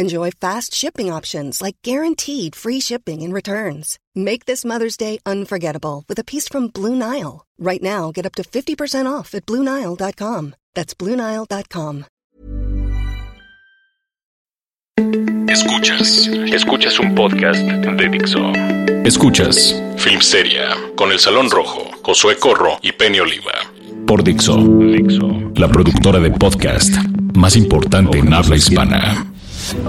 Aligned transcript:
Enjoy 0.00 0.30
fast 0.30 0.72
shipping 0.72 1.12
options 1.12 1.60
like 1.60 1.76
guaranteed 1.84 2.56
free 2.56 2.80
shipping 2.80 3.22
and 3.22 3.34
returns. 3.34 3.98
Make 4.14 4.46
this 4.46 4.64
Mother's 4.64 4.96
Day 4.96 5.18
unforgettable 5.26 6.04
with 6.08 6.18
a 6.18 6.24
piece 6.24 6.48
from 6.48 6.68
Blue 6.68 6.96
Nile. 6.96 7.44
Right 7.58 7.82
now, 7.82 8.10
get 8.10 8.24
up 8.24 8.34
to 8.36 8.42
50% 8.42 9.04
off 9.04 9.34
at 9.34 9.44
BlueNile.com. 9.44 10.54
That's 10.74 10.94
BlueNile.com. 10.94 12.06
Escuchas, 15.46 16.28
escuchas 16.50 16.98
un 16.98 17.14
podcast 17.14 17.60
de 17.60 18.08
Dixo. 18.08 18.52
Escuchas 19.04 19.74
Filmsteria 19.98 20.76
con 20.96 21.12
El 21.12 21.18
Salón 21.18 21.50
Rojo, 21.50 21.90
Josué 22.02 22.36
Corro 22.38 22.78
y 22.80 22.92
Penny 22.92 23.20
Oliva. 23.20 23.52
Por 24.06 24.24
Dixo, 24.24 24.56
Dixo, 24.56 25.52
la 25.56 25.68
productora 25.68 26.20
de 26.20 26.30
podcast 26.30 26.94
más 27.34 27.54
importante 27.56 28.18
en 28.18 28.32
habla 28.32 28.56
hispana. 28.56 29.29
Hola, 29.72 29.86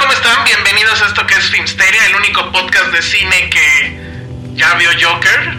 ¿cómo 0.00 0.12
están? 0.12 0.44
Bienvenidos 0.44 1.00
a 1.02 1.06
esto 1.06 1.24
que 1.24 1.34
es 1.34 1.50
Filmsteria, 1.50 2.06
el 2.06 2.16
único 2.16 2.50
podcast 2.50 2.86
de 2.86 3.00
cine 3.00 3.48
que 3.48 4.00
ya 4.54 4.74
vio 4.74 4.90
Joker. 5.00 5.54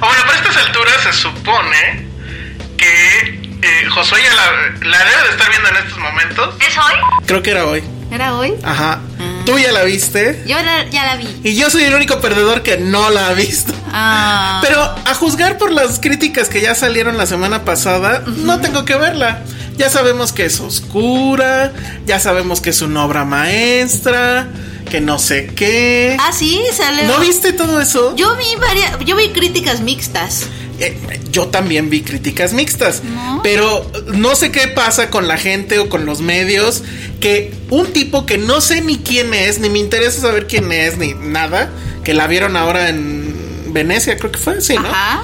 O 0.00 0.06
bueno, 0.06 0.22
para 0.24 0.38
estas 0.38 0.56
alturas 0.56 1.02
se 1.02 1.12
supone 1.12 2.06
que 2.78 3.38
eh, 3.60 3.86
Josué 3.90 4.22
ya 4.22 4.32
la, 4.34 4.52
la 4.88 5.04
debe 5.04 5.24
de 5.24 5.30
estar 5.30 5.50
viendo 5.50 5.68
en 5.68 5.76
estos 5.76 5.98
momentos. 5.98 6.54
¿Es 6.66 6.78
hoy? 6.78 6.94
Creo 7.26 7.42
que 7.42 7.50
era 7.50 7.66
hoy. 7.66 7.82
¿Era 8.12 8.36
hoy? 8.36 8.54
Ajá. 8.62 9.00
Tú 9.46 9.58
ya 9.58 9.72
la 9.72 9.82
viste. 9.84 10.42
Yo 10.46 10.56
la- 10.62 10.88
ya 10.90 11.06
la 11.06 11.16
vi. 11.16 11.26
Y 11.42 11.54
yo 11.56 11.70
soy 11.70 11.84
el 11.84 11.94
único 11.94 12.20
perdedor 12.20 12.62
que 12.62 12.76
no 12.76 13.10
la 13.10 13.28
ha 13.28 13.32
visto. 13.32 13.72
Ah. 13.92 14.60
Pero 14.62 14.80
a 14.82 15.14
juzgar 15.14 15.58
por 15.58 15.72
las 15.72 15.98
críticas 15.98 16.48
que 16.48 16.60
ya 16.60 16.74
salieron 16.74 17.16
la 17.16 17.26
semana 17.26 17.64
pasada, 17.64 18.22
no 18.26 18.60
tengo 18.60 18.84
que 18.84 18.94
verla. 18.96 19.40
Ya 19.78 19.88
sabemos 19.88 20.32
que 20.32 20.44
es 20.44 20.60
oscura, 20.60 21.72
ya 22.06 22.20
sabemos 22.20 22.60
que 22.60 22.70
es 22.70 22.82
una 22.82 23.04
obra 23.04 23.24
maestra, 23.24 24.46
que 24.90 25.00
no 25.00 25.18
sé 25.18 25.46
qué. 25.46 26.16
Ah, 26.20 26.32
sí, 26.32 26.60
sale. 26.76 27.04
¿No 27.04 27.18
viste 27.18 27.52
todo 27.54 27.80
eso? 27.80 28.14
Yo 28.14 28.36
vi 28.36 28.44
varias, 28.60 28.98
yo 29.06 29.16
vi 29.16 29.30
críticas 29.30 29.80
mixtas. 29.80 30.46
Eh, 30.82 31.20
yo 31.30 31.46
también 31.46 31.90
vi 31.90 32.02
críticas 32.02 32.52
mixtas, 32.52 33.04
¿No? 33.04 33.40
pero 33.44 33.88
no 34.14 34.34
sé 34.34 34.50
qué 34.50 34.66
pasa 34.66 35.10
con 35.10 35.28
la 35.28 35.36
gente 35.36 35.78
o 35.78 35.88
con 35.88 36.06
los 36.06 36.20
medios, 36.20 36.82
que 37.20 37.54
un 37.70 37.92
tipo 37.92 38.26
que 38.26 38.36
no 38.36 38.60
sé 38.60 38.80
ni 38.80 38.98
quién 38.98 39.32
es, 39.32 39.60
ni 39.60 39.70
me 39.70 39.78
interesa 39.78 40.20
saber 40.20 40.48
quién 40.48 40.72
es, 40.72 40.98
ni 40.98 41.14
nada, 41.14 41.70
que 42.02 42.14
la 42.14 42.26
vieron 42.26 42.56
ahora 42.56 42.88
en 42.88 43.72
Venecia, 43.72 44.16
creo 44.16 44.32
que 44.32 44.40
fue, 44.40 44.60
sí, 44.60 44.74
¿no? 44.74 44.88
Ajá. 44.88 45.22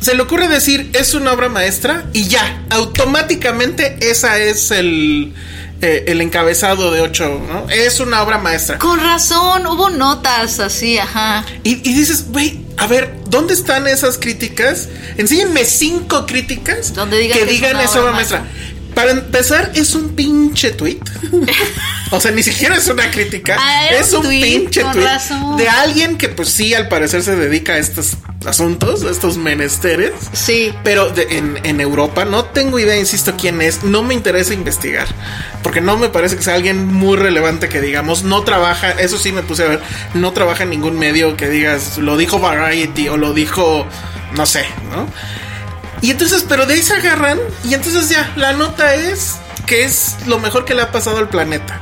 Se 0.00 0.16
le 0.16 0.22
ocurre 0.22 0.48
decir 0.48 0.90
es 0.94 1.14
una 1.14 1.32
obra 1.32 1.48
maestra 1.48 2.06
y 2.12 2.24
ya, 2.26 2.64
automáticamente 2.70 3.98
esa 4.00 4.36
es 4.40 4.72
el, 4.72 5.32
eh, 5.80 6.06
el 6.08 6.20
encabezado 6.20 6.90
de 6.90 7.02
ocho, 7.02 7.40
¿no? 7.48 7.70
Es 7.70 8.00
una 8.00 8.20
obra 8.20 8.38
maestra. 8.38 8.78
Con 8.78 8.98
razón, 8.98 9.64
hubo 9.68 9.90
notas 9.90 10.58
así, 10.58 10.98
ajá. 10.98 11.44
Y, 11.62 11.88
y 11.88 11.94
dices, 11.94 12.26
güey, 12.30 12.58
a 12.78 12.88
ver, 12.88 13.21
¿dónde 13.32 13.54
están 13.54 13.88
esas 13.88 14.18
críticas? 14.18 14.88
Enséñenme 15.16 15.64
cinco 15.64 16.26
críticas 16.26 16.94
Donde 16.94 17.18
digan 17.18 17.38
que 17.38 17.46
digan 17.46 17.80
obra 17.80 18.00
obra 18.00 18.12
maestra. 18.12 18.46
Para 19.02 19.12
empezar, 19.12 19.72
es 19.74 19.94
un 19.94 20.10
pinche 20.10 20.70
tweet. 20.70 21.00
o 22.12 22.20
sea, 22.20 22.30
ni 22.30 22.42
siquiera 22.42 22.76
es 22.76 22.86
una 22.88 23.10
crítica. 23.10 23.56
Ah, 23.58 23.88
es 23.90 24.12
un 24.12 24.22
pinche 24.28 24.82
tweet 24.84 25.04
razón. 25.04 25.56
de 25.56 25.68
alguien 25.68 26.16
que, 26.18 26.28
pues 26.28 26.50
sí, 26.50 26.72
al 26.74 26.86
parecer 26.88 27.22
se 27.22 27.34
dedica 27.34 27.72
a 27.74 27.78
estos 27.78 28.16
asuntos, 28.46 29.02
a 29.02 29.10
estos 29.10 29.36
menesteres. 29.38 30.12
Sí. 30.32 30.72
Pero 30.84 31.10
de- 31.10 31.26
en, 31.38 31.58
en 31.64 31.80
Europa 31.80 32.24
no 32.24 32.44
tengo 32.44 32.78
idea, 32.78 32.96
insisto, 32.96 33.34
quién 33.36 33.60
es. 33.60 33.82
No 33.82 34.02
me 34.02 34.14
interesa 34.14 34.54
investigar. 34.54 35.08
Porque 35.64 35.80
no 35.80 35.96
me 35.96 36.08
parece 36.08 36.36
que 36.36 36.42
sea 36.42 36.54
alguien 36.54 36.86
muy 36.86 37.16
relevante 37.16 37.68
que 37.68 37.80
digamos, 37.80 38.22
no 38.22 38.42
trabaja, 38.42 38.90
eso 38.92 39.18
sí 39.18 39.32
me 39.32 39.42
puse 39.42 39.64
a 39.64 39.68
ver, 39.68 39.80
no 40.14 40.32
trabaja 40.32 40.62
en 40.62 40.70
ningún 40.70 40.98
medio 40.98 41.36
que 41.36 41.48
digas, 41.48 41.98
lo 41.98 42.16
dijo 42.16 42.38
Variety 42.38 43.08
o 43.08 43.16
lo 43.16 43.32
dijo, 43.32 43.86
no 44.36 44.46
sé, 44.46 44.64
¿no? 44.92 45.08
Y 46.02 46.10
entonces, 46.10 46.44
pero 46.46 46.66
de 46.66 46.74
ahí 46.74 46.82
se 46.82 46.94
agarran 46.94 47.38
y 47.64 47.74
entonces 47.74 48.08
ya, 48.08 48.32
la 48.36 48.52
nota 48.52 48.94
es 48.94 49.36
que 49.66 49.84
es 49.84 50.16
lo 50.26 50.38
mejor 50.38 50.64
que 50.64 50.74
le 50.74 50.82
ha 50.82 50.90
pasado 50.90 51.18
al 51.18 51.28
planeta. 51.28 51.80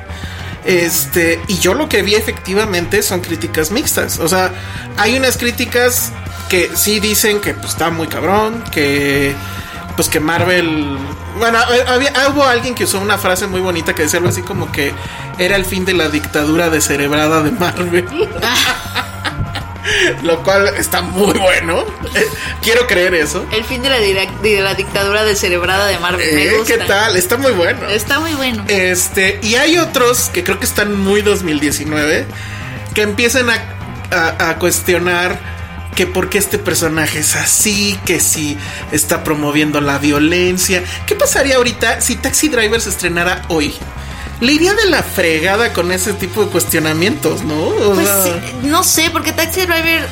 Este, 0.64 1.40
y 1.48 1.58
yo 1.58 1.72
lo 1.72 1.88
que 1.88 2.02
vi 2.02 2.14
efectivamente 2.14 3.02
son 3.02 3.20
críticas 3.20 3.70
mixtas. 3.70 4.18
O 4.18 4.28
sea, 4.28 4.52
hay 4.98 5.16
unas 5.16 5.38
críticas 5.38 6.12
que 6.50 6.70
sí 6.76 7.00
dicen 7.00 7.40
que 7.40 7.54
pues, 7.54 7.72
está 7.72 7.90
muy 7.90 8.08
cabrón, 8.08 8.62
que 8.70 9.34
pues 9.96 10.08
que 10.08 10.20
Marvel. 10.20 10.98
Bueno, 11.38 11.58
había, 11.86 12.12
hubo 12.28 12.44
alguien 12.44 12.74
que 12.74 12.84
usó 12.84 13.00
una 13.00 13.16
frase 13.16 13.46
muy 13.46 13.60
bonita 13.60 13.94
que 13.94 14.02
decía 14.02 14.18
algo 14.18 14.28
así 14.28 14.42
como 14.42 14.70
que 14.70 14.92
era 15.38 15.56
el 15.56 15.64
fin 15.64 15.84
de 15.84 15.94
la 15.94 16.08
dictadura 16.08 16.68
descerebrada 16.68 17.42
de 17.42 17.52
Marvel. 17.52 18.06
Lo 20.22 20.42
cual 20.42 20.68
está 20.76 21.02
muy 21.02 21.38
bueno. 21.38 21.84
Quiero 22.62 22.86
creer 22.86 23.14
eso. 23.14 23.46
El 23.52 23.64
fin 23.64 23.82
de 23.82 23.88
la, 23.88 23.98
de 23.98 24.60
la 24.60 24.74
dictadura 24.74 25.24
descerebrada 25.24 25.86
de 25.86 25.98
Marvel. 25.98 26.28
Eh, 26.28 26.34
me 26.50 26.58
gusta. 26.58 26.76
¿Qué 26.78 26.84
tal? 26.84 27.16
Está 27.16 27.36
muy 27.36 27.52
bueno. 27.52 27.88
Está 27.88 28.20
muy 28.20 28.32
bueno. 28.34 28.64
Este, 28.68 29.38
y 29.42 29.54
hay 29.56 29.78
otros 29.78 30.30
que 30.32 30.44
creo 30.44 30.58
que 30.58 30.66
están 30.66 30.96
muy 30.98 31.22
2019 31.22 32.26
que 32.94 33.02
empiezan 33.02 33.48
a, 33.50 33.54
a- 34.10 34.50
a 34.50 34.58
cuestionar 34.58 35.38
que 35.94 36.06
por 36.06 36.30
qué 36.30 36.38
este 36.38 36.58
personaje 36.58 37.18
es 37.18 37.36
así, 37.36 37.98
que 38.06 38.20
si 38.20 38.56
está 38.92 39.22
promoviendo 39.24 39.80
la 39.80 39.98
violencia. 39.98 40.82
¿Qué 41.06 41.14
pasaría 41.14 41.56
ahorita 41.56 42.00
si 42.00 42.16
Taxi 42.16 42.48
Driver 42.48 42.80
se 42.80 42.90
estrenara 42.90 43.42
hoy? 43.48 43.74
Le 44.40 44.52
iría 44.52 44.72
de 44.74 44.86
la 44.86 45.02
fregada 45.02 45.72
con 45.72 45.92
ese 45.92 46.12
tipo 46.14 46.42
de 46.44 46.48
cuestionamientos, 46.50 47.42
¿no? 47.44 47.54
O 47.62 47.94
Pues 47.94 48.06
sea, 48.08 48.22
sí, 48.24 48.32
no 48.62 48.82
sé, 48.82 49.10
porque 49.10 49.32
Taxi 49.32 49.60
Driver. 49.62 50.08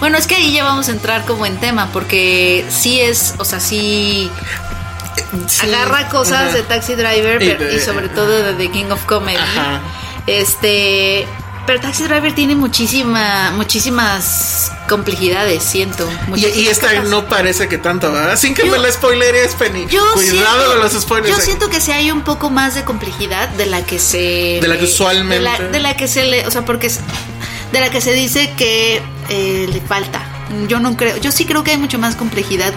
Bueno, 0.00 0.18
es 0.18 0.26
que 0.26 0.34
ahí 0.36 0.52
ya 0.52 0.64
vamos 0.64 0.88
a 0.88 0.92
entrar 0.92 1.24
como 1.24 1.46
en 1.46 1.56
tema, 1.58 1.88
porque 1.92 2.64
sí 2.70 3.00
es, 3.00 3.34
o 3.38 3.44
sea, 3.44 3.60
sí 3.60 4.30
sí, 5.48 5.66
agarra 5.66 6.08
cosas 6.08 6.42
ajá. 6.48 6.52
de 6.54 6.62
Taxi 6.62 6.94
Driver 6.94 7.42
Y 7.42 7.46
pero- 7.50 7.64
de- 7.66 7.76
y, 7.76 7.80
sobre 7.80 8.08
todo 8.08 8.42
de 8.42 8.54
The 8.54 8.70
King 8.70 8.86
of 8.90 9.04
Comedy. 9.04 9.36
Ajá. 9.38 9.80
Este, 10.26 11.26
pero 11.66 11.80
Taxi 11.80 12.04
Driver 12.04 12.34
tiene 12.34 12.54
muchísima, 12.56 13.52
muchísimas 13.54 14.72
complejidades, 14.88 15.62
siento. 15.62 16.08
Y, 16.26 16.30
muchísimas 16.30 16.56
y 16.58 16.68
esta 16.68 16.88
cosas. 16.88 17.08
no 17.08 17.26
parece 17.26 17.68
que 17.68 17.78
tanto, 17.78 18.12
¿verdad? 18.12 18.36
Sin 18.36 18.54
que 18.54 18.66
Yo- 18.66 18.72
me 18.72 18.78
la 18.78 18.90
spoileres, 18.90 19.54
Penny. 19.54 19.86
Yo 19.88 20.02
Cuidado 20.14 20.36
siento, 20.58 20.70
con 20.72 20.80
los 20.80 20.92
spoilers. 20.92 21.28
Yo 21.30 21.36
aquí. 21.36 21.44
siento 21.46 21.70
que 21.70 21.80
sí 21.80 21.92
hay 21.92 22.10
un 22.10 22.22
poco 22.22 22.50
más 22.50 22.74
de 22.74 22.84
complejidad 22.84 23.48
de 23.50 23.66
la 23.66 23.84
que 23.84 23.98
se. 23.98 24.58
De 24.60 24.66
la 24.68 24.76
que 24.78 24.84
usualmente- 24.84 25.36
De 25.36 25.58
la, 25.64 25.68
de 25.70 25.80
la 25.80 25.96
que 25.96 26.08
se 26.08 26.24
le. 26.24 26.46
O 26.46 26.50
sea, 26.50 26.64
porque. 26.64 26.88
es- 26.88 27.00
De 27.72 27.80
la 27.80 27.90
que 27.90 28.00
se 28.02 28.12
dice 28.12 28.52
que 28.56 29.00
eh, 29.30 29.66
le 29.72 29.80
falta. 29.80 30.22
Yo 30.68 30.78
no 30.80 30.96
creo. 30.96 31.16
Yo 31.16 31.32
sí 31.32 31.46
creo 31.46 31.64
que 31.64 31.70
hay 31.70 31.78
mucho 31.78 31.98
más 31.98 32.16
complejidad 32.16 32.74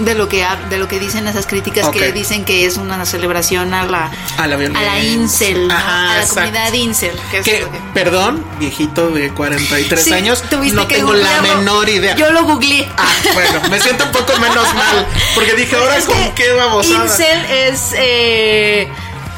de 0.00 0.14
lo 0.14 0.28
que 0.28 0.44
de 0.70 0.78
lo 0.78 0.88
que 0.88 0.98
dicen 0.98 1.26
esas 1.28 1.46
críticas 1.46 1.88
que 1.90 2.12
dicen 2.12 2.44
que 2.44 2.66
es 2.66 2.76
una 2.76 3.04
celebración 3.06 3.72
a 3.74 3.84
la 3.86 4.10
A 4.36 4.46
la 4.46 4.56
a 4.56 4.82
la 4.82 4.98
incel, 5.00 5.68
¿no? 5.68 5.74
Ajá, 5.74 6.10
a 6.10 6.14
la 6.16 6.20
exacto. 6.22 6.34
comunidad 6.40 6.72
incel. 6.72 7.16
Que 7.30 7.38
es 7.38 7.44
Que, 7.44 7.66
perdón, 7.92 8.44
viejito 8.58 9.10
de 9.10 9.30
43 9.30 10.02
Sí, 10.02 10.12
años, 10.12 10.42
no 10.72 10.86
tengo 10.86 11.12
la 11.14 11.42
menor 11.42 11.88
idea. 11.88 12.14
Yo 12.16 12.30
lo 12.30 12.44
googleé. 12.44 12.90
Ah, 12.96 13.06
bueno, 13.32 13.60
me 13.70 13.80
siento 13.80 14.04
un 14.04 14.12
poco 14.12 14.38
menos 14.38 14.74
mal, 14.74 15.06
porque 15.34 15.54
dije, 15.54 15.76
ahora 15.76 15.96
Es 15.96 16.04
con 16.06 16.34
qué 16.34 16.52
babosada. 16.52 17.04
Incel 17.04 17.44
es. 17.46 17.94
eh, 17.96 18.88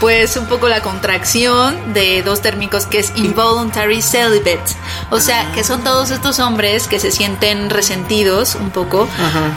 pues 0.01 0.37
un 0.37 0.47
poco 0.47 0.69
la 0.69 0.81
contracción 0.81 1.95
de 1.95 2.23
dos 2.23 2.43
térmicos 2.43 2.87
que 2.87 2.99
es 2.99 3.13
involuntary 3.17 4.03
celibate. 4.03 4.61
O 5.11 5.21
sea, 5.21 5.51
que 5.53 5.65
son 5.65 5.83
todos 5.83 6.11
estos 6.11 6.39
hombres 6.39 6.87
que 6.87 6.99
se 7.01 7.11
sienten 7.11 7.71
resentidos 7.71 8.55
un 8.55 8.71
poco 8.71 9.09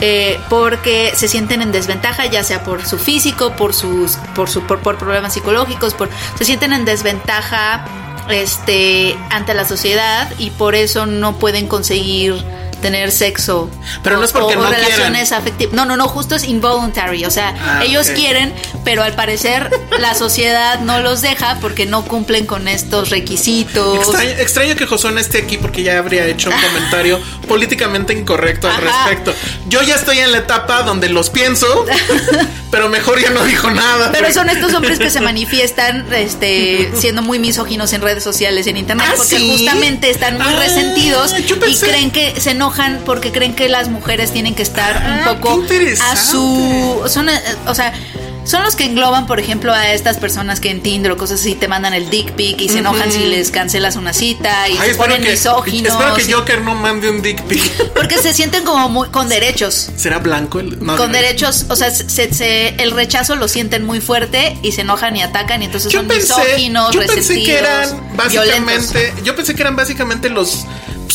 eh, 0.01 0.39
porque 0.49 1.11
se 1.15 1.27
sienten 1.27 1.61
en 1.61 1.71
desventaja, 1.71 2.25
ya 2.27 2.43
sea 2.43 2.63
por 2.63 2.85
su 2.85 2.97
físico, 2.97 3.53
por 3.55 3.73
sus, 3.73 4.17
por 4.35 4.49
su, 4.49 4.61
por, 4.61 4.79
por 4.79 4.97
problemas 4.97 5.33
psicológicos, 5.33 5.93
por, 5.93 6.09
se 6.37 6.45
sienten 6.45 6.73
en 6.73 6.85
desventaja 6.85 7.85
este 8.29 9.17
ante 9.31 9.53
la 9.53 9.65
sociedad 9.65 10.31
y 10.37 10.51
por 10.51 10.75
eso 10.75 11.05
no 11.05 11.37
pueden 11.39 11.67
conseguir 11.67 12.35
tener 12.79 13.11
sexo. 13.11 13.69
Pero 14.03 14.17
no 14.17 14.23
es 14.23 14.31
porque 14.31 14.55
o 14.55 14.61
no 14.61 14.69
relaciones 14.69 15.31
afectivas. 15.31 15.73
No, 15.73 15.85
no, 15.85 15.97
no, 15.97 16.07
justo 16.07 16.35
es 16.35 16.43
involuntary. 16.45 17.25
O 17.25 17.31
sea, 17.31 17.55
Ah, 17.61 17.83
ellos 17.83 18.09
quieren, 18.09 18.53
pero 18.83 19.03
al 19.03 19.13
parecer 19.13 19.69
la 19.99 20.13
sociedad 20.15 20.79
no 20.79 20.99
los 21.01 21.21
deja 21.21 21.57
porque 21.61 21.85
no 21.85 22.03
cumplen 22.05 22.45
con 22.45 22.67
estos 22.67 23.09
requisitos. 23.09 23.97
Extraño, 23.97 24.29
extraño 24.31 24.75
que 24.75 24.85
Josué 24.85 25.11
no 25.11 25.19
esté 25.19 25.39
aquí 25.39 25.57
porque 25.57 25.83
ya 25.83 25.97
habría 25.99 26.25
hecho 26.25 26.49
un 26.49 26.55
comentario 26.61 27.19
políticamente 27.47 28.13
incorrecto 28.13 28.67
al 28.69 28.75
Ajá. 28.87 29.07
respecto. 29.07 29.33
Yo 29.67 29.81
ya 29.81 29.95
estoy 29.95 30.19
en 30.19 30.31
la 30.31 30.39
etapa 30.39 30.83
donde 30.83 31.09
los 31.09 31.29
pienso, 31.29 31.85
pero 32.71 32.89
mejor 32.89 33.19
ya 33.21 33.29
no 33.31 33.43
dijo 33.43 33.69
nada. 33.71 34.11
Pero 34.11 34.31
son 34.33 34.49
estos 34.49 34.73
hombres 34.73 34.99
que 34.99 35.09
se 35.09 35.21
manifiestan 35.29 36.05
este, 36.13 36.91
siendo 36.95 37.21
muy 37.21 37.39
misóginos 37.39 37.91
en 37.93 38.01
redes 38.01 38.23
sociales, 38.23 38.67
en 38.67 38.77
internet, 38.77 39.07
¿Ah, 39.09 39.13
porque 39.17 39.37
sí? 39.37 39.49
justamente 39.57 40.09
están 40.09 40.35
muy 40.37 40.53
Ah, 40.53 40.59
resentidos 40.59 41.33
y 41.67 41.75
creen 41.77 42.11
que 42.11 42.39
se 42.39 42.51
enojan 42.51 42.68
porque 43.05 43.31
creen 43.31 43.55
que 43.55 43.69
las 43.69 43.89
mujeres 43.89 44.31
tienen 44.31 44.55
que 44.55 44.63
estar 44.63 44.95
Ah, 45.03 45.31
un 45.31 45.35
poco 45.41 45.55
qué 45.55 45.61
interesante. 45.75 46.19
a 46.19 46.23
su... 46.23 47.03
Son, 47.07 47.29
eh, 47.29 47.39
o 47.67 47.75
sea... 47.75 47.93
Son 48.45 48.63
los 48.63 48.75
que 48.75 48.85
engloban, 48.85 49.27
por 49.27 49.39
ejemplo, 49.39 49.71
a 49.73 49.91
estas 49.93 50.17
personas 50.17 50.59
que 50.59 50.71
en 50.71 50.81
Tinder 50.81 51.11
o 51.11 51.17
cosas 51.17 51.39
así 51.41 51.53
te 51.53 51.67
mandan 51.67 51.93
el 51.93 52.09
dick 52.09 52.31
pic 52.31 52.59
y 52.61 52.67
se 52.69 52.79
enojan 52.79 53.11
si 53.11 53.25
les 53.25 53.51
cancelas 53.51 53.95
una 53.95 54.11
cita 54.11 54.67
y 54.69 54.75
Ay, 54.77 54.91
se 54.91 54.95
ponen 54.95 55.21
que, 55.21 55.31
misóginos. 55.31 55.91
espero 55.93 56.15
que 56.15 56.33
Joker 56.33 56.61
no 56.61 56.73
mande 56.73 57.11
un 57.11 57.21
dick 57.21 57.43
pic. 57.43 57.61
Porque 57.93 58.17
se 58.17 58.33
sienten 58.33 58.63
como 58.63 58.89
muy 58.89 59.09
con 59.09 59.29
derechos. 59.29 59.89
¿Será 59.95 60.17
blanco 60.17 60.59
el 60.61 60.83
no, 60.83 60.97
con 60.97 61.11
no. 61.11 61.17
derechos, 61.17 61.67
o 61.69 61.75
sea, 61.75 61.91
se, 61.91 62.33
se- 62.33 62.69
el 62.81 62.89
rechazo 62.91 63.35
lo 63.35 63.47
sienten 63.47 63.85
muy 63.85 64.01
fuerte 64.01 64.57
y 64.63 64.71
se 64.71 64.81
enojan 64.81 65.15
y 65.15 65.21
atacan 65.21 65.61
y 65.61 65.65
entonces 65.65 65.91
Yo 65.91 65.99
son 65.99 66.07
pensé, 66.07 66.33
misóginos, 66.33 66.91
yo 66.95 67.05
pensé 67.05 67.35
que 67.43 67.55
eran 67.55 68.15
básicamente, 68.15 68.93
violentos. 68.99 69.23
yo 69.25 69.35
pensé 69.35 69.53
que 69.53 69.61
eran 69.61 69.75
básicamente 69.75 70.29
los 70.29 70.65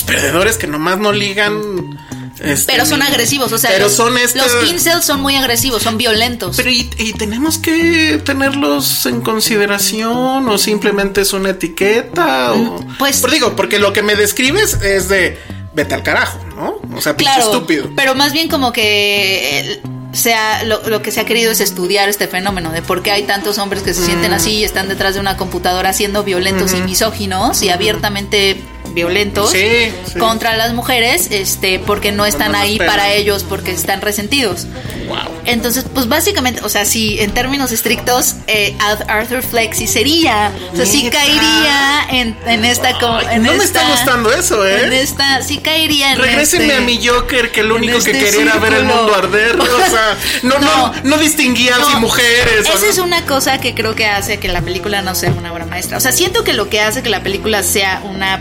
perdedores 0.06 0.56
que 0.56 0.66
nomás 0.66 0.98
no 0.98 1.12
ligan. 1.12 1.98
este, 2.40 2.72
Pero 2.72 2.84
son 2.86 3.00
agresivos, 3.02 3.52
o 3.52 3.58
sea, 3.58 3.70
pero 3.70 3.84
los, 3.84 3.94
son 3.94 4.18
este- 4.18 4.38
los 4.38 4.70
incels 4.70 5.04
son 5.04 5.20
muy 5.20 5.36
agresivos, 5.36 5.82
son 5.82 5.96
violentos. 5.96 6.56
Pero 6.56 6.70
y, 6.70 6.90
y 6.98 7.12
tenemos 7.14 7.58
que 7.58 8.20
tenerlos 8.24 9.06
en 9.06 9.20
consideración 9.20 10.48
o 10.48 10.58
simplemente 10.58 11.20
es 11.20 11.32
una 11.32 11.50
etiqueta 11.50 12.52
o 12.52 12.84
pues- 12.98 13.20
Pero 13.20 13.32
digo, 13.32 13.56
porque 13.56 13.78
lo 13.78 13.92
que 13.92 14.02
me 14.02 14.16
describes 14.16 14.74
es 14.82 15.08
de 15.08 15.38
vete 15.74 15.94
al 15.94 16.02
carajo, 16.02 16.38
¿no? 16.56 16.80
O 16.96 17.00
sea, 17.00 17.16
pinche 17.16 17.34
claro, 17.34 17.52
estúpido. 17.52 17.90
pero 17.96 18.14
más 18.14 18.32
bien 18.32 18.48
como 18.48 18.72
que 18.72 19.80
sea 20.12 20.62
lo, 20.62 20.88
lo 20.88 21.02
que 21.02 21.10
se 21.10 21.18
ha 21.20 21.24
querido 21.24 21.50
es 21.50 21.60
estudiar 21.60 22.08
este 22.08 22.28
fenómeno 22.28 22.70
de 22.70 22.80
por 22.82 23.02
qué 23.02 23.10
hay 23.10 23.24
tantos 23.24 23.58
hombres 23.58 23.82
que 23.82 23.92
se 23.94 24.04
sienten 24.04 24.30
Mm. 24.30 24.34
así 24.34 24.50
y 24.58 24.64
están 24.64 24.88
detrás 24.88 25.14
de 25.14 25.20
una 25.20 25.36
computadora 25.36 25.92
siendo 25.92 26.22
violentos 26.22 26.72
y 26.74 26.76
misóginos 26.82 27.60
y 27.62 27.70
abiertamente 27.70 28.62
violentos 28.94 29.50
Sí, 29.50 29.92
sí. 30.12 30.18
contra 30.18 30.56
las 30.56 30.72
mujeres, 30.72 31.28
este, 31.30 31.78
porque 31.80 32.12
no 32.12 32.24
están 32.26 32.54
ahí 32.54 32.78
para 32.78 33.12
ellos, 33.12 33.44
porque 33.46 33.72
están 33.72 34.00
resentidos. 34.00 34.66
Wow. 35.08 35.18
Entonces, 35.46 35.84
pues 35.92 36.08
básicamente, 36.08 36.62
o 36.64 36.68
sea, 36.70 36.84
sí, 36.86 37.18
en 37.20 37.30
términos 37.32 37.70
estrictos, 37.72 38.36
eh, 38.46 38.74
Arthur 39.08 39.42
Fleck 39.42 39.74
sí 39.74 39.86
sería, 39.86 40.50
o 40.72 40.76
sea, 40.76 40.86
sí 40.86 41.10
caería 41.10 42.06
en, 42.10 42.36
en 42.46 42.64
esta, 42.64 42.98
co- 42.98 43.20
en 43.20 43.42
no 43.42 43.52
me 43.52 43.64
está 43.64 43.86
gustando 43.90 44.32
eso, 44.32 44.66
¿eh? 44.66 44.84
En 44.86 44.92
esta, 44.94 45.42
sí 45.42 45.58
caería 45.58 46.12
en 46.12 46.18
Regrésenme 46.18 46.66
este- 46.68 46.76
a 46.76 46.80
mi 46.80 47.06
Joker, 47.06 47.52
que 47.52 47.62
lo 47.62 47.74
único 47.76 47.92
que 48.02 48.12
este 48.12 48.24
quería 48.24 48.42
era 48.52 48.56
ver 48.56 48.72
el 48.74 48.84
mundo 48.84 49.14
arder. 49.14 49.60
O 49.60 49.66
sea, 49.90 50.16
no, 50.42 50.58
no, 50.58 50.86
No. 50.88 50.94
no, 51.04 51.18
distinguía 51.18 51.76
No, 51.78 51.90
si 51.90 51.96
mujeres. 51.96 52.66
Esa 52.66 52.86
es 52.88 52.98
una 52.98 53.26
cosa 53.26 53.58
que 53.58 53.74
creo 53.74 53.94
que 53.94 54.06
hace 54.06 54.38
que 54.38 54.48
la 54.48 54.62
película 54.62 55.02
no 55.02 55.14
sea 55.14 55.30
una 55.32 55.52
obra 55.52 55.66
maestra. 55.66 55.98
O 55.98 56.00
sea, 56.00 56.12
siento 56.12 56.44
que 56.44 56.54
lo 56.54 56.70
que 56.70 56.80
hace 56.80 57.02
que 57.02 57.10
la 57.10 57.22
película 57.22 57.62
sea 57.62 58.00
una 58.04 58.40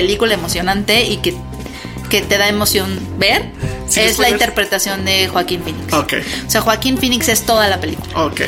película 0.00 0.34
emocionante 0.34 1.04
y 1.04 1.16
que, 1.18 1.34
que 2.10 2.20
te 2.22 2.36
da 2.38 2.48
emoción 2.48 2.98
ver 3.18 3.50
Sí, 3.88 4.00
es 4.00 4.18
la 4.18 4.28
interpretación 4.30 5.04
de 5.04 5.28
Joaquín 5.28 5.62
Phoenix. 5.62 5.92
Ok, 5.92 6.14
O 6.46 6.50
sea, 6.50 6.60
Joaquín 6.60 6.98
Phoenix 6.98 7.28
es 7.28 7.46
toda 7.46 7.68
la 7.68 7.78
película. 7.80 8.24
ok. 8.24 8.40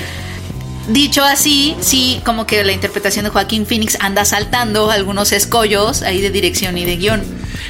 Dicho 0.88 1.22
así, 1.22 1.76
sí, 1.82 2.20
como 2.24 2.46
que 2.46 2.64
la 2.64 2.72
interpretación 2.72 3.24
de 3.26 3.30
Joaquín 3.30 3.66
Phoenix 3.66 3.98
anda 4.00 4.24
saltando 4.24 4.90
algunos 4.90 5.32
escollos 5.32 6.00
ahí 6.02 6.22
de 6.22 6.30
dirección 6.30 6.78
y 6.78 6.86
de 6.86 6.96
guion. 6.96 7.22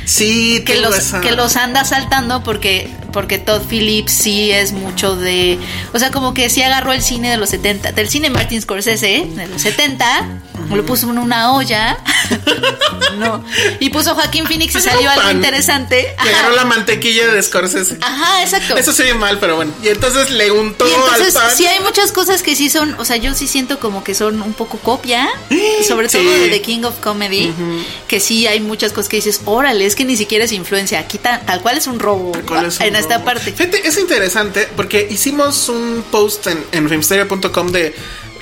Sí, 0.04 0.62
Que 0.64 0.80
los, 0.80 0.96
esa- 0.96 1.20
que 1.20 1.32
los 1.32 1.56
anda 1.56 1.84
saltando 1.84 2.44
porque, 2.44 2.88
porque 3.12 3.38
Todd 3.38 3.62
Phillips 3.68 4.12
sí 4.12 4.52
es 4.52 4.72
mucho 4.72 5.16
de. 5.16 5.58
O 5.92 5.98
sea, 5.98 6.10
como 6.12 6.32
que 6.32 6.48
sí 6.48 6.62
agarró 6.62 6.92
el 6.92 7.02
cine 7.02 7.28
de 7.28 7.36
los 7.38 7.50
70, 7.50 7.90
del 7.92 8.08
cine 8.08 8.30
Martin 8.30 8.62
Scorsese 8.62 9.26
de 9.34 9.46
los 9.48 9.60
70, 9.62 10.42
lo 10.76 10.84
puso 10.86 11.08
en 11.10 11.18
una 11.18 11.52
olla. 11.52 11.98
no. 13.18 13.44
Y 13.80 13.90
puso 13.90 14.14
Joaquín 14.14 14.46
Phoenix 14.46 14.74
y 14.74 14.80
salió 14.80 15.10
algo 15.10 15.30
interesante. 15.30 16.14
Le 16.24 16.30
agarró 16.34 16.54
la 16.56 16.64
mantequilla 16.64 17.28
de 17.28 17.42
Scorsese. 17.42 17.98
Ajá, 18.00 18.42
exacto. 18.42 18.76
Eso 18.76 18.92
se 18.92 19.04
ve 19.04 19.14
mal, 19.14 19.38
pero 19.38 19.56
bueno. 19.56 19.72
Y 19.82 19.88
entonces 19.88 20.30
le 20.30 20.50
untó 20.50 20.86
Y 20.88 20.92
entonces 20.92 21.36
al 21.36 21.48
pan. 21.48 21.56
sí 21.56 21.66
hay 21.66 21.80
muchas 21.80 22.12
cosas 22.12 22.42
que 22.42 22.54
sí 22.56 22.68
son, 22.70 22.94
o 22.98 23.04
sea, 23.04 23.16
yo 23.16 23.34
sí 23.34 23.46
siento 23.46 23.78
como 23.80 24.04
que 24.04 24.14
son 24.14 24.42
un 24.42 24.52
poco 24.54 24.78
copia, 24.78 25.28
sobre 25.86 26.08
todo 26.08 26.22
Sí. 26.22 26.26
de 26.28 26.48
The 26.50 26.62
King 26.62 26.82
of 26.84 26.98
Comedy, 27.00 27.52
que 28.06 28.20
sí 28.20 28.46
hay 28.46 28.60
muchas 28.60 28.92
cosas 28.92 29.08
que 29.08 29.16
dices, 29.16 29.42
órale, 29.44 29.86
es 29.86 29.94
que 29.94 30.04
ni 30.04 30.16
siquiera 30.16 30.44
es 30.44 30.52
influencia, 30.52 30.98
aquí 30.98 31.18
ta- 31.18 31.40
tal 31.40 31.60
cual 31.60 31.78
es 31.78 31.86
un 31.86 31.98
robo 31.98 32.32
¿Cuál 32.46 32.66
es 32.66 32.78
un 32.78 32.86
en 32.86 32.96
esta 32.96 33.24
parte. 33.24 33.52
Fíjate, 33.52 33.86
es 33.86 33.98
interesante 33.98 34.68
porque 34.76 35.06
hicimos 35.10 35.68
un 35.68 36.04
post 36.10 36.46
en, 36.48 36.64
en 36.72 36.88
filmsteria.com 36.88 37.68
de 37.68 37.94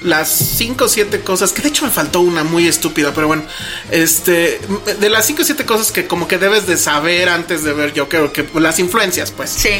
las 0.02 0.28
5 0.28 0.84
o 0.84 0.88
7 0.88 1.20
cosas, 1.20 1.52
que 1.52 1.62
de 1.62 1.69
hecho 1.69 1.84
me 1.84 1.90
faltó 1.90 2.20
una 2.20 2.44
muy 2.44 2.66
estúpida, 2.66 3.12
pero 3.14 3.26
bueno, 3.26 3.44
este, 3.90 4.60
de 4.98 5.08
las 5.08 5.26
5 5.26 5.43
o 5.43 5.44
7 5.44 5.64
cosas 5.64 5.93
que 5.93 6.06
como 6.06 6.28
que 6.28 6.38
debes 6.38 6.66
de 6.66 6.76
saber 6.76 7.28
antes 7.28 7.64
de 7.64 7.72
ver 7.72 7.98
Joker, 7.98 8.20
o 8.20 8.32
que 8.32 8.46
las 8.54 8.78
influencias, 8.78 9.31
pues. 9.31 9.50
Sí. 9.50 9.70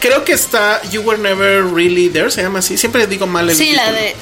Creo 0.00 0.24
que 0.24 0.32
está 0.32 0.82
You 0.90 1.00
Were 1.00 1.18
Never 1.18 1.64
Really 1.64 2.10
There, 2.10 2.30
se 2.30 2.42
llama 2.42 2.58
así, 2.58 2.76
siempre 2.76 3.06
digo 3.06 3.26
mal 3.26 3.48
el 3.48 3.56
Sí, 3.56 3.72
la 3.72 3.90
de 3.90 4.14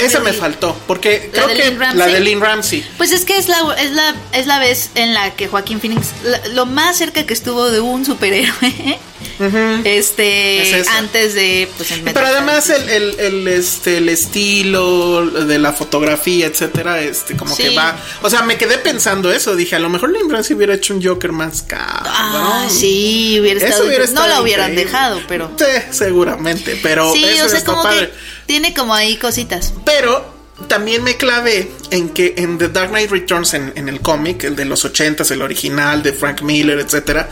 Esa 0.00 0.20
me 0.20 0.32
faltó, 0.32 0.76
porque 0.86 1.30
¿La 1.32 1.44
creo 1.44 1.56
que 1.56 1.96
la 1.96 2.06
de 2.06 2.20
Lynn 2.20 2.40
Ramsey. 2.40 2.84
Pues 2.96 3.12
es 3.12 3.24
que 3.24 3.36
es 3.38 3.48
la, 3.48 3.58
es 3.80 3.90
la, 3.92 4.14
es 4.32 4.46
la 4.46 4.58
vez 4.58 4.90
en 4.94 5.14
la 5.14 5.34
que 5.34 5.48
Joaquín 5.48 5.80
Phoenix, 5.80 6.08
la- 6.24 6.48
lo 6.48 6.66
más 6.66 6.96
cerca 6.98 7.24
que 7.24 7.32
estuvo 7.34 7.70
de 7.70 7.80
un 7.80 8.04
superhéroe, 8.04 8.98
este, 9.84 10.80
Es 10.80 10.88
antes 10.88 11.34
de, 11.34 11.68
pues, 11.76 11.92
Pero 12.04 12.26
además 12.26 12.68
el, 12.70 12.88
el, 12.88 13.20
el, 13.20 13.48
este, 13.48 13.98
el 13.98 14.08
estilo 14.08 15.26
de 15.26 15.58
la 15.58 15.72
fotografía, 15.72 16.46
etcétera, 16.46 17.00
este, 17.00 17.36
como 17.36 17.56
que 17.56 17.70
va. 17.74 17.96
O 18.22 18.30
sea, 18.30 18.42
me 18.42 18.56
quedé 18.56 18.78
pensando 18.78 19.32
eso. 19.32 19.56
Dije, 19.56 19.76
a 19.76 19.78
lo 19.78 19.88
mejor 19.88 20.10
Lynn 20.12 20.30
Ramsey 20.30 20.56
hubiera 20.56 20.74
hecho 20.74 20.94
un 20.94 21.02
Joker 21.04 21.32
más 21.32 21.62
cabrón. 21.62 22.04
Ah, 22.06 22.66
sí, 22.68 23.38
hubiera 23.40 23.64
estado, 23.64 23.86
hubiera 23.86 24.06
no 24.06 24.26
la 24.26 24.40
hubieran 24.40 24.70
increíble. 24.72 24.92
dejado, 24.92 25.20
pero 25.28 25.50
Sí, 25.58 25.64
seguramente. 25.90 26.78
Pero 26.82 27.12
sí, 27.12 27.24
eso 27.24 27.46
o 27.46 27.48
sea, 27.48 27.64
como 27.64 27.82
padre. 27.82 28.10
que 28.10 28.33
tiene 28.46 28.74
como 28.74 28.94
ahí 28.94 29.16
cositas. 29.16 29.72
Pero 29.84 30.24
también 30.68 31.02
me 31.02 31.16
clavé 31.16 31.70
en 31.90 32.10
que 32.10 32.34
en 32.38 32.58
The 32.58 32.68
Dark 32.68 32.90
Knight 32.90 33.10
Returns, 33.10 33.54
en, 33.54 33.72
en 33.76 33.88
el 33.88 34.00
cómic, 34.00 34.44
el 34.44 34.56
de 34.56 34.64
los 34.64 34.84
ochentas, 34.84 35.30
el 35.30 35.42
original 35.42 36.02
de 36.02 36.12
Frank 36.12 36.42
Miller, 36.42 36.78
etcétera, 36.78 37.28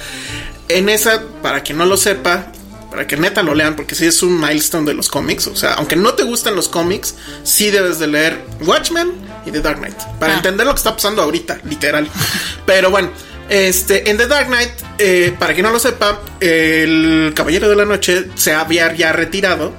en 0.68 0.88
esa, 0.88 1.22
para 1.42 1.62
quien 1.62 1.78
no 1.78 1.86
lo 1.86 1.96
sepa, 1.96 2.46
para 2.90 3.06
que 3.06 3.16
neta 3.16 3.42
lo 3.42 3.54
lean, 3.54 3.74
porque 3.74 3.94
sí 3.94 4.04
es 4.06 4.22
un 4.22 4.38
milestone 4.38 4.86
de 4.86 4.94
los 4.94 5.08
cómics. 5.08 5.46
O 5.46 5.56
sea, 5.56 5.74
aunque 5.74 5.96
no 5.96 6.14
te 6.14 6.24
gustan 6.24 6.54
los 6.54 6.68
cómics, 6.68 7.14
sí 7.42 7.70
debes 7.70 7.98
de 7.98 8.06
leer 8.06 8.44
Watchmen 8.60 9.12
y 9.46 9.50
The 9.50 9.60
Dark 9.60 9.78
Knight. 9.78 9.96
Para 10.20 10.34
Ah. 10.34 10.36
entender 10.36 10.66
lo 10.66 10.74
que 10.74 10.78
está 10.78 10.94
pasando 10.94 11.22
ahorita, 11.22 11.60
literal. 11.64 12.08
Pero 12.66 12.90
bueno. 12.90 13.10
Este, 13.48 14.08
en 14.08 14.16
The 14.16 14.28
Dark 14.28 14.46
Knight, 14.46 14.70
eh, 14.98 15.34
para 15.38 15.52
quien 15.52 15.64
no 15.66 15.72
lo 15.72 15.78
sepa, 15.78 16.20
el 16.40 17.32
Caballero 17.34 17.68
de 17.68 17.76
la 17.76 17.84
Noche 17.84 18.28
se 18.34 18.54
había 18.54 18.94
ya 18.94 19.12
retirado 19.12 19.74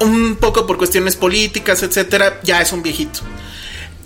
un 0.00 0.36
poco 0.36 0.66
por 0.66 0.78
cuestiones 0.78 1.16
políticas, 1.16 1.82
etcétera, 1.82 2.40
ya 2.42 2.60
es 2.60 2.72
un 2.72 2.82
viejito. 2.82 3.20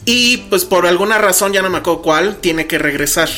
Y 0.05 0.39
pues 0.49 0.65
por 0.65 0.87
alguna 0.87 1.19
razón, 1.19 1.53
ya 1.53 1.63
no 1.63 1.71
me 1.71 1.79
acuerdo 1.79 2.03
cuál, 2.03 2.37
tiene 2.37 2.67
que 2.67 2.79
regresar. 2.79 3.29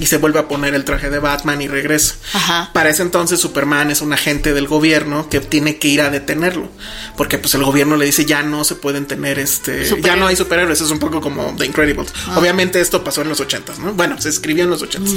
Y 0.00 0.06
se 0.06 0.16
vuelve 0.16 0.40
a 0.40 0.48
poner 0.48 0.74
el 0.74 0.84
traje 0.84 1.08
de 1.08 1.20
Batman 1.20 1.62
y 1.62 1.68
regresa. 1.68 2.16
Ajá. 2.32 2.70
Para 2.72 2.90
ese 2.90 3.02
entonces 3.02 3.38
Superman 3.38 3.92
es 3.92 4.00
un 4.00 4.12
agente 4.12 4.52
del 4.52 4.66
gobierno 4.66 5.28
que 5.28 5.38
tiene 5.38 5.76
que 5.78 5.86
ir 5.86 6.00
a 6.00 6.10
detenerlo. 6.10 6.68
Porque 7.16 7.38
pues 7.38 7.54
el 7.54 7.62
gobierno 7.62 7.96
le 7.96 8.06
dice 8.06 8.24
ya 8.24 8.42
no 8.42 8.64
se 8.64 8.74
pueden 8.74 9.06
tener 9.06 9.38
este... 9.38 9.84
Ya 10.00 10.16
no 10.16 10.26
hay 10.26 10.34
superhéroes, 10.34 10.80
es 10.80 10.90
un 10.90 10.98
poco 10.98 11.20
como 11.20 11.54
The 11.56 11.66
Incredibles. 11.66 12.12
Ah. 12.26 12.38
Obviamente 12.38 12.80
esto 12.80 13.04
pasó 13.04 13.22
en 13.22 13.28
los 13.28 13.38
ochentas, 13.38 13.78
¿no? 13.78 13.92
Bueno, 13.92 14.20
se 14.20 14.30
escribió 14.30 14.64
en 14.64 14.70
los 14.70 14.82
ochentas. 14.82 15.14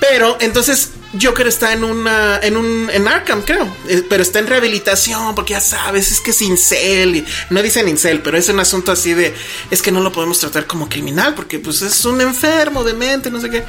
Pero 0.00 0.36
entonces 0.40 0.90
Joker 1.20 1.48
está 1.48 1.72
en 1.72 1.82
una 1.82 2.38
en 2.40 2.56
un 2.56 2.88
en 2.90 3.08
Arkham, 3.08 3.42
creo, 3.42 3.68
eh, 3.88 4.04
pero 4.08 4.22
está 4.22 4.38
en 4.38 4.46
rehabilitación 4.46 5.34
porque 5.34 5.54
ya 5.54 5.60
sabes, 5.60 6.12
es 6.12 6.20
que 6.20 6.30
es 6.30 6.40
incel 6.40 7.16
y 7.16 7.24
no 7.50 7.62
dicen 7.62 7.88
incel, 7.88 8.20
pero 8.20 8.36
es 8.36 8.48
un 8.48 8.60
asunto 8.60 8.92
así 8.92 9.14
de 9.14 9.34
es 9.70 9.82
que 9.82 9.90
no 9.90 10.00
lo 10.00 10.12
podemos 10.12 10.38
tratar 10.38 10.66
como 10.66 10.88
criminal 10.88 11.34
porque 11.34 11.58
pues 11.58 11.82
es 11.82 12.04
un 12.04 12.20
enfermo 12.20 12.84
de 12.84 12.94
mente, 12.94 13.30
no 13.30 13.40
sé 13.40 13.50
qué. 13.50 13.64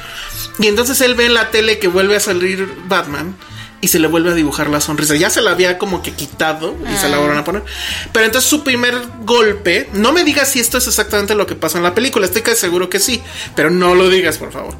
Y 0.60 0.68
entonces 0.68 1.00
él 1.00 1.14
ve 1.14 1.26
en 1.26 1.34
la 1.34 1.50
tele 1.50 1.78
que 1.80 1.88
vuelve 1.88 2.14
a 2.14 2.20
salir 2.20 2.68
Batman 2.86 3.36
y 3.80 3.88
se 3.88 3.98
le 3.98 4.06
vuelve 4.06 4.30
a 4.30 4.34
dibujar 4.34 4.70
la 4.70 4.80
sonrisa. 4.80 5.16
Ya 5.16 5.28
se 5.28 5.42
la 5.42 5.50
había 5.50 5.76
como 5.76 6.02
que 6.02 6.12
quitado 6.12 6.76
y 6.92 6.96
se 6.96 7.08
la 7.08 7.16
volvieron 7.16 7.38
a 7.38 7.44
poner. 7.44 7.64
Pero 8.12 8.24
entonces 8.24 8.48
su 8.48 8.62
primer 8.62 8.96
golpe, 9.24 9.90
no 9.94 10.12
me 10.12 10.22
digas 10.22 10.52
si 10.52 10.60
esto 10.60 10.78
es 10.78 10.86
exactamente 10.86 11.34
lo 11.34 11.48
que 11.48 11.56
pasa 11.56 11.78
en 11.78 11.84
la 11.84 11.92
película, 11.92 12.24
estoy 12.24 12.42
casi 12.42 12.60
seguro 12.60 12.88
que 12.88 13.00
sí, 13.00 13.20
pero 13.56 13.70
no 13.70 13.96
lo 13.96 14.08
digas, 14.08 14.38
por 14.38 14.52
favor. 14.52 14.76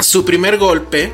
Su 0.00 0.24
primer 0.24 0.58
golpe 0.58 1.12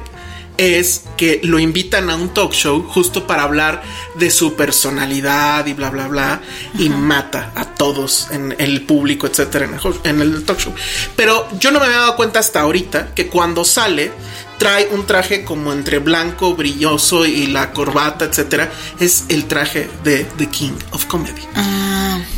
es 0.56 1.02
que 1.16 1.40
lo 1.42 1.58
invitan 1.58 2.11
a 2.11 2.16
un 2.16 2.32
talk 2.32 2.52
show 2.52 2.82
justo 2.88 3.26
para 3.26 3.42
hablar 3.42 3.82
de 4.16 4.30
su 4.30 4.54
personalidad 4.54 5.66
y 5.66 5.73
bla 5.73 5.90
bla 5.90 6.06
bla 6.08 6.40
y 6.78 6.88
mata 6.88 7.52
a 7.56 7.64
todos 7.64 8.28
en 8.30 8.54
el 8.58 8.82
público, 8.82 9.26
etcétera, 9.26 9.64
en 9.66 9.75
el, 9.75 9.80
ho- 9.82 10.00
en 10.04 10.20
el 10.20 10.44
talk 10.44 10.58
show. 10.61 10.73
Pero 11.16 11.49
yo 11.58 11.70
no 11.70 11.80
me 11.80 11.87
había 11.87 11.99
dado 11.99 12.16
cuenta 12.16 12.38
hasta 12.38 12.61
ahorita 12.61 13.14
que 13.14 13.26
cuando 13.28 13.64
sale 13.64 14.12
trae 14.58 14.88
un 14.92 15.04
traje 15.04 15.42
como 15.44 15.73
entre 15.73 15.99
blanco, 15.99 16.54
brilloso 16.54 17.26
y 17.26 17.49
la 17.49 17.73
corbata, 17.73 18.25
etcétera, 18.26 18.70
es 19.00 19.25
el 19.28 19.46
traje 19.46 19.88
de 20.04 20.25
The 20.38 20.46
King 20.49 20.73
of 20.92 21.06
Comedy. 21.06 21.42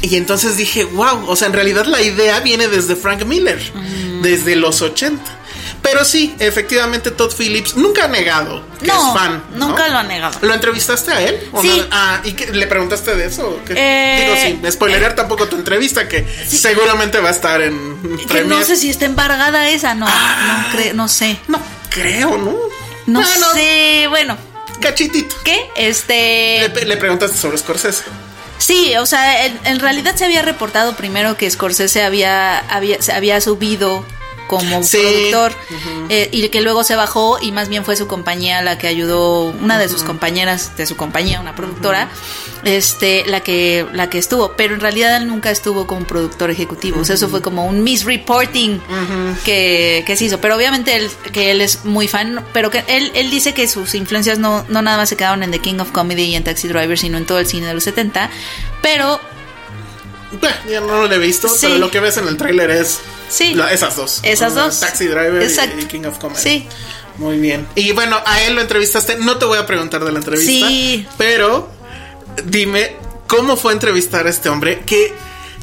Y 0.01 0.17
entonces 0.17 0.57
dije, 0.57 0.85
wow, 0.85 1.29
o 1.29 1.37
sea, 1.37 1.49
en 1.49 1.53
realidad 1.53 1.85
la 1.85 2.01
idea 2.01 2.41
viene 2.41 2.69
desde 2.69 2.97
Frank 2.97 3.25
Miller, 3.27 3.61
desde 4.23 4.57
los 4.57 4.81
80. 4.81 5.21
Pero 5.91 6.05
sí, 6.05 6.35
efectivamente 6.39 7.11
Todd 7.11 7.33
Phillips 7.37 7.77
nunca 7.77 8.05
ha 8.05 8.09
negado 8.09 8.65
que 8.81 8.87
No, 8.87 9.09
es 9.15 9.19
fan. 9.21 9.43
¿no? 9.55 9.69
nunca 9.69 9.89
lo 9.89 9.99
ha 9.99 10.03
negado. 10.03 10.39
¿Lo 10.43 10.53
entrevistaste 10.55 11.13
a 11.13 11.21
él? 11.23 11.49
¿O 11.53 11.63
Sí. 11.63 11.69
no? 11.77 11.85
Ah, 11.91 12.21
¿y 12.25 12.33
qué- 12.33 12.47
le 12.53 12.67
preguntaste 12.67 13.15
de 13.15 13.27
eso? 13.27 13.59
Eh, 13.71 14.25
Digo, 14.47 14.61
sin 14.63 14.73
spoilerear 14.73 15.15
tampoco 15.15 15.49
tu 15.49 15.57
entrevista, 15.57 16.09
que 16.09 16.27
seguramente 16.49 17.19
va 17.21 17.29
a 17.29 17.33
estar 17.33 17.61
en 17.63 17.97
no 18.49 18.63
sé 18.63 18.77
si 18.77 18.91
está 18.91 19.05
embargada 19.07 19.69
esa, 19.69 19.95
no, 19.95 20.07
Ah. 20.09 20.69
no, 20.75 20.93
no 20.95 21.09
sé. 21.09 21.39
No 21.49 21.61
creo, 21.91 22.37
¿no? 22.39 22.55
No 23.07 23.21
Bueno, 23.21 23.47
sé, 23.55 24.07
bueno, 24.09 24.37
Cachitito. 24.81 25.37
¿qué? 25.45 25.71
Este... 25.77 26.69
Le, 26.75 26.85
le 26.87 26.97
preguntaste 26.97 27.37
sobre 27.37 27.57
Scorsese. 27.59 28.03
Sí, 28.59 28.95
o 28.97 29.07
sea, 29.07 29.47
en, 29.47 29.59
en 29.65 29.81
realidad 29.81 30.15
se 30.17 30.25
había 30.25 30.43
reportado 30.43 30.97
primero 30.97 31.37
que 31.37 31.51
Scorsese 31.51 32.03
había, 32.03 32.59
había, 32.59 33.01
se 33.01 33.13
había 33.13 33.41
subido 33.41 34.05
como 34.47 34.83
Sí. 34.83 34.99
productor 34.99 35.53
eh, 36.09 36.29
y 36.33 36.49
que 36.49 36.61
luego 36.61 36.85
se 36.85 36.95
bajó 36.97 37.39
y 37.41 37.53
más 37.53 37.69
bien 37.69 37.85
fue 37.85 37.97
su 37.97 38.07
compañía 38.07 38.63
la 38.63 38.79
que 38.79 38.87
ayudó, 38.87 39.45
una 39.47 39.79
de 39.79 39.89
sus 39.89 40.03
compañeras 40.03 40.77
de 40.77 40.87
su 40.87 40.97
compañía, 40.97 41.41
una 41.41 41.55
productora, 41.55 42.09
este, 42.65 43.25
la 43.27 43.41
que, 43.41 43.87
la 43.93 44.09
que 44.11 44.19
estuvo, 44.19 44.53
pero 44.57 44.75
en 44.75 44.81
realidad 44.81 45.17
él 45.17 45.27
nunca 45.29 45.51
estuvo 45.51 45.87
como 45.87 46.05
productor 46.07 46.51
ejecutivo, 46.51 47.01
o 47.01 47.05
sea, 47.05 47.15
eso 47.17 47.29
fue 47.29 47.43
como 47.43 47.67
un 47.67 47.83
misreporting 47.85 48.81
que, 49.45 50.03
que 50.07 50.17
se 50.17 50.25
hizo, 50.27 50.41
pero 50.41 50.57
obviamente 50.57 50.97
él, 50.97 51.11
que 51.33 51.51
él 51.51 51.61
es 51.61 51.85
muy 51.85 52.09
fan, 52.09 52.45
pero 52.53 52.71
que 52.71 52.85
él, 52.89 53.13
él 53.15 53.31
dice 53.31 53.55
que 53.55 53.69
sus 53.69 53.95
influencias 53.95 54.39
no, 54.39 54.65
no 54.69 54.83
nada 54.83 54.97
más 54.97 55.09
se 55.09 55.17
quedaron 55.17 55.43
en 55.43 55.51
The 55.51 55.59
King 55.61 55.79
of 55.81 55.91
Comedy 55.93 56.25
y 56.25 56.35
en 56.35 56.45
Taxi 56.45 56.69
Driver, 56.69 56.99
sino 56.99 57.19
en 57.19 57.27
todo 57.27 57.39
el 57.39 57.47
cine 57.47 57.67
de 57.67 57.75
los 57.75 57.85
70, 57.85 58.31
pero 58.83 59.21
ya 60.69 60.81
no 60.81 61.07
lo 61.07 61.13
he 61.15 61.19
visto, 61.19 61.49
Sí. 61.49 61.59
pero 61.63 61.79
lo 61.79 61.91
que 61.91 62.01
ves 62.01 62.17
en 62.17 62.29
el 62.29 62.37
tráiler 62.37 62.71
es 62.71 62.99
Sí. 63.29 63.55
la- 63.55 63.73
esas 63.73 63.97
dos. 63.97 64.21
Esas 64.23 64.55
¿no? 64.55 64.65
dos. 64.65 64.81
Taxi 64.81 65.07
Driver 65.07 65.43
Exacto. 65.43 65.77
y 65.81 65.85
King 65.87 66.05
of 66.07 66.19
Comedy. 66.19 66.41
Sí. 66.43 66.69
Muy 67.19 67.39
bien. 67.39 67.67
Y 67.75 67.93
bueno, 67.93 68.21
a 68.27 68.43
él 68.43 68.55
lo 68.55 68.61
entrevistaste. 68.61 69.17
No 69.17 69.39
te 69.39 69.47
voy 69.47 69.59
a 69.59 69.65
preguntar 69.67 70.05
de 70.05 70.13
la 70.13 70.19
entrevista. 70.19 70.69
Sí. 70.69 71.07
Pero 71.17 71.71
dime, 72.45 72.97
¿cómo 73.27 73.57
fue 73.57 73.73
entrevistar 73.73 74.27
a 74.27 74.31
este 74.31 74.49
hombre? 74.51 74.83
Que 74.85 75.15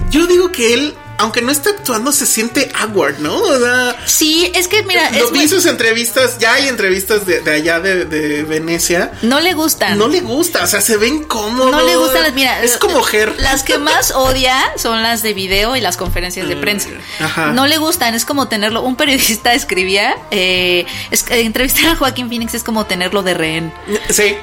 yo 0.10 0.26
digo 0.26 0.52
que 0.52 0.74
él, 0.74 0.96
aunque 1.18 1.42
no 1.42 1.52
esté 1.52 1.70
actuando, 1.70 2.12
se 2.12 2.26
siente 2.26 2.72
awkward, 2.80 3.20
¿no? 3.20 3.36
O 3.38 3.60
sea, 3.60 3.96
sí, 4.06 4.52
es 4.56 4.68
que 4.68 4.84
mira, 4.84 5.10
lo 5.12 5.30
vi 5.30 5.40
muy- 5.40 5.48
sus 5.48 5.66
entrevistas, 5.66 6.38
ya 6.40 6.54
hay 6.54 6.68
entrevistas 6.68 7.26
de, 7.26 7.42
de 7.42 7.52
allá 7.52 7.80
de, 7.80 8.06
de 8.06 8.44
Venecia. 8.44 9.12
no 9.22 9.40
le 9.40 9.54
gustan. 9.54 9.98
No 9.98 10.08
le 10.08 10.22
gusta, 10.22 10.64
o 10.64 10.68
sea, 10.68 10.82
se 10.82 10.98
ve 10.98 11.08
incómodo. 11.08 11.72
No 11.72 11.82
le 11.82 11.96
gustan 11.96 12.24
las, 12.24 12.34
mira, 12.34 12.62
Es 12.64 12.78
como 12.78 13.02
Ger. 13.04 13.34
Las 13.40 13.64
que 13.64 13.78
más 13.78 14.12
odia 14.12 14.58
son 14.78 15.02
las 15.04 15.22
de 15.24 15.34
video 15.34 15.76
y 15.76 15.82
las 15.82 15.98
conferencias 15.98 16.48
de 16.48 16.56
prensa. 16.56 16.90
Mm, 16.90 17.24
ajá. 17.24 17.52
No 17.52 17.68
le 17.68 17.78
gustan, 17.78 18.14
es 18.16 18.26
como 18.26 18.48
tenerlo. 18.48 18.82
Un 18.82 18.96
periodista 18.96 19.54
escribía, 19.54 20.16
eh, 20.32 20.86
es, 21.12 21.24
eh, 21.30 21.42
entrevistar 21.42 21.86
a 21.92 21.96
Joaquín 21.96 22.30
Phoenix 22.30 22.54
es 22.54 22.64
como 22.64 22.86
tenerlo 22.86 23.24
de 23.24 23.34
rehén. 23.34 23.74
Sí, 24.10 24.36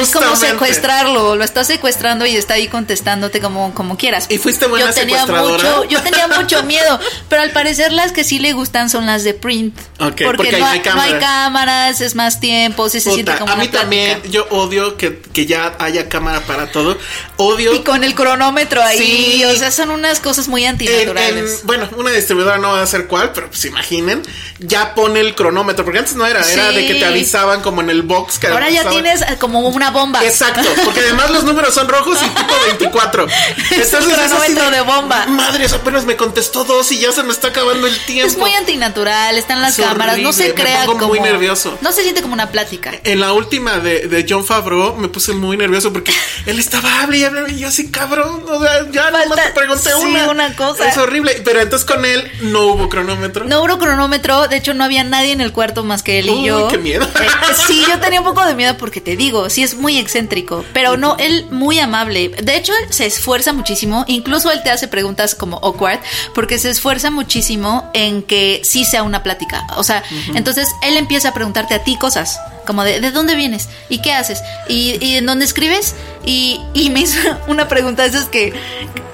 Es 0.00 0.10
como 0.10 0.36
secuestrarlo, 0.36 1.36
lo 1.36 1.44
está 1.44 1.64
secuestrando 1.64 2.26
y 2.26 2.36
está 2.36 2.54
ahí 2.54 2.68
contestándote 2.68 3.40
como, 3.40 3.72
como 3.74 3.96
quieras. 3.96 4.26
¿Y 4.28 4.38
fuiste 4.38 4.66
buena 4.66 4.86
yo 4.88 4.94
tenía 4.94 5.20
secuestradora? 5.20 5.76
mucho, 5.76 5.84
yo 5.88 6.02
tenía 6.10 6.28
mucho 6.28 6.62
miedo, 6.64 6.98
pero 7.28 7.42
al 7.42 7.50
parecer 7.50 7.92
las 7.92 8.12
que 8.12 8.24
sí 8.24 8.38
le 8.38 8.52
gustan 8.52 8.90
son 8.90 9.06
las 9.06 9.24
de 9.24 9.34
print. 9.34 9.78
Ok, 9.98 10.22
porque 10.24 10.24
porque 10.36 10.58
no, 10.58 10.66
hay 10.66 10.78
no 10.80 11.00
hay 11.00 11.10
cámara. 11.12 11.18
cámaras, 11.18 12.00
es 12.00 12.14
más 12.14 12.40
tiempo, 12.40 12.88
sí 12.88 13.00
se 13.00 13.12
siente 13.12 13.32
como 13.36 13.52
a 13.52 13.54
una 13.54 13.62
mí 13.64 13.68
también, 13.68 14.22
yo 14.30 14.46
odio 14.50 14.96
que, 14.96 15.18
que 15.20 15.46
ya 15.46 15.74
haya 15.78 16.08
cámara 16.08 16.40
para 16.40 16.70
todo. 16.72 16.96
Odio. 17.36 17.74
Y 17.74 17.80
con 17.80 18.04
el 18.04 18.14
cronómetro 18.14 18.82
ahí, 18.82 18.98
Sí. 18.98 19.44
o 19.44 19.54
sea, 19.56 19.70
son 19.70 19.90
unas 19.90 20.20
cosas 20.20 20.48
muy 20.48 20.64
antinaturales. 20.66 21.60
en- 21.60 21.66
bueno, 21.66 21.88
una 21.96 22.10
distribuidora 22.10 22.58
no 22.58 22.72
va 22.72 22.82
a 22.82 22.86
ser 22.86 23.06
cuál, 23.06 23.32
pero 23.32 23.48
pues 23.48 23.64
imaginen, 23.64 24.22
ya 24.58 24.94
pone 24.94 25.20
el 25.20 25.34
cronómetro, 25.34 25.84
porque 25.84 25.98
antes 26.00 26.14
no 26.14 26.26
era, 26.26 26.40
era 26.50 26.70
de 26.72 26.86
que 26.86 26.94
te 26.94 27.04
avisaban 27.04 27.60
como 27.62 27.80
en 27.80 27.90
el 27.90 28.02
box. 28.02 28.38
Que 28.38 28.48
Ahora 28.48 28.70
ya 28.70 28.88
tienes 28.88 29.22
eh, 29.22 29.36
como 29.38 29.60
una 29.60 29.90
bomba. 29.90 30.24
Exacto, 30.24 30.68
porque 30.84 31.00
además 31.00 31.30
los 31.30 31.44
números 31.44 31.74
son 31.74 31.88
rojos 31.88 32.18
y 32.22 32.28
tipo 32.28 32.54
24. 32.66 33.26
Es 33.70 33.92
un 33.92 33.98
así 34.00 34.10
cronómetro 34.12 34.70
de 34.70 34.80
bomba. 34.82 35.26
Madres, 35.26 35.72
me 36.06 36.16
contestó 36.16 36.64
dos 36.64 36.90
y 36.92 36.98
ya 36.98 37.12
se 37.12 37.22
me 37.22 37.32
está 37.32 37.48
acabando 37.48 37.86
el 37.86 37.98
tiempo. 38.06 38.26
Es 38.30 38.36
muy 38.38 38.52
antinatural, 38.54 39.36
están 39.36 39.60
las 39.60 39.78
Es 39.78 39.84
cámaras, 39.84 40.18
no 40.18 40.32
se 40.32 40.48
me 40.48 40.54
crea 40.54 40.84
pongo 40.86 40.98
como. 41.00 41.10
muy 41.14 41.20
nervioso. 41.20 41.76
No 41.80 41.92
se 41.92 42.02
siente 42.02 42.22
como 42.22 42.34
una 42.34 42.50
plática. 42.50 42.92
En 43.04 43.20
la 43.20 43.32
última 43.32 43.78
de, 43.78 44.08
de 44.08 44.26
John 44.28 44.44
Favreau 44.44 44.96
me 44.96 45.08
puse 45.08 45.32
muy 45.32 45.56
nervioso 45.56 45.92
porque 45.92 46.12
él 46.46 46.58
estaba 46.58 47.02
hable 47.02 47.18
y 47.18 47.24
hable 47.24 47.52
y 47.52 47.58
yo 47.58 47.68
así 47.68 47.90
cabrón, 47.90 48.44
o 48.48 48.62
sea, 48.62 48.86
ya 48.90 49.02
Falta- 49.04 49.20
nomás 49.24 49.44
te 49.46 49.50
pregunté 49.52 49.90
sí, 49.90 50.06
una. 50.06 50.30
una 50.30 50.56
cosa. 50.56 50.88
Es 50.88 50.96
horrible, 50.98 51.40
pero 51.44 51.60
entonces 51.60 51.86
con 51.88 52.04
él 52.04 52.30
no 52.42 52.66
hubo 52.68 52.88
cronómetro. 52.88 53.44
No 53.44 53.62
hubo 53.62 53.78
cronómetro, 53.78 54.48
de 54.48 54.56
hecho 54.56 54.74
no 54.74 54.84
había 54.84 55.04
nadie 55.04 55.32
en 55.32 55.40
el 55.40 55.52
cuarto 55.52 55.82
más 55.84 56.02
que 56.02 56.18
él 56.20 56.28
y 56.28 56.44
yo. 56.44 56.68
qué 56.68 56.78
miedo. 56.78 57.04
Eh, 57.20 57.28
sí, 57.66 57.84
yo 57.88 57.98
tenía 58.00 58.20
un 58.20 58.26
poco 58.26 58.44
de 58.44 58.54
miedo 58.54 58.76
porque 58.76 59.00
te 59.00 59.16
digo, 59.16 59.50
sí 59.50 59.62
es 59.62 59.74
muy 59.74 59.98
excéntrico, 59.98 60.64
pero 60.72 60.96
no, 60.96 61.16
él 61.18 61.46
muy 61.50 61.78
amable. 61.78 62.28
De 62.42 62.56
hecho, 62.56 62.72
él 62.76 62.92
se 62.92 63.06
esfuerza 63.06 63.52
muchísimo, 63.52 64.04
incluso 64.08 64.50
él 64.50 64.62
te 64.62 64.70
hace 64.70 64.88
preguntas 64.88 65.34
como 65.34 65.58
awkward, 65.58 65.89
porque 66.34 66.58
se 66.58 66.70
esfuerza 66.70 67.10
muchísimo 67.10 67.90
en 67.94 68.22
que 68.22 68.60
sí 68.64 68.84
sea 68.84 69.02
una 69.02 69.22
plática. 69.22 69.66
O 69.76 69.82
sea, 69.84 70.02
entonces 70.34 70.68
él 70.82 70.96
empieza 70.96 71.30
a 71.30 71.34
preguntarte 71.34 71.74
a 71.74 71.82
ti 71.82 71.96
cosas, 71.96 72.38
como 72.66 72.84
de, 72.84 73.00
¿de 73.00 73.10
dónde 73.10 73.34
vienes? 73.34 73.68
¿Y 73.88 73.98
qué 74.02 74.12
haces? 74.12 74.42
¿Y, 74.68 74.98
y 75.04 75.16
en 75.16 75.26
dónde 75.26 75.44
escribes? 75.44 75.94
Y, 76.24 76.60
y 76.74 76.90
me 76.90 77.00
hizo 77.00 77.18
una 77.48 77.66
pregunta 77.68 78.02
de 78.02 78.08
esas 78.10 78.26
que 78.26 78.52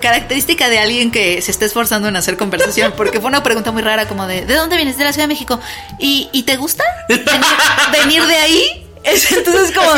característica 0.01 0.69
de 0.69 0.79
alguien 0.79 1.11
que 1.11 1.41
se 1.43 1.51
está 1.51 1.65
esforzando 1.65 2.09
en 2.09 2.17
hacer 2.17 2.37
conversación, 2.37 2.93
porque 2.97 3.19
fue 3.21 3.29
una 3.29 3.43
pregunta 3.43 3.73
muy 3.73 3.83
rara 3.83 4.07
como 4.07 4.27
de, 4.27 4.45
¿de 4.45 4.55
dónde 4.55 4.77
vienes? 4.77 4.99
De 4.99 5.05
la 5.05 5.13
Ciudad 5.13 5.25
de 5.27 5.33
México. 5.35 5.59
¿Y, 5.99 6.29
y 6.33 6.43
te 6.43 6.57
gusta 6.57 6.85
venir, 7.09 7.31
venir 7.93 8.27
de 8.27 8.37
ahí? 8.37 8.87
Es- 9.05 9.31
Entonces 9.37 9.75
como... 9.75 9.91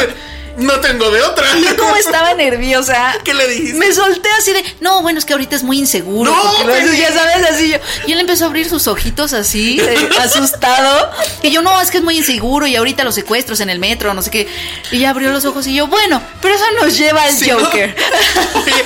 No 0.59 0.81
tengo 0.81 1.11
de 1.11 1.23
otra. 1.23 1.47
Yo 1.59 1.77
como 1.77 1.95
estaba 1.97 2.35
nerviosa. 2.35 3.15
¿Qué 3.25 3.33
le 3.33 3.47
dijiste? 3.49 3.79
Me 3.79 3.93
solté 3.95 4.29
así 4.39 4.53
de, 4.53 4.65
no, 4.81 5.03
bueno, 5.03 5.19
es 5.19 5.25
que 5.25 5.33
ahorita 5.33 5.55
es 5.57 5.63
muy 5.63 5.79
inseguro. 5.79 6.33
No, 6.33 6.73
ya 6.93 7.13
sabes, 7.13 7.51
así 7.51 7.71
yo. 7.71 7.79
Y 8.07 8.13
él 8.13 8.21
empezó 8.21 8.45
a 8.45 8.49
abrir 8.49 8.69
sus 8.69 8.87
ojitos 8.89 9.33
así, 9.33 9.81
eh, 9.81 10.09
asustado. 10.21 11.11
Y 11.43 11.51
yo, 11.51 11.63
no, 11.63 11.81
es 11.81 11.91
que 11.91 11.99
es 11.99 12.05
muy 12.05 12.17
inseguro 12.19 12.67
y 12.67 12.77
ahorita 12.77 13.05
los 13.05 13.15
secuestros 13.15 13.61
en 13.61 13.71
el 13.71 13.79
metro, 13.79 14.13
no 14.15 14.23
sé 14.23 14.31
qué. 14.31 14.49
Y 14.91 14.99
ya 14.99 15.11
abrió 15.11 15.31
los 15.31 15.45
ojos 15.45 15.67
y 15.67 15.75
yo, 15.75 15.87
bueno, 15.87 16.21
pero 16.43 16.55
eso 16.55 16.65
nos 16.81 16.97
lleva 16.99 17.23
al 17.23 17.33
Si 17.35 17.49
no- 17.51 17.61
Joker. 17.61 17.95
Oye, 18.55 18.85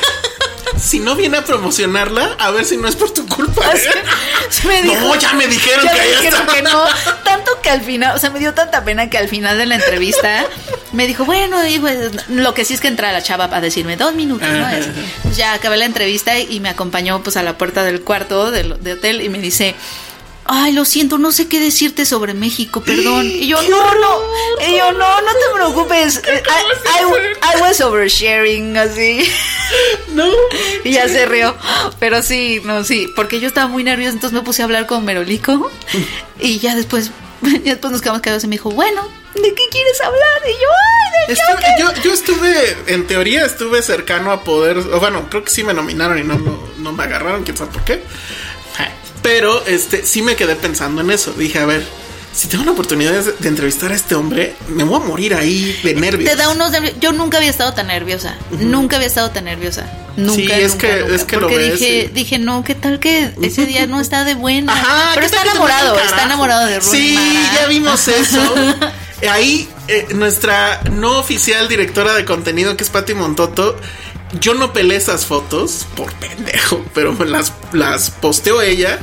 si 0.81 1.01
no 1.01 1.15
viene 1.15 1.39
a 1.39 1.45
promocionarla, 1.45 2.37
a 2.39 2.51
ver 2.51 2.65
si 2.65 2.77
no 2.77 2.89
es 2.89 2.97
por 2.97 3.11
tu 3.13 3.27
culpa. 3.27 3.63
¿eh? 3.75 4.03
Me 4.67 4.83
dijo- 4.83 5.01
no, 5.01 5.15
ya 5.17 5.33
me 5.35 5.47
dijeron 5.47 5.85
Ya 5.85 5.93
que 5.93 5.99
me 5.99 6.03
ahí 6.05 6.11
dijeron 6.17 6.47
que 6.47 6.63
no. 6.63 6.85
Tanto 7.25 7.61
que 7.63 7.71
al 7.71 7.83
final, 7.83 8.17
o 8.17 8.19
sea, 8.19 8.31
me 8.31 8.39
dio 8.39 8.55
tanta 8.55 8.85
pena 8.85 9.09
que 9.11 9.19
al 9.19 9.29
final 9.29 9.59
de 9.59 9.67
la 9.67 9.77
entrevista 9.77 10.45
me 10.93 11.07
dijo, 11.07 11.25
bueno, 11.25 11.67
y 11.67 11.79
pues, 11.79 12.29
lo 12.29 12.55
que 12.55 12.65
sí 12.65 12.75
es 12.75 12.81
que 12.81 12.89
entra 12.89 13.13
la 13.13 13.23
chava 13.23 13.49
para 13.49 13.61
decirme 13.63 13.97
dos 13.97 14.15
minutos, 14.15 14.49
¿no? 14.49 14.67
Ya 15.35 15.55
acabé 15.55 15.77
la 15.79 15.87
entrevista 15.87 16.39
y 16.39 16.61
me 16.61 16.69
acompañó 16.69 17.23
pues 17.23 17.37
a 17.37 17.43
la 17.43 17.57
puerta 17.57 17.83
del 17.85 18.03
cuarto 18.03 18.51
del, 18.51 18.83
de 18.83 18.93
hotel 18.93 19.21
y 19.23 19.29
me 19.29 19.39
dice. 19.39 19.75
Ay, 20.55 20.73
lo 20.73 20.85
siento, 20.85 21.17
no 21.17 21.33
sé 21.33 21.49
qué 21.49 21.59
decirte 21.61 22.05
sobre 22.05 22.35
México, 22.35 22.83
perdón. 22.83 23.25
Y 23.27 23.47
yo, 23.47 23.63
no, 23.71 23.95
no. 23.95 24.19
Y 24.69 24.77
yo, 24.77 24.93
no, 24.93 25.21
no 25.23 25.33
te 25.33 25.55
preocupes. 25.55 26.21
I, 26.27 26.31
I- 26.31 27.57
I 27.57 27.61
was 27.63 27.81
oversharing, 27.81 28.77
así. 28.77 29.27
No. 30.15 30.27
Y 30.85 30.91
ya 30.93 31.09
se 31.09 31.25
rió. 31.25 31.57
Pero 31.99 32.21
sí, 32.23 32.61
no, 32.65 32.85
sí, 32.85 33.09
porque 33.17 33.41
yo 33.41 33.49
estaba 33.49 33.67
muy 33.69 33.83
nerviosa, 33.83 34.13
entonces 34.13 34.39
me 34.39 34.45
puse 34.45 34.61
a 34.61 34.67
hablar 34.67 34.87
con 34.87 35.05
Merolico. 35.07 35.71
Y 36.39 36.59
ya 36.59 36.75
después 36.75 37.11
y 37.43 37.59
después 37.61 37.91
nos 37.91 38.03
quedamos 38.03 38.21
callados 38.21 38.45
y 38.45 38.49
me 38.49 38.57
dijo, 38.57 38.71
bueno, 38.71 39.09
¿de 39.35 39.55
qué 39.55 39.63
quieres 39.71 40.01
hablar? 40.03 40.43
Y 40.45 40.53
yo, 40.53 40.69
ay, 40.69 41.27
de 41.29 41.33
Estuve- 41.33 41.55
Joker". 41.55 41.97
yo, 41.97 42.03
yo 42.03 42.13
estuve, 42.13 42.77
en 42.89 43.07
teoría, 43.07 43.47
estuve 43.47 43.81
cercano 43.81 44.31
a 44.33 44.45
poder. 44.45 44.77
o 44.77 45.01
bueno, 45.01 45.29
creo 45.31 45.45
que 45.45 45.51
sí 45.51 45.65
me 45.65 45.73
nominaron 45.73 46.19
y 46.19 46.25
no, 46.25 46.35
no, 46.39 46.59
no 46.77 46.93
me 46.93 47.05
agarraron, 47.05 47.43
quién 47.45 47.57
sabe 47.57 47.71
por 47.73 47.85
qué. 47.85 48.03
Pero 49.23 49.65
este 49.67 50.05
sí 50.05 50.23
me 50.23 50.37
quedé 50.37 50.57
pensando 50.57 51.01
en 51.01 51.11
eso. 51.11 51.33
Dije, 51.33 51.59
a 51.61 51.67
ver, 51.67 51.87
si 52.35 52.49
tengo 52.49 52.65
la 52.65 52.73
oportunidad 52.73 53.13
de, 53.13 53.33
de 53.33 53.49
entrevistar 53.49 53.93
a 53.93 53.95
este 53.95 54.15
hombre, 54.15 54.55
me 54.69 54.85
voy 54.85 55.01
a 55.01 55.05
morir 55.05 55.35
ahí 55.35 55.79
de 55.85 55.95
nervios. 55.95 56.29
Te 56.31 56.37
da 56.37 56.49
unos 56.51 56.71
nervios. 56.71 56.95
Yo 57.01 57.13
nunca 57.13 57.37
había 57.39 57.51
estado 57.51 57.73
tan 57.75 57.87
nerviosa. 57.89 58.37
Nunca 58.51 58.97
había 58.97 59.09
estado 59.09 59.31
tan 59.31 59.45
nerviosa. 59.45 59.85
Nunca. 60.17 60.35
Sí, 60.35 60.51
es 60.51 60.73
nunca, 60.73 60.89
que- 60.89 61.01
nunca. 61.03 61.15
es 61.15 61.25
que 61.25 61.37
lo 61.37 61.49
ves 61.49 61.73
dije, 61.81 62.05
y- 62.05 62.07
dije, 62.09 62.39
no, 62.39 62.65
¿qué 62.65 62.75
tal 62.75 62.99
que 63.01 63.31
ese 63.43 63.65
día 63.67 63.87
no 63.87 64.01
está 64.01 64.25
de 64.25 64.35
buena? 64.35 64.73
Ajá, 64.73 65.11
Pero 65.15 65.21
¿qué 65.21 65.27
está 65.37 65.43
enamorado, 65.51 65.99
está 65.99 66.25
enamorado 66.25 66.67
de 66.67 66.81
Rooney 66.81 67.01
Sí, 67.09 67.15
Mara. 67.15 67.55
ya 67.63 67.67
vimos 67.69 68.09
eso. 68.09 68.55
Ahí, 69.31 69.69
eh, 69.89 70.09
nuestra 70.15 70.81
no 70.91 71.19
oficial 71.21 71.69
directora 71.69 72.13
de 72.15 72.25
contenido, 72.25 72.77
que 72.77 72.83
es 72.83 72.91
Patti 72.91 73.15
Montoto, 73.15 73.79
yo 74.41 74.55
no 74.55 74.73
pelé 74.73 74.97
esas 74.97 75.27
fotos 75.27 75.87
por 75.95 76.13
pendejo, 76.15 76.85
pero 76.95 77.13
las, 77.25 77.53
las 77.73 78.11
posteó 78.11 78.63
ella. 78.63 78.99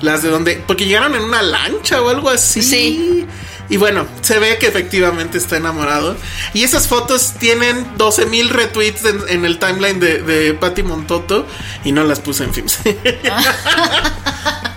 Las 0.00 0.22
de 0.24 0.30
donde, 0.30 0.62
porque 0.66 0.84
llegaron 0.86 1.14
en 1.14 1.22
una 1.22 1.42
lancha 1.42 2.02
o 2.02 2.08
algo 2.08 2.28
así. 2.28 2.60
Sí. 2.60 3.26
Y 3.68 3.76
bueno, 3.76 4.06
se 4.20 4.40
ve 4.40 4.58
que 4.58 4.66
efectivamente 4.66 5.38
está 5.38 5.56
enamorado. 5.56 6.16
Y 6.52 6.64
esas 6.64 6.88
fotos 6.88 7.34
tienen 7.38 7.86
12 7.96 8.26
mil 8.26 8.50
retweets 8.50 9.04
en, 9.04 9.20
en 9.28 9.44
el 9.44 9.60
timeline 9.60 10.00
de, 10.00 10.20
de 10.22 10.54
Patti 10.54 10.82
Montoto 10.82 11.46
y 11.84 11.92
no 11.92 12.02
las 12.02 12.18
puse 12.18 12.44
en 12.44 12.52
films. 12.52 12.80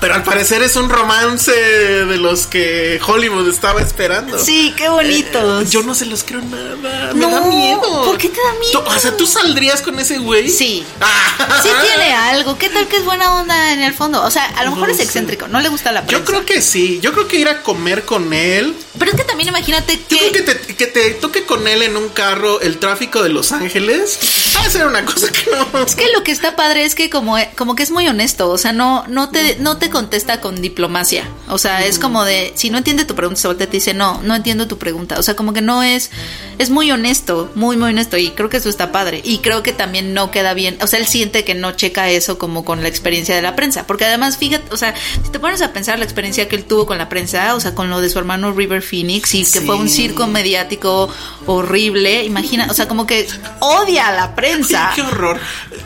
Pero 0.00 0.14
al 0.14 0.22
parecer 0.22 0.62
es 0.62 0.76
un 0.76 0.88
romance 0.88 1.52
de 1.52 2.16
los 2.16 2.46
que 2.46 2.98
Hollywood 3.06 3.48
estaba 3.48 3.80
esperando. 3.82 4.38
Sí, 4.38 4.72
qué 4.76 4.88
bonitos. 4.88 5.64
Eh, 5.64 5.66
yo 5.70 5.82
no 5.82 5.94
se 5.94 6.06
los 6.06 6.24
creo 6.24 6.40
nada. 6.40 7.12
No, 7.14 7.28
me 7.28 7.34
da 7.34 7.40
miedo. 7.42 8.04
¿por 8.04 8.16
qué 8.16 8.28
te 8.30 8.40
da 8.40 8.52
miedo? 8.58 8.84
O 8.86 8.98
sea, 8.98 9.16
¿tú 9.16 9.26
saldrías 9.26 9.82
con 9.82 9.98
ese 10.00 10.18
güey? 10.18 10.48
Sí. 10.48 10.84
Ah. 11.00 11.60
Sí 11.62 11.68
tiene 11.86 12.12
algo. 12.14 12.56
¿Qué 12.58 12.68
tal 12.70 12.88
que 12.88 12.96
es 12.96 13.04
buena 13.04 13.34
onda 13.34 13.72
en 13.72 13.82
el 13.82 13.92
fondo? 13.94 14.22
O 14.22 14.30
sea, 14.30 14.44
a 14.46 14.64
lo 14.64 14.70
mejor 14.70 14.88
No 14.88 14.92
es 14.92 14.96
sé. 14.98 15.04
excéntrico. 15.04 15.48
No 15.48 15.60
le 15.60 15.68
gusta 15.68 15.92
la 15.92 16.06
prensa. 16.06 16.18
Yo 16.18 16.24
creo 16.24 16.46
que 16.46 16.62
sí. 16.62 16.98
Yo 17.02 17.12
creo 17.12 17.28
que 17.28 17.36
ir 17.36 17.48
a 17.48 17.62
comer 17.62 18.04
con 18.04 18.32
él. 18.32 18.74
Pero 18.98 19.10
es 19.12 19.16
que 19.16 19.24
también 19.24 19.48
imagínate 19.50 20.00
Yo 20.08 20.16
creo 20.18 20.32
que... 20.32 20.44
que 20.44 20.54
te, 20.54 20.74
que 20.76 20.86
te 20.86 21.10
toque 21.12 21.44
con 21.44 21.66
él 21.68 21.82
en 21.82 21.96
un 21.96 22.08
carro 22.08 22.60
el 22.60 22.78
tráfico 22.78 23.22
de 23.22 23.28
Los 23.28 23.52
Ángeles. 23.52 24.18
Ser 24.68 24.86
una 24.86 25.04
cosa 25.04 25.26
que 25.32 25.50
no. 25.50 25.80
Es 25.84 25.96
que 25.96 26.06
lo 26.14 26.22
que 26.22 26.30
está 26.30 26.54
padre 26.54 26.84
es 26.84 26.94
que 26.94 27.10
como, 27.10 27.36
como 27.56 27.74
que 27.74 27.82
es 27.82 27.90
muy 27.90 28.06
honesto, 28.06 28.48
o 28.50 28.56
sea, 28.58 28.72
no, 28.72 29.04
no 29.08 29.30
te, 29.30 29.56
no 29.56 29.78
te 29.78 29.90
contesta 29.90 30.40
con 30.40 30.60
diplomacia. 30.62 31.24
O 31.48 31.58
sea, 31.58 31.84
es 31.84 31.98
como 31.98 32.24
de, 32.24 32.52
si 32.54 32.70
no 32.70 32.78
entiende 32.78 33.04
tu 33.04 33.16
pregunta, 33.16 33.40
se 33.40 33.48
voltea 33.48 33.64
y 33.66 33.70
te 33.70 33.76
dice, 33.78 33.94
no, 33.94 34.20
no 34.22 34.36
entiendo 34.36 34.68
tu 34.68 34.78
pregunta. 34.78 35.18
O 35.18 35.22
sea, 35.24 35.34
como 35.34 35.52
que 35.52 35.60
no 35.60 35.82
es, 35.82 36.10
es 36.58 36.70
muy 36.70 36.90
honesto, 36.92 37.50
muy, 37.56 37.76
muy 37.76 37.90
honesto. 37.90 38.16
Y 38.16 38.30
creo 38.30 38.48
que 38.48 38.58
eso 38.58 38.68
está 38.68 38.92
padre. 38.92 39.20
Y 39.24 39.38
creo 39.38 39.64
que 39.64 39.72
también 39.72 40.14
no 40.14 40.30
queda 40.30 40.54
bien. 40.54 40.78
O 40.82 40.86
sea, 40.86 41.00
él 41.00 41.06
siente 41.06 41.42
que 41.42 41.54
no 41.54 41.72
checa 41.72 42.08
eso 42.10 42.38
como 42.38 42.64
con 42.64 42.82
la 42.82 42.88
experiencia 42.88 43.34
de 43.34 43.42
la 43.42 43.56
prensa. 43.56 43.86
Porque 43.88 44.04
además, 44.04 44.36
fíjate, 44.36 44.72
o 44.72 44.76
sea, 44.76 44.94
si 45.24 45.30
te 45.30 45.40
pones 45.40 45.62
a 45.62 45.72
pensar 45.72 45.98
la 45.98 46.04
experiencia 46.04 46.48
que 46.48 46.54
él 46.54 46.64
tuvo 46.64 46.86
con 46.86 46.96
la 46.98 47.08
prensa, 47.08 47.56
o 47.56 47.60
sea, 47.60 47.74
con 47.74 47.90
lo 47.90 48.00
de 48.00 48.08
su 48.08 48.18
hermano 48.20 48.52
River 48.52 48.82
Phoenix 48.82 49.34
y 49.34 49.40
que 49.40 49.60
Sí. 49.60 49.66
fue 49.66 49.74
un 49.74 49.88
circo 49.88 50.26
mediático 50.28 51.08
horrible, 51.46 52.24
imagina, 52.24 52.68
o 52.70 52.74
sea, 52.74 52.86
como 52.86 53.06
que 53.06 53.26
odia 53.58 54.08
a 54.08 54.12
la 54.12 54.34
prensa. 54.36 54.49
Qué 54.94 55.02
horror. 55.02 55.38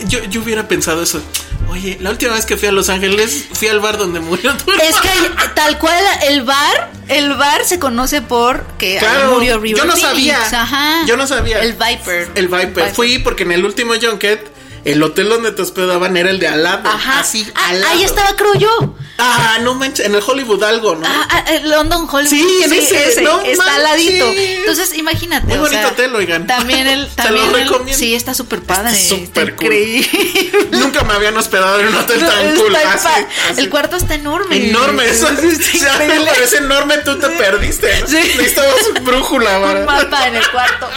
Yo, 0.07 0.23
yo 0.25 0.43
hubiera 0.43 0.69
pensado 0.69 1.03
eso. 1.03 1.23
Oye, 1.69 1.97
la 2.01 2.11
última 2.11 2.35
vez 2.35 2.45
que 2.45 2.57
fui 2.57 2.69
a 2.69 2.73
Los 2.73 2.89
Ángeles, 2.89 3.47
fui 3.53 3.69
al 3.69 3.81
bar 3.81 3.97
donde 3.97 4.21
murió 4.21 4.55
tu 4.57 4.71
Es 4.73 4.97
que 4.97 5.09
tal 5.55 5.79
cual 5.79 6.03
el 6.29 6.43
bar, 6.43 6.91
el 7.09 7.35
bar 7.35 7.65
se 7.65 7.79
conoce 7.79 8.21
por 8.21 8.65
que 8.79 8.99
Claro, 8.99 9.33
murió 9.33 9.59
River 9.59 9.79
yo 9.79 9.85
no 9.87 9.97
Phoenix, 9.97 10.37
sabía. 10.37 10.63
Ajá. 10.63 11.07
Yo 11.07 11.17
no 11.17 11.27
sabía. 11.27 11.61
El 11.63 11.73
Viper. 11.73 12.31
El 12.35 12.49
Viper. 12.49 12.93
Fui 12.95 13.19
porque 13.19 13.45
en 13.45 13.53
el 13.53 13.65
último 13.65 13.95
Junket, 14.01 14.54
el 14.85 15.03
hotel 15.03 15.29
donde 15.29 15.53
te 15.53 15.63
hospedaban 15.63 16.17
era 16.17 16.31
el 16.31 16.39
de 16.39 16.49
al 16.49 16.63
lado. 16.63 16.89
Ajá. 16.89 17.21
Así, 17.21 17.47
Ah, 17.55 17.69
al 17.71 17.81
lado. 17.81 17.93
ahí 17.95 18.05
estaba, 18.05 18.35
creo 18.37 18.55
yo. 18.55 18.95
Ah, 19.17 19.59
no 19.63 19.75
manches, 19.77 20.07
en 20.07 20.15
el 20.15 20.23
Hollywood 20.27 20.63
algo, 20.65 20.97
¿no? 20.97 21.07
Ah, 21.07 21.27
ah, 21.31 21.45
el 21.53 21.71
London 21.71 22.09
Hollywood. 22.11 22.29
Sí, 22.31 22.47
en 22.65 22.73
ese, 22.73 23.23
no 23.23 23.41
está 23.43 23.77
al 23.77 23.83
ladito. 23.85 24.27
Entonces, 24.37 24.95
imagínate. 24.95 25.47
Muy 25.47 25.57
o 25.57 25.61
bonito 25.61 25.81
sea, 25.81 25.89
hotel, 25.89 26.15
oigan. 26.17 26.47
También 26.49 26.87
el. 26.89 27.07
También 27.15 27.51
lo 27.53 27.57
el- 27.59 27.65
recomiendo. 27.69 27.97
sí, 27.99 28.15
está 28.15 28.35
súper 28.35 28.63
padre. 28.63 28.95
Súper 28.95 29.55
cool. 29.55 29.67
increíble. 29.67 30.69
Nunca 30.73 31.05
me 31.05 31.15
habían 31.15 31.37
hospedado 31.37 31.79
en 31.81 31.89
un 31.89 31.95
hotel 31.95 32.21
No, 32.23 32.29
tan 32.29 32.57
cool. 32.57 32.75
Así, 32.77 33.09
así. 33.51 33.61
El 33.61 33.71
cuarto 33.71 33.97
está 33.97 34.15
enorme. 34.15 34.69
Enorme, 34.69 35.05
eso 35.09 35.27
o 35.27 35.29
sea, 35.29 35.93
increíble. 36.05 36.31
parece 36.33 36.57
enorme, 36.59 36.99
tú 36.99 37.17
te 37.19 37.29
perdiste. 37.29 38.01
¿no? 38.01 38.07
Sí. 38.09 38.17
Necesitabas 38.17 38.75
un 38.97 39.05
brújula, 39.05 39.59
un 39.61 39.63
¿verdad? 39.69 39.87
mapa 39.87 40.27
en 40.27 40.37
el 40.37 40.51
cuarto 40.51 40.89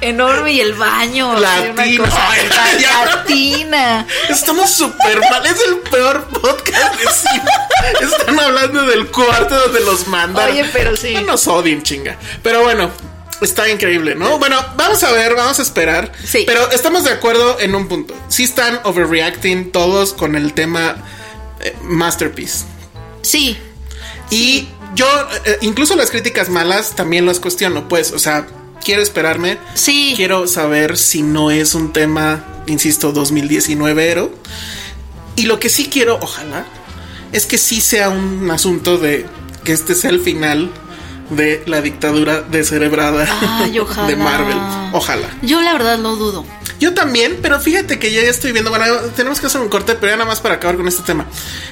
enorme 0.00 0.52
y 0.52 0.60
el 0.60 0.72
baño. 0.74 1.32
o 1.32 1.34
cosa 1.34 2.28
Ay, 2.30 2.48
la- 2.48 2.78
ya. 2.78 3.24
Estamos 4.28 4.70
súper 4.70 5.20
mal, 5.30 5.44
es 5.46 5.60
el 5.66 5.78
peor 5.90 6.24
podcast 6.28 6.94
de 6.98 7.06
cine. 7.10 7.50
Están 8.00 8.40
hablando 8.40 8.86
del 8.86 9.08
cuarto 9.08 9.58
donde 9.58 9.80
los 9.80 10.06
mandan. 10.08 10.50
Oye, 10.50 10.64
pero 10.72 10.96
sí. 10.96 11.14
No 11.14 11.20
nos 11.22 11.46
odien, 11.46 11.82
chinga. 11.82 12.16
Pero 12.42 12.62
bueno, 12.62 12.90
está 13.40 13.68
increíble, 13.68 14.14
¿no? 14.14 14.38
Bueno, 14.38 14.56
vamos 14.76 15.02
a 15.02 15.12
ver, 15.12 15.34
vamos 15.34 15.58
a 15.58 15.62
esperar. 15.62 16.12
Sí. 16.24 16.44
Pero 16.46 16.70
estamos 16.70 17.04
de 17.04 17.10
acuerdo 17.10 17.58
en 17.60 17.74
un 17.74 17.88
punto. 17.88 18.14
Sí 18.28 18.44
están 18.44 18.80
overreacting 18.84 19.72
todos 19.72 20.14
con 20.14 20.34
el 20.34 20.54
tema 20.54 20.96
eh, 21.60 21.76
Masterpiece. 21.82 22.64
Sí, 23.22 23.58
Y 24.30 24.68
yo, 24.94 25.06
eh, 25.44 25.58
incluso 25.62 25.94
las 25.96 26.10
críticas 26.10 26.48
malas 26.48 26.94
también 26.94 27.26
las 27.26 27.40
cuestiono, 27.40 27.88
pues, 27.88 28.12
o 28.12 28.18
sea, 28.18 28.46
quiero 28.84 29.02
esperarme. 29.02 29.58
sí. 29.74 30.12
Quiero 30.16 30.46
saber 30.46 30.96
si 30.96 31.22
no 31.22 31.50
es 31.50 31.74
un 31.74 31.92
tema, 31.92 32.44
insisto, 32.66 33.12
2019 33.12 34.10
ero. 34.10 34.32
Y 35.36 35.42
lo 35.42 35.58
que 35.60 35.68
sí 35.68 35.88
quiero, 35.90 36.18
ojalá, 36.20 36.66
es 37.32 37.46
que 37.46 37.58
sí 37.58 37.80
sea 37.80 38.08
un 38.08 38.50
asunto 38.50 38.98
de 38.98 39.26
que 39.64 39.72
este 39.72 39.94
sea 39.94 40.10
el 40.10 40.20
final 40.20 40.70
de 41.30 41.62
la 41.66 41.82
dictadura 41.82 42.40
descerebrada 42.40 43.26
Ay, 43.60 43.78
de 44.08 44.16
Marvel. 44.16 44.56
Ojalá. 44.92 45.28
Yo 45.42 45.60
la 45.60 45.74
verdad 45.74 45.98
lo 45.98 46.16
dudo. 46.16 46.44
Yo 46.80 46.94
también, 46.94 47.38
pero 47.42 47.60
fíjate 47.60 47.98
que 47.98 48.12
ya 48.12 48.22
estoy 48.22 48.52
viendo, 48.52 48.70
bueno, 48.70 48.84
tenemos 49.16 49.40
que 49.40 49.46
hacer 49.46 49.60
un 49.60 49.68
corte, 49.68 49.94
pero 49.96 50.12
ya 50.12 50.16
nada 50.16 50.28
más 50.28 50.40
para 50.40 50.54
acabar 50.54 50.76
con 50.76 50.86
este 50.88 51.02
tema. 51.02 51.26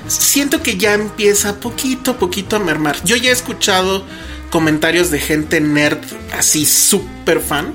Siento 0.09 0.63
que 0.63 0.77
ya 0.77 0.95
empieza 0.95 1.59
poquito 1.61 2.13
a 2.13 2.19
poquito 2.19 2.57
a 2.57 2.59
mermar. 2.59 2.97
Yo 3.05 3.17
ya 3.17 3.31
he 3.31 3.33
escuchado 3.33 4.05
comentarios 4.51 5.11
de 5.11 5.19
gente 5.19 5.61
nerd 5.61 5.99
así 6.37 6.67
súper 6.67 7.41
fan 7.41 7.73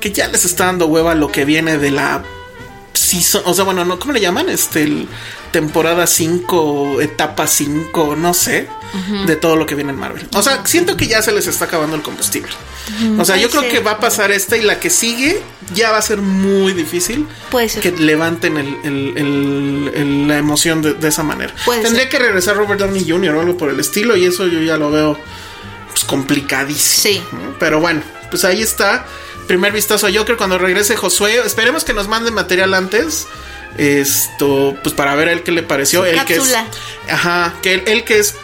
que 0.00 0.12
ya 0.12 0.28
les 0.28 0.44
está 0.44 0.66
dando 0.66 0.86
hueva 0.86 1.14
lo 1.14 1.32
que 1.32 1.44
viene 1.44 1.78
de 1.78 1.90
la 1.90 2.22
season, 2.92 3.42
o 3.46 3.54
sea, 3.54 3.64
bueno, 3.64 3.84
no, 3.84 3.98
¿cómo 3.98 4.12
le 4.12 4.20
llaman? 4.20 4.48
Este, 4.48 4.82
el 4.82 5.08
temporada 5.50 6.06
5, 6.06 7.00
etapa 7.00 7.46
5, 7.46 8.14
no 8.16 8.34
sé, 8.34 8.68
de 9.26 9.34
todo 9.36 9.56
lo 9.56 9.66
que 9.66 9.74
viene 9.74 9.90
en 9.92 9.98
Marvel. 9.98 10.28
O 10.34 10.42
sea, 10.42 10.64
siento 10.66 10.96
que 10.96 11.06
ya 11.08 11.20
se 11.22 11.32
les 11.32 11.46
está 11.46 11.64
acabando 11.64 11.96
el 11.96 12.02
combustible. 12.02 12.52
O 13.18 13.24
sea, 13.24 13.36
yo 13.36 13.48
Puede 13.48 13.68
creo 13.68 13.72
que 13.72 13.80
va 13.80 13.92
a 13.92 14.00
pasar 14.00 14.30
esta 14.30 14.56
y 14.56 14.62
la 14.62 14.78
que 14.78 14.90
sigue 14.90 15.40
ya 15.74 15.90
va 15.90 15.98
a 15.98 16.02
ser 16.02 16.18
muy 16.18 16.72
difícil 16.74 17.26
Puede 17.50 17.68
ser. 17.68 17.82
que 17.82 17.92
levanten 17.92 18.56
el- 18.58 18.76
el- 18.84 19.12
el- 19.16 19.90
el- 19.94 20.28
la 20.28 20.36
emoción 20.38 20.82
de, 20.82 20.94
de 20.94 21.08
esa 21.08 21.22
manera. 21.22 21.52
Puede 21.64 21.80
Tendría 21.82 22.02
ser. 22.02 22.10
que 22.10 22.18
regresar 22.18 22.56
Robert 22.56 22.78
Downey 22.80 23.08
Jr. 23.08 23.34
o 23.36 23.40
algo 23.40 23.56
por 23.56 23.70
el 23.70 23.80
estilo 23.80 24.16
y 24.16 24.26
eso 24.26 24.46
yo 24.46 24.60
ya 24.60 24.76
lo 24.76 24.90
veo 24.90 25.18
pues, 25.94 26.04
complicadísimo. 26.04 27.02
Sí. 27.02 27.22
¿no? 27.32 27.56
Pero 27.58 27.80
bueno, 27.80 28.02
pues 28.30 28.44
ahí 28.44 28.60
está. 28.60 29.06
Primer 29.46 29.72
vistazo 29.72 30.06
a 30.06 30.12
Joker 30.12 30.36
cuando 30.36 30.58
regrese 30.58 30.96
Josué. 30.96 31.40
Esperemos 31.44 31.84
que 31.84 31.94
nos 31.94 32.08
mande 32.08 32.30
material 32.30 32.74
antes. 32.74 33.26
Esto, 33.76 34.76
pues 34.82 34.94
para 34.94 35.14
ver 35.14 35.28
a 35.28 35.32
él 35.32 35.42
qué 35.42 35.52
le 35.52 35.62
pareció. 35.62 36.00
Su 36.00 36.06
él 36.06 36.24
que 36.24 36.36
es, 36.36 36.54
ajá, 37.08 37.54
que 37.62 37.74
él, 37.74 37.82
él 37.86 38.04
que 38.04 38.18
es 38.18 38.34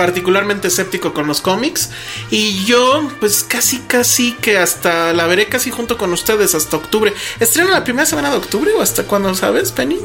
particularmente 0.00 0.68
escéptico 0.68 1.12
con 1.12 1.26
los 1.26 1.42
cómics. 1.42 1.90
Y 2.30 2.64
yo, 2.64 3.06
pues 3.20 3.44
casi, 3.46 3.80
casi 3.80 4.32
que 4.32 4.56
hasta 4.56 5.12
la 5.12 5.26
veré 5.26 5.46
casi 5.50 5.70
junto 5.70 5.98
con 5.98 6.10
ustedes 6.14 6.54
hasta 6.54 6.78
octubre. 6.78 7.12
¿Estrena 7.38 7.70
la 7.72 7.84
primera 7.84 8.06
semana 8.06 8.30
de 8.30 8.38
octubre 8.38 8.72
o 8.72 8.80
hasta 8.80 9.02
cuándo, 9.04 9.34
sabes, 9.34 9.72
Penny? 9.72 9.98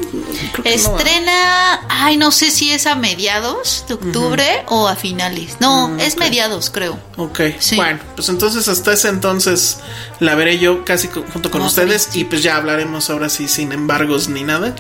Que 0.62 0.64
no. 0.64 0.98
Estrena, 0.98 1.86
ay, 1.88 2.18
no 2.18 2.34
sé 2.34 2.52
si 2.52 2.74
es 2.74 2.88
a 2.88 2.96
mediados 2.96 3.86
de 3.88 3.94
octubre 3.94 4.46
o 4.68 4.90
a 4.90 4.98
finales. 4.98 5.56
No, 5.62 5.88
Mm, 5.88 6.00
es 6.02 6.18
mediados, 6.18 6.70
creo. 6.70 7.00
Ok, 7.16 7.40
Sí. 7.60 7.78
bueno, 7.78 8.00
pues 8.18 8.28
entonces 8.28 8.68
hasta 8.68 8.92
ese 8.92 9.08
entonces 9.08 9.78
la 10.20 10.36
veré 10.36 10.60
yo 10.60 10.84
casi 10.84 11.08
junto 11.08 11.50
con 11.52 11.62
No, 11.62 11.68
ustedes 11.68 12.10
y 12.16 12.26
pues 12.26 12.44
ya 12.44 12.58
hablaremos 12.58 13.10
ahora 13.10 13.30
sí 13.30 13.48
sin 13.48 13.72
embargos 13.72 14.28
ni 14.28 14.44
nada 14.44 14.76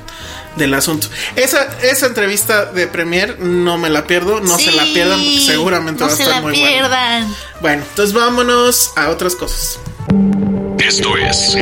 del 0.58 0.74
asunto. 0.74 1.08
Esa, 1.36 1.68
esa 1.84 2.06
entrevista 2.08 2.65
de 2.65 2.88
Premier 2.88 3.39
no 3.39 3.78
me 3.78 3.89
la 3.89 4.06
pierdo, 4.08 4.39
no 4.41 4.58
se 4.58 4.72
la 4.72 4.84
Sí, 4.86 4.91
pierdan 4.94 5.20
porque 5.20 5.39
seguramente 5.41 6.02
no 6.02 6.08
va 6.08 6.13
a 6.13 6.15
se 6.15 6.24
estar 6.24 6.36
la 6.38 6.41
muy 6.41 6.58
buena. 6.60 6.70
pierdan. 6.70 7.36
Bueno, 7.62 7.84
entonces 7.89 8.13
vámonos 8.13 8.91
a 8.96 9.10
otras 9.10 9.36
cosas. 9.36 9.80
Esto 10.80 11.18
es 11.18 11.56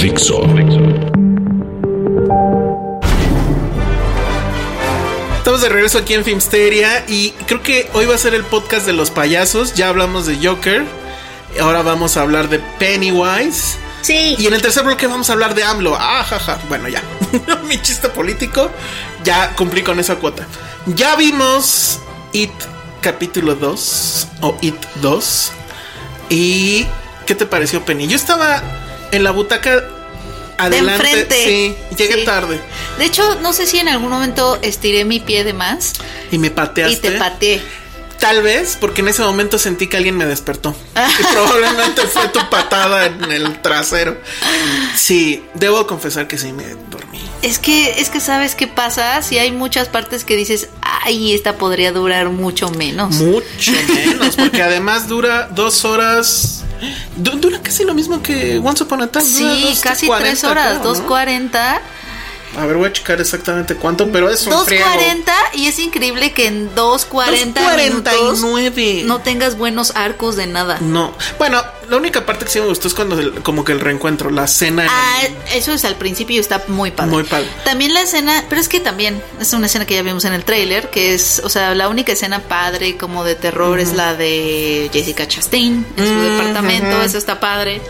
Dixo. 0.00 0.42
Estamos 5.38 5.62
de 5.62 5.68
regreso 5.70 5.98
aquí 5.98 6.14
en 6.14 6.24
Filmsteria 6.24 7.04
y 7.08 7.30
creo 7.46 7.62
que 7.62 7.88
hoy 7.94 8.06
va 8.06 8.14
a 8.14 8.18
ser 8.18 8.34
el 8.34 8.44
podcast 8.44 8.86
de 8.86 8.92
los 8.92 9.10
payasos. 9.10 9.74
Ya 9.74 9.88
hablamos 9.88 10.26
de 10.26 10.36
Joker. 10.46 10.84
Ahora 11.60 11.82
vamos 11.82 12.16
a 12.16 12.22
hablar 12.22 12.48
de 12.48 12.58
Pennywise. 12.78 13.76
Sí. 14.02 14.36
Y 14.38 14.46
en 14.46 14.54
el 14.54 14.62
tercer 14.62 14.84
bloque 14.84 15.06
vamos 15.06 15.28
a 15.30 15.32
hablar 15.34 15.54
de 15.54 15.62
AMLO. 15.64 15.96
Ah, 15.98 16.24
jaja. 16.24 16.58
Bueno, 16.68 16.88
ya. 16.88 17.02
Mi 17.64 17.80
chiste 17.80 18.08
político. 18.08 18.70
Ya 19.24 19.54
cumplí 19.56 19.82
con 19.82 19.98
esa 20.00 20.16
cuota. 20.16 20.46
Ya 20.86 21.16
vimos 21.16 21.98
It 22.32 22.50
capítulo 23.00 23.54
2 23.54 24.28
o 24.40 24.56
It 24.62 24.74
2. 25.02 25.52
¿Y 26.30 26.86
qué 27.26 27.34
te 27.34 27.46
pareció, 27.46 27.84
Penny? 27.84 28.06
Yo 28.06 28.16
estaba 28.16 28.62
en 29.12 29.24
la 29.24 29.30
butaca 29.32 29.82
adelante. 30.58 31.02
De 31.04 31.10
enfrente. 31.10 31.44
Sí, 31.44 31.96
llegué 31.96 32.20
Sí. 32.20 32.24
tarde. 32.24 32.60
De 32.98 33.04
hecho, 33.04 33.36
no 33.40 33.52
sé 33.52 33.66
si 33.66 33.78
en 33.78 33.88
algún 33.88 34.10
momento 34.10 34.58
estiré 34.62 35.04
mi 35.04 35.20
pie 35.20 35.44
de 35.44 35.52
más 35.52 35.94
Y 36.30 36.38
me 36.38 36.50
pateaste. 36.50 36.92
y 36.94 36.96
te 36.96 37.12
pateé. 37.18 37.62
Tal 38.20 38.42
vez, 38.42 38.76
porque 38.80 39.00
en 39.00 39.08
ese 39.08 39.22
momento 39.22 39.58
sentí 39.58 39.86
que 39.86 39.96
alguien 39.96 40.16
me 40.16 40.26
despertó. 40.26 40.74
Y 40.94 41.22
probablemente 41.32 42.02
fue 42.02 42.28
tu 42.28 42.38
patada 42.50 43.06
en 43.06 43.32
el 43.32 43.60
trasero. 43.62 44.18
Sí, 44.94 45.42
debo 45.54 45.86
confesar 45.86 46.26
que 46.28 46.36
sí 46.38 46.52
me 46.52 46.64
dormí. 46.90 47.20
Es 47.42 47.58
que, 47.58 47.98
es 48.00 48.10
que 48.10 48.20
sabes 48.20 48.54
qué 48.54 48.66
pasa, 48.66 49.22
si 49.22 49.38
hay 49.38 49.50
muchas 49.52 49.88
partes 49.88 50.24
que 50.24 50.36
dices, 50.36 50.68
ay, 50.82 51.32
esta 51.34 51.56
podría 51.56 51.92
durar 51.92 52.28
mucho 52.28 52.70
menos. 52.70 53.14
Mucho 53.14 53.72
menos, 53.94 54.36
porque 54.36 54.62
además 54.62 55.08
dura 55.08 55.48
dos 55.50 55.84
horas. 55.86 56.64
Du- 57.16 57.38
Dura 57.38 57.60
casi 57.62 57.84
lo 57.84 57.94
mismo 57.94 58.22
que 58.22 58.58
Once 58.62 58.82
Upon 58.84 59.02
a 59.02 59.06
Time. 59.06 59.24
dura 59.24 59.54
Sí, 59.54 59.62
dos 59.64 59.80
casi 59.80 60.06
40, 60.06 60.28
tres 60.30 60.44
horas, 60.44 60.78
creo, 60.80 60.94
¿no? 60.94 61.08
2.40. 61.08 61.80
A 62.58 62.66
ver, 62.66 62.76
voy 62.76 62.88
a 62.88 62.92
checar 62.92 63.20
exactamente 63.20 63.76
cuánto, 63.76 64.10
pero 64.10 64.28
es 64.28 64.44
un 64.46 64.64
friego. 64.64 64.84
2.40 64.84 65.32
y 65.54 65.66
es 65.68 65.78
increíble 65.78 66.32
que 66.32 66.46
en 66.48 66.74
2.40 66.74 67.76
minutos 67.76 68.42
2.49. 68.42 69.04
no 69.04 69.20
tengas 69.20 69.56
buenos 69.56 69.92
arcos 69.94 70.34
de 70.36 70.46
nada. 70.48 70.78
No. 70.80 71.14
Bueno, 71.38 71.62
la 71.88 71.96
única 71.96 72.26
parte 72.26 72.44
que 72.44 72.50
sí 72.50 72.60
me 72.60 72.66
gustó 72.66 72.88
es 72.88 72.94
cuando 72.94 73.18
el- 73.18 73.34
como 73.42 73.64
que 73.64 73.70
el 73.72 73.78
reencuentro, 73.80 74.30
la 74.30 74.48
cena. 74.48 74.82
en 74.84 74.90
Ah, 74.92 75.20
el- 75.22 75.36
eso 75.58 75.72
es 75.72 75.84
al 75.84 75.94
principio 75.94 76.36
y 76.36 76.38
está 76.40 76.64
muy 76.66 76.90
padre. 76.90 77.10
Muy 77.12 77.22
padre. 77.24 77.46
También 77.64 77.94
la 77.94 78.02
escena, 78.02 78.44
pero 78.48 78.60
es 78.60 78.68
que 78.68 78.80
también 78.80 79.22
es 79.40 79.52
una 79.52 79.66
escena 79.66 79.86
que 79.86 79.94
ya 79.94 80.02
vimos 80.02 80.24
en 80.24 80.32
el 80.32 80.44
tráiler, 80.44 80.90
que 80.90 81.14
es, 81.14 81.40
o 81.44 81.48
sea, 81.48 81.74
la 81.76 81.88
única 81.88 82.12
escena 82.12 82.40
padre 82.40 82.96
como 82.96 83.22
de 83.22 83.36
terror 83.36 83.78
es 83.78 83.92
la 83.94 84.14
de 84.16 84.90
Jessica 84.92 85.26
Chastain 85.28 85.86
en 85.96 86.04
su 86.06 86.12
Mm, 86.12 86.36
departamento, 86.36 87.02
eso 87.02 87.16
está 87.16 87.38
padre. 87.38 87.80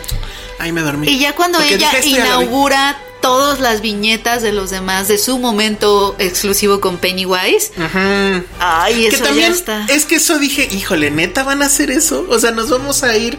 Ahí 0.59 0.71
me 0.73 0.83
dormí. 0.83 1.09
Y 1.09 1.19
ya 1.19 1.35
cuando 1.35 1.59
Porque 1.59 1.77
ella 1.77 1.91
inaugura 2.05 2.99
todas 3.21 3.61
las 3.61 3.81
viñetas 3.81 4.43
de 4.43 4.53
los 4.53 4.71
demás 4.71 5.09
de 5.09 5.19
su 5.19 5.39
momento 5.39 6.15
exclusivo 6.19 6.81
con 6.81 6.99
Pennywise, 6.99 7.71
Ujú. 7.77 8.45
ay, 8.59 9.03
Que 9.03 9.09
eso 9.09 9.25
también 9.25 9.49
ya 9.53 9.55
está. 9.55 9.87
es 9.89 10.05
que 10.07 10.17
eso 10.17 10.39
dije, 10.39 10.69
híjole, 10.73 11.11
neta 11.11 11.43
van 11.43 11.63
a 11.63 11.67
hacer 11.67 11.91
eso. 11.91 12.27
O 12.29 12.39
sea, 12.39 12.51
nos 12.53 12.71
vamos 12.71 13.03
a 13.03 13.17
ir 13.17 13.39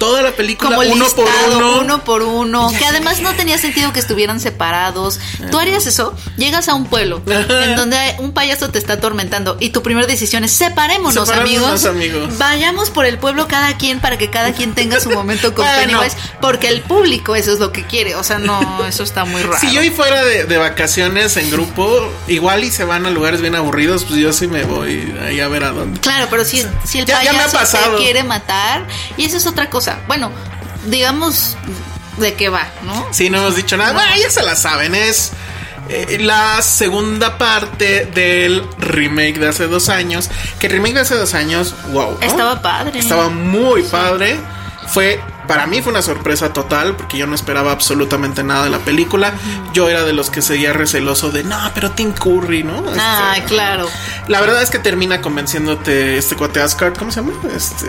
toda 0.00 0.22
la 0.22 0.32
película 0.32 0.74
como 0.74 0.90
uno 0.90 1.06
por 1.14 1.28
uno. 1.54 1.80
uno 1.80 2.04
por 2.04 2.22
uno, 2.22 2.72
Ya 2.72 2.78
que 2.78 2.86
además 2.86 3.20
no 3.20 3.32
tenía 3.34 3.56
sentido 3.58 3.92
que 3.92 4.00
estuvieran 4.00 4.40
separados. 4.40 5.20
Tú 5.52 5.58
harías 5.60 5.86
eso, 5.86 6.14
llegas 6.36 6.68
a 6.68 6.74
un 6.74 6.86
pueblo 6.86 7.22
en 7.26 7.76
donde 7.76 8.16
un 8.18 8.32
payaso 8.32 8.70
te 8.70 8.78
está 8.78 8.94
atormentando 8.94 9.56
y 9.60 9.70
tu 9.70 9.82
primera 9.84 10.06
decisión 10.08 10.42
es 10.42 10.50
separémonos, 10.52 11.28
Separémonos, 11.28 11.84
amigos. 11.84 12.16
amigos. 12.24 12.38
Vayamos 12.38 12.90
por 12.90 13.04
el 13.06 13.18
pueblo 13.18 13.46
cada 13.46 13.76
quien 13.76 14.00
para 14.00 14.18
que 14.18 14.30
cada 14.30 14.52
quien 14.52 14.74
tenga 14.74 14.98
su 15.00 15.10
momento 15.10 15.54
con 15.54 15.64
Bueno. 15.70 16.00
Pennywise, 16.00 16.16
porque 16.40 16.68
el 16.68 16.80
público 16.80 17.36
eso 17.36 17.52
es 17.52 17.58
lo 17.60 17.70
que 17.70 17.84
quiere, 17.84 18.14
o 18.16 18.24
sea, 18.24 18.38
no, 18.38 18.84
eso 18.86 19.02
está 19.04 19.24
muy 19.26 19.42
raro. 19.42 19.58
Si 19.60 19.70
yo 19.72 19.82
y 19.82 19.90
fuera 19.90 20.24
de, 20.24 20.44
de 20.44 20.56
vacaciones 20.56 21.36
en 21.36 21.50
grupo, 21.50 22.10
igual 22.26 22.64
y 22.64 22.70
se 22.70 22.84
van 22.84 23.04
a 23.06 23.10
lugares 23.10 23.40
bien 23.42 23.54
aburridos, 23.54 24.04
pues 24.04 24.18
yo 24.18 24.32
sí 24.32 24.46
me 24.46 24.64
voy 24.64 25.12
ahí 25.26 25.40
a 25.40 25.48
ver 25.48 25.64
a 25.64 25.70
dónde. 25.72 26.00
Claro, 26.00 26.26
pero 26.30 26.44
si, 26.44 26.64
si 26.84 27.00
el 27.00 27.06
Ya- 27.06 27.22
ya 27.22 27.32
me 27.32 27.38
ha 27.40 27.42
payaso 27.42 27.58
pasado. 27.58 27.96
te 27.96 28.02
quiere 28.02 28.24
matar, 28.24 28.86
y 29.18 29.24
eso 29.26 29.36
es 29.36 29.46
otra 29.46 29.68
cosa. 29.68 29.89
Bueno, 30.06 30.30
digamos 30.86 31.56
de 32.16 32.34
qué 32.34 32.48
va, 32.48 32.68
¿no? 32.82 33.06
Sí, 33.12 33.30
no 33.30 33.38
hemos 33.38 33.56
dicho 33.56 33.76
nada. 33.76 33.92
Bueno, 33.92 34.10
ya 34.20 34.30
se 34.30 34.42
la 34.42 34.54
saben, 34.54 34.94
es 34.94 35.32
eh, 35.88 36.18
la 36.20 36.62
segunda 36.62 37.36
parte 37.38 38.06
del 38.06 38.64
remake 38.78 39.38
de 39.38 39.48
hace 39.48 39.66
dos 39.66 39.88
años. 39.88 40.30
Que 40.58 40.68
el 40.68 40.74
remake 40.74 40.94
de 40.94 41.00
hace 41.00 41.14
dos 41.16 41.34
años, 41.34 41.74
wow. 41.88 42.18
¿no? 42.20 42.26
Estaba 42.26 42.62
padre. 42.62 42.98
Estaba 42.98 43.28
muy 43.28 43.82
padre. 43.82 44.38
Fue, 44.88 45.20
para 45.50 45.66
mí 45.66 45.82
fue 45.82 45.90
una 45.90 46.00
sorpresa 46.00 46.52
total 46.52 46.94
porque 46.94 47.18
yo 47.18 47.26
no 47.26 47.34
esperaba 47.34 47.72
absolutamente 47.72 48.44
nada 48.44 48.62
de 48.66 48.70
la 48.70 48.78
película. 48.78 49.34
Yo 49.72 49.88
era 49.88 50.04
de 50.04 50.12
los 50.12 50.30
que 50.30 50.42
seguía 50.42 50.72
receloso 50.72 51.32
de, 51.32 51.42
no, 51.42 51.58
pero 51.74 51.90
Tim 51.90 52.12
Curry, 52.12 52.62
¿no? 52.62 52.84
Ah, 52.96 53.32
Este, 53.36 53.48
claro. 53.48 53.88
La 54.28 54.40
verdad 54.40 54.62
es 54.62 54.70
que 54.70 54.78
termina 54.78 55.20
convenciéndote 55.20 56.18
este 56.18 56.36
cuate 56.36 56.60
Asgard, 56.60 56.96
¿cómo 56.96 57.10
se 57.10 57.20
llama? 57.20 57.32
Este... 57.52 57.86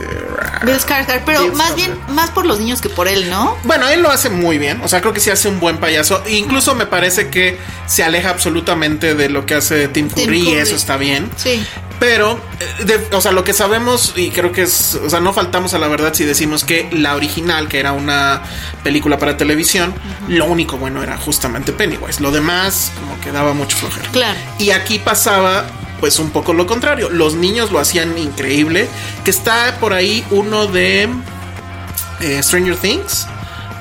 Bill 0.66 0.80
Skarsgård, 0.80 1.22
pero 1.24 1.44
Bill 1.44 1.54
más 1.54 1.76
bien, 1.76 1.96
más 2.10 2.32
por 2.32 2.48
los 2.48 2.58
niños 2.60 2.82
que 2.82 2.90
por 2.90 3.08
él, 3.08 3.30
¿no? 3.30 3.56
Bueno, 3.64 3.88
él 3.90 4.02
lo 4.02 4.10
hace 4.10 4.32
muy 4.32 4.58
bien. 4.58 4.82
O 4.82 4.88
sea, 4.88 5.02
creo 5.02 5.14
que 5.14 5.20
sí 5.20 5.30
hace 5.30 5.48
un 5.48 5.60
buen 5.60 5.78
payaso. 5.78 6.24
Incluso 6.30 6.74
me 6.74 6.88
parece 6.88 7.30
que 7.30 7.60
se 7.86 8.04
aleja 8.04 8.32
absolutamente 8.32 9.14
de 9.14 9.30
lo 9.30 9.46
que 9.46 9.54
hace 9.54 9.88
Tim 9.88 10.10
Tim 10.10 10.26
Curry, 10.26 10.50
y 10.50 10.54
eso 10.56 10.76
está 10.76 10.98
bien. 10.98 11.30
Sí. 11.36 11.64
Pero, 12.00 12.42
eh, 12.60 12.84
de- 12.86 13.16
o 13.16 13.22
sea, 13.22 13.32
lo 13.32 13.44
que 13.44 13.54
sabemos, 13.54 14.14
y 14.16 14.32
creo 14.32 14.52
que 14.52 14.64
es, 14.64 14.96
o 14.96 15.08
sea, 15.08 15.20
no 15.20 15.34
faltamos 15.34 15.76
a 15.76 15.78
la 15.78 15.88
verdad 15.88 16.16
si 16.16 16.24
decimos 16.26 16.64
que 16.64 16.90
la 16.92 17.14
original, 17.16 17.51
que 17.68 17.80
era 17.80 17.92
una 17.92 18.42
película 18.84 19.18
para 19.18 19.38
televisión, 19.38 19.94
lo 20.28 20.46
único 20.46 20.78
bueno 20.78 21.04
era 21.04 21.18
justamente 21.18 21.72
Pennywise. 21.72 22.22
Lo 22.22 22.32
demás, 22.32 22.92
como 23.00 23.20
que 23.22 23.32
daba 23.32 23.54
mucho 23.54 23.78
flojera. 23.78 24.10
Claro. 24.12 24.40
Y 24.58 24.72
aquí 24.72 25.00
pasaba, 25.00 25.66
pues, 26.00 26.20
un 26.20 26.32
poco 26.32 26.54
lo 26.54 26.66
contrario. 26.68 27.10
Los 27.10 27.36
niños 27.36 27.72
lo 27.72 27.80
hacían 27.80 28.18
increíble. 28.18 28.88
Que 29.24 29.32
está 29.32 29.78
por 29.80 29.94
ahí 29.94 30.26
uno 30.32 30.68
de 30.68 31.10
eh, 32.22 32.44
Stranger 32.44 32.76
Things. 32.76 33.28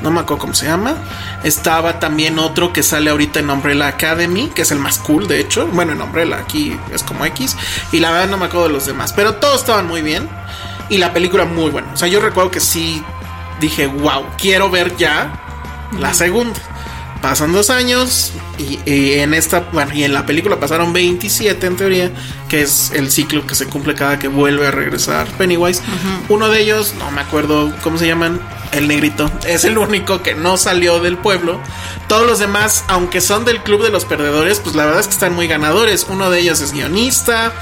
No 0.03 0.11
me 0.11 0.21
acuerdo 0.21 0.41
cómo 0.41 0.55
se 0.55 0.67
llama. 0.67 0.97
Estaba 1.45 1.99
también 2.01 2.39
otro 2.39 2.73
que 2.73 2.83
sale 2.83 3.11
ahorita 3.11 3.41
en 3.41 3.51
Umbrella 3.51 3.87
Academy, 3.87 4.49
que 4.55 4.63
es 4.63 4.71
el 4.71 4.79
más 4.79 4.99
cool, 4.99 5.29
de 5.29 5.41
hecho. 5.41 5.67
Bueno, 5.67 5.93
en 5.93 6.01
Umbrella 6.01 6.39
aquí 6.39 6.79
es 6.93 7.03
como 7.03 7.25
X. 7.27 7.57
Y 7.93 8.01
la 8.01 8.11
verdad 8.11 8.29
no 8.29 8.39
me 8.39 8.47
acuerdo 8.47 8.69
de 8.69 8.73
los 8.73 8.87
demás. 8.87 9.13
Pero 9.13 9.35
todos 9.35 9.61
estaban 9.61 9.87
muy 9.87 10.03
bien. 10.03 10.29
Y 10.89 10.99
la 10.99 11.13
película 11.13 11.45
muy 11.45 11.71
buena. 11.71 11.93
O 11.93 11.97
sea, 11.97 12.09
yo 12.09 12.21
recuerdo 12.21 12.51
que 12.51 12.61
sí 12.61 13.03
dije, 13.61 13.87
wow, 13.87 14.25
quiero 14.39 14.71
ver 14.71 14.97
ya 14.97 15.41
la 15.99 16.15
segunda. 16.15 16.59
Pasan 17.23 17.53
dos 17.53 17.71
años 17.71 18.33
y, 18.61 18.91
y 18.91 19.13
en 19.21 19.35
esta, 19.35 19.61
bueno, 19.73 19.93
y 19.95 20.05
en 20.05 20.13
la 20.13 20.27
película 20.27 20.59
pasaron 20.59 20.93
27 20.93 21.67
en 21.67 21.77
teoría, 21.77 22.11
que 22.49 22.63
es 22.63 22.91
el 22.95 23.11
ciclo 23.11 23.47
que 23.47 23.55
se 23.55 23.67
cumple 23.67 23.95
cada 23.95 24.19
que 24.19 24.29
vuelve 24.29 24.67
a 24.67 24.71
regresar 24.71 25.27
Pennywise. 25.39 25.83
Uno 26.29 26.49
de 26.49 26.61
ellos, 26.61 26.95
no 26.99 27.11
me 27.11 27.21
acuerdo 27.21 27.73
cómo 27.83 27.99
se 27.99 28.07
llaman, 28.07 28.41
el 28.73 28.87
negrito, 28.89 29.31
es 29.47 29.65
el 29.65 29.79
único 29.79 30.23
que 30.23 30.35
no 30.35 30.57
salió 30.57 31.01
del 31.01 31.17
pueblo. 31.17 31.61
Todos 32.09 32.27
los 32.27 32.39
demás, 32.39 32.85
aunque 32.89 33.21
son 33.21 33.45
del 33.45 33.63
club 33.63 33.83
de 33.83 33.91
los 33.91 34.05
perdedores, 34.05 34.59
pues 34.61 34.75
la 34.75 34.85
verdad 34.85 35.01
es 35.01 35.07
que 35.07 35.15
están 35.15 35.35
muy 35.35 35.47
ganadores. 35.47 36.07
Uno 36.09 36.31
de 36.31 36.41
ellos 36.41 36.61
es 36.61 36.73
guionista, 36.73 37.53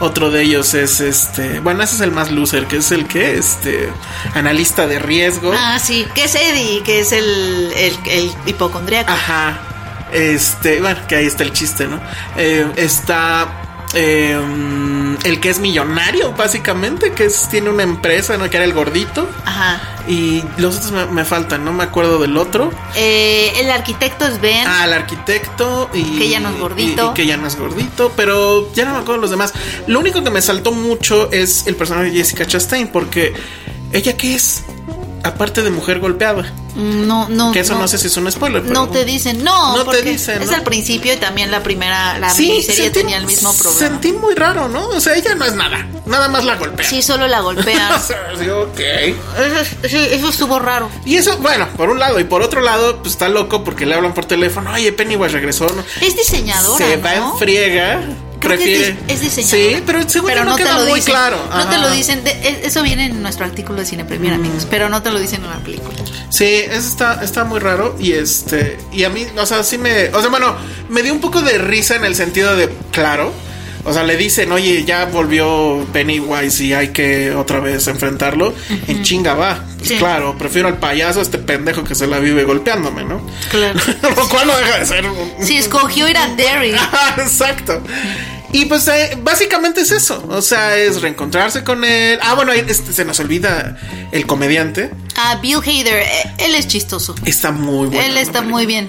otro 0.00 0.30
de 0.30 0.42
ellos 0.42 0.74
es 0.74 1.00
este, 1.00 1.60
bueno, 1.60 1.82
ese 1.82 1.96
es 1.96 2.00
el 2.00 2.12
más 2.12 2.30
loser, 2.30 2.66
que 2.66 2.78
es 2.78 2.90
el 2.90 3.06
que, 3.06 3.36
este, 3.36 3.90
analista 4.34 4.86
de 4.86 4.98
riesgo. 4.98 5.52
Ah, 5.54 5.78
sí, 5.78 6.06
que 6.14 6.24
es 6.24 6.34
Eddie, 6.34 6.82
que 6.82 7.00
es 7.00 7.12
el, 7.12 7.72
el, 7.76 7.98
el 8.06 8.32
hipocondriaco. 8.46 9.12
Ajá. 9.12 9.60
Este, 10.12 10.80
bueno, 10.80 11.00
que 11.06 11.16
ahí 11.16 11.26
está 11.26 11.42
el 11.42 11.52
chiste, 11.52 11.86
¿no? 11.86 12.00
Eh, 12.36 12.66
está 12.76 13.48
eh, 13.94 14.38
el 15.24 15.40
que 15.40 15.50
es 15.50 15.58
millonario, 15.58 16.32
básicamente, 16.32 17.12
que 17.12 17.24
es, 17.24 17.48
tiene 17.48 17.70
una 17.70 17.82
empresa, 17.82 18.36
¿no? 18.36 18.48
Que 18.48 18.56
era 18.56 18.64
el 18.64 18.72
gordito. 18.72 19.28
Ajá. 19.44 19.80
Y 20.06 20.42
los 20.56 20.76
otros 20.76 20.92
me, 20.92 21.06
me 21.06 21.24
faltan, 21.24 21.64
no 21.64 21.72
me 21.72 21.84
acuerdo 21.84 22.18
del 22.18 22.36
otro. 22.36 22.70
Eh, 22.96 23.52
el 23.56 23.70
arquitecto 23.70 24.26
es 24.26 24.40
Ben. 24.40 24.66
Ah, 24.66 24.84
el 24.84 24.92
arquitecto 24.92 25.90
y. 25.92 26.18
Que 26.18 26.28
ya 26.28 26.40
no 26.40 26.50
es 26.50 26.58
gordito. 26.58 27.06
Y, 27.06 27.10
y 27.10 27.14
que 27.14 27.26
ya 27.26 27.36
no 27.36 27.46
es 27.46 27.56
gordito, 27.56 28.12
pero 28.16 28.72
ya 28.74 28.84
no 28.84 28.92
me 28.92 28.98
acuerdo 28.98 29.14
de 29.14 29.22
los 29.22 29.30
demás. 29.30 29.52
Lo 29.86 30.00
único 30.00 30.22
que 30.22 30.30
me 30.30 30.42
saltó 30.42 30.72
mucho 30.72 31.30
es 31.32 31.66
el 31.66 31.76
personaje 31.76 32.10
de 32.10 32.16
Jessica 32.18 32.46
Chastain, 32.46 32.88
porque. 32.88 33.34
¿Ella 33.90 34.18
qué 34.18 34.34
es? 34.34 34.64
Aparte 35.24 35.62
de 35.62 35.70
mujer 35.70 35.98
golpeada. 36.00 36.52
No, 36.76 37.28
no. 37.28 37.50
Que 37.50 37.60
eso 37.60 37.74
no, 37.74 37.88
sé 37.88 37.98
si 37.98 38.06
es 38.06 38.16
un 38.16 38.30
spoiler, 38.30 38.62
pero. 38.62 38.72
No 38.72 38.88
te 38.88 39.04
dicen, 39.04 39.42
no, 39.42 39.76
No 39.76 39.84
te 39.90 40.00
dicen, 40.02 40.40
es 40.42 40.50
¿no? 40.50 40.56
al 40.56 40.62
principio 40.62 41.12
y 41.12 41.16
también 41.16 41.50
la 41.50 41.62
primera, 41.62 42.18
la 42.20 42.30
Sí, 42.30 42.48
miniserie 42.48 42.84
sentí- 42.90 42.92
tenía 42.92 43.16
el 43.16 43.26
mismo 43.26 43.52
problema. 43.52 43.78
Sentí 43.80 44.12
muy 44.12 44.34
raro, 44.36 44.68
¿no? 44.68 44.88
O 44.90 45.00
sea, 45.00 45.14
ella 45.16 45.34
no 45.34 45.44
es 45.44 45.54
nada. 45.54 45.86
Nada 46.06 46.28
más 46.28 46.44
la 46.44 46.54
golpea. 46.54 46.86
Sí, 46.88 47.02
solo 47.02 47.26
la. 47.26 47.42
O 47.42 47.54
sea, 47.62 48.00
sí, 48.38 48.48
ok. 48.48 48.78
eso, 48.78 49.76
sí, 49.88 49.96
eso 50.10 50.28
estuvo 50.28 50.58
raro. 50.60 50.88
Y 51.04 51.16
eso, 51.16 51.36
bueno, 51.38 51.66
por 51.76 51.90
un 51.90 51.98
lado. 51.98 52.20
Y 52.20 52.24
por 52.24 52.42
otro 52.42 52.60
lado, 52.60 52.98
pues 52.98 53.12
está 53.12 53.28
loco 53.28 53.64
porque 53.64 53.84
le 53.84 53.94
hablan 53.94 54.14
por 54.14 54.26
teléfono. 54.26 54.70
Oye, 54.72 54.92
Pennywise 54.92 55.32
regresó. 55.32 55.66
¿no? 55.66 55.82
Es 56.00 56.16
diseñadora, 56.16 56.86
Se 56.86 56.96
va 56.98 57.14
en 57.16 57.38
friega. 57.38 58.00
Prefiere. 58.40 58.88
es, 58.88 58.88
dis- 58.88 58.96
es 59.08 59.20
diseñadora. 59.20 59.76
Sí, 59.78 59.82
pero 59.86 59.98
yo 60.38 60.44
no, 60.44 60.56
te 60.56 60.64
lo 60.64 60.74
muy 60.84 60.94
dicen. 61.00 61.12
claro. 61.12 61.36
No 61.50 61.68
te 61.68 61.76
Ajá. 61.76 61.78
lo 61.78 61.90
dicen. 61.90 62.24
de- 62.24 62.30
e- 62.30 62.60
eso 62.66 62.82
viene 62.82 63.06
en 63.06 63.22
nuestro 63.22 63.44
artículo 63.44 63.80
de 63.80 63.86
Cine 63.86 64.04
Premier, 64.04 64.34
amigos. 64.34 64.66
Pero 64.70 64.88
no 64.88 65.02
te 65.02 65.10
lo 65.10 65.18
dicen 65.18 65.42
en 65.44 65.50
la 65.50 65.58
película. 65.58 65.94
Sí, 66.30 66.44
eso 66.44 66.88
está, 66.88 67.22
está 67.22 67.44
muy 67.44 67.58
raro. 67.60 67.96
Y 67.98 68.12
este. 68.12 68.78
Y 68.92 69.04
a 69.04 69.08
mí, 69.10 69.26
o 69.36 69.46
sea, 69.46 69.62
sí 69.62 69.78
me. 69.78 70.08
O 70.10 70.20
sea, 70.20 70.30
bueno, 70.30 70.54
me 70.88 71.02
dio 71.02 71.12
un 71.12 71.20
poco 71.20 71.42
de 71.42 71.58
risa 71.58 71.96
en 71.96 72.04
el 72.04 72.14
sentido 72.14 72.54
de. 72.56 72.68
Claro. 72.92 73.32
O 73.88 73.92
sea, 73.92 74.04
le 74.04 74.16
dicen, 74.16 74.52
oye, 74.52 74.84
ya 74.84 75.06
volvió 75.06 75.86
Pennywise 75.92 76.62
y 76.64 76.72
hay 76.74 76.88
que 76.88 77.32
otra 77.32 77.58
vez 77.60 77.86
enfrentarlo. 77.88 78.54
En 78.86 79.02
chinga 79.02 79.34
va. 79.34 79.64
Pues 79.78 79.88
Sí. 79.90 79.96
claro, 79.96 80.36
prefiero 80.36 80.68
al 80.68 80.78
payaso 80.78 81.20
a 81.20 81.22
este 81.22 81.38
pendejo 81.38 81.84
que 81.84 81.94
se 81.94 82.06
la 82.06 82.18
vive 82.18 82.44
golpeándome, 82.44 83.04
¿no? 83.04 83.20
Claro. 83.50 83.78
Lo 84.16 84.28
cual 84.28 84.46
no 84.48 84.56
deja 84.58 84.78
de 84.80 84.86
ser 84.86 85.06
un, 85.06 85.32
Sí, 85.46 85.56
escogió 85.56 86.08
ir 86.08 86.18
a 86.18 86.28
Derry. 86.34 86.74
Exacto. 87.16 87.82
Y 88.52 88.64
pues 88.64 88.88
eh, 88.88 89.16
básicamente 89.22 89.82
es 89.82 89.90
eso. 89.92 90.24
O 90.30 90.42
sea, 90.42 90.76
es 90.76 91.00
reencontrarse 91.00 91.64
con 91.64 91.84
él. 91.84 92.18
Ah, 92.22 92.34
bueno, 92.34 92.52
este, 92.52 92.92
se 92.92 93.04
nos 93.04 93.20
olvida 93.20 93.76
el 94.10 94.26
comediante. 94.26 94.90
A 95.20 95.34
Bill 95.36 95.58
Hader, 95.58 95.96
eh, 96.02 96.34
él 96.38 96.54
es 96.54 96.68
chistoso. 96.68 97.14
Está 97.24 97.50
muy 97.50 97.88
bueno. 97.88 98.00
él 98.02 98.16
está 98.18 98.40
muy 98.42 98.66
bien. 98.66 98.88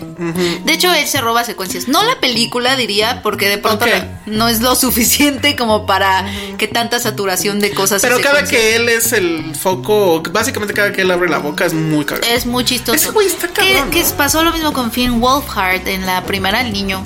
De 0.64 0.74
hecho, 0.74 0.94
él 0.94 1.08
se 1.08 1.22
roba 1.22 1.44
secuencias. 1.44 1.88
No 1.88 2.04
la 2.04 2.20
película, 2.20 2.76
diría, 2.76 3.22
porque 3.24 3.50
de 3.50 3.58
pronto 3.58 3.86
no 4.28 4.48
es 4.48 4.60
lo 4.62 4.76
suficiente 4.76 5.56
como 5.56 5.88
para 5.88 6.26
que 6.60 6.68
tanta 6.68 7.00
saturación 7.00 7.60
de 7.60 7.72
cosas. 7.72 8.02
Pero 8.04 8.22
cada 8.22 8.44
que 8.44 8.76
él 8.76 8.90
es 8.90 9.12
el 9.14 9.56
foco, 9.56 10.22
básicamente 10.32 10.74
cada 10.76 10.92
que 10.92 11.02
él 11.02 11.10
abre 11.12 11.30
la 11.30 11.40
boca 11.40 11.66
es 11.66 11.74
muy 11.74 12.06
cagado. 12.06 12.28
Es 12.32 12.46
muy 12.46 12.64
chistoso. 12.64 12.96
Ese 12.96 13.10
güey 13.12 13.26
está 13.28 13.48
que, 13.48 13.74
cabrón, 13.74 13.90
que 13.90 14.04
¿no? 14.04 14.10
pasó 14.16 14.44
lo 14.44 14.52
mismo 14.54 14.72
con 14.72 14.92
Finn 14.92 15.20
Wolfhard 15.20 15.88
en 15.88 16.06
la 16.06 16.24
primera, 16.26 16.62
el 16.62 16.72
niño. 16.72 17.04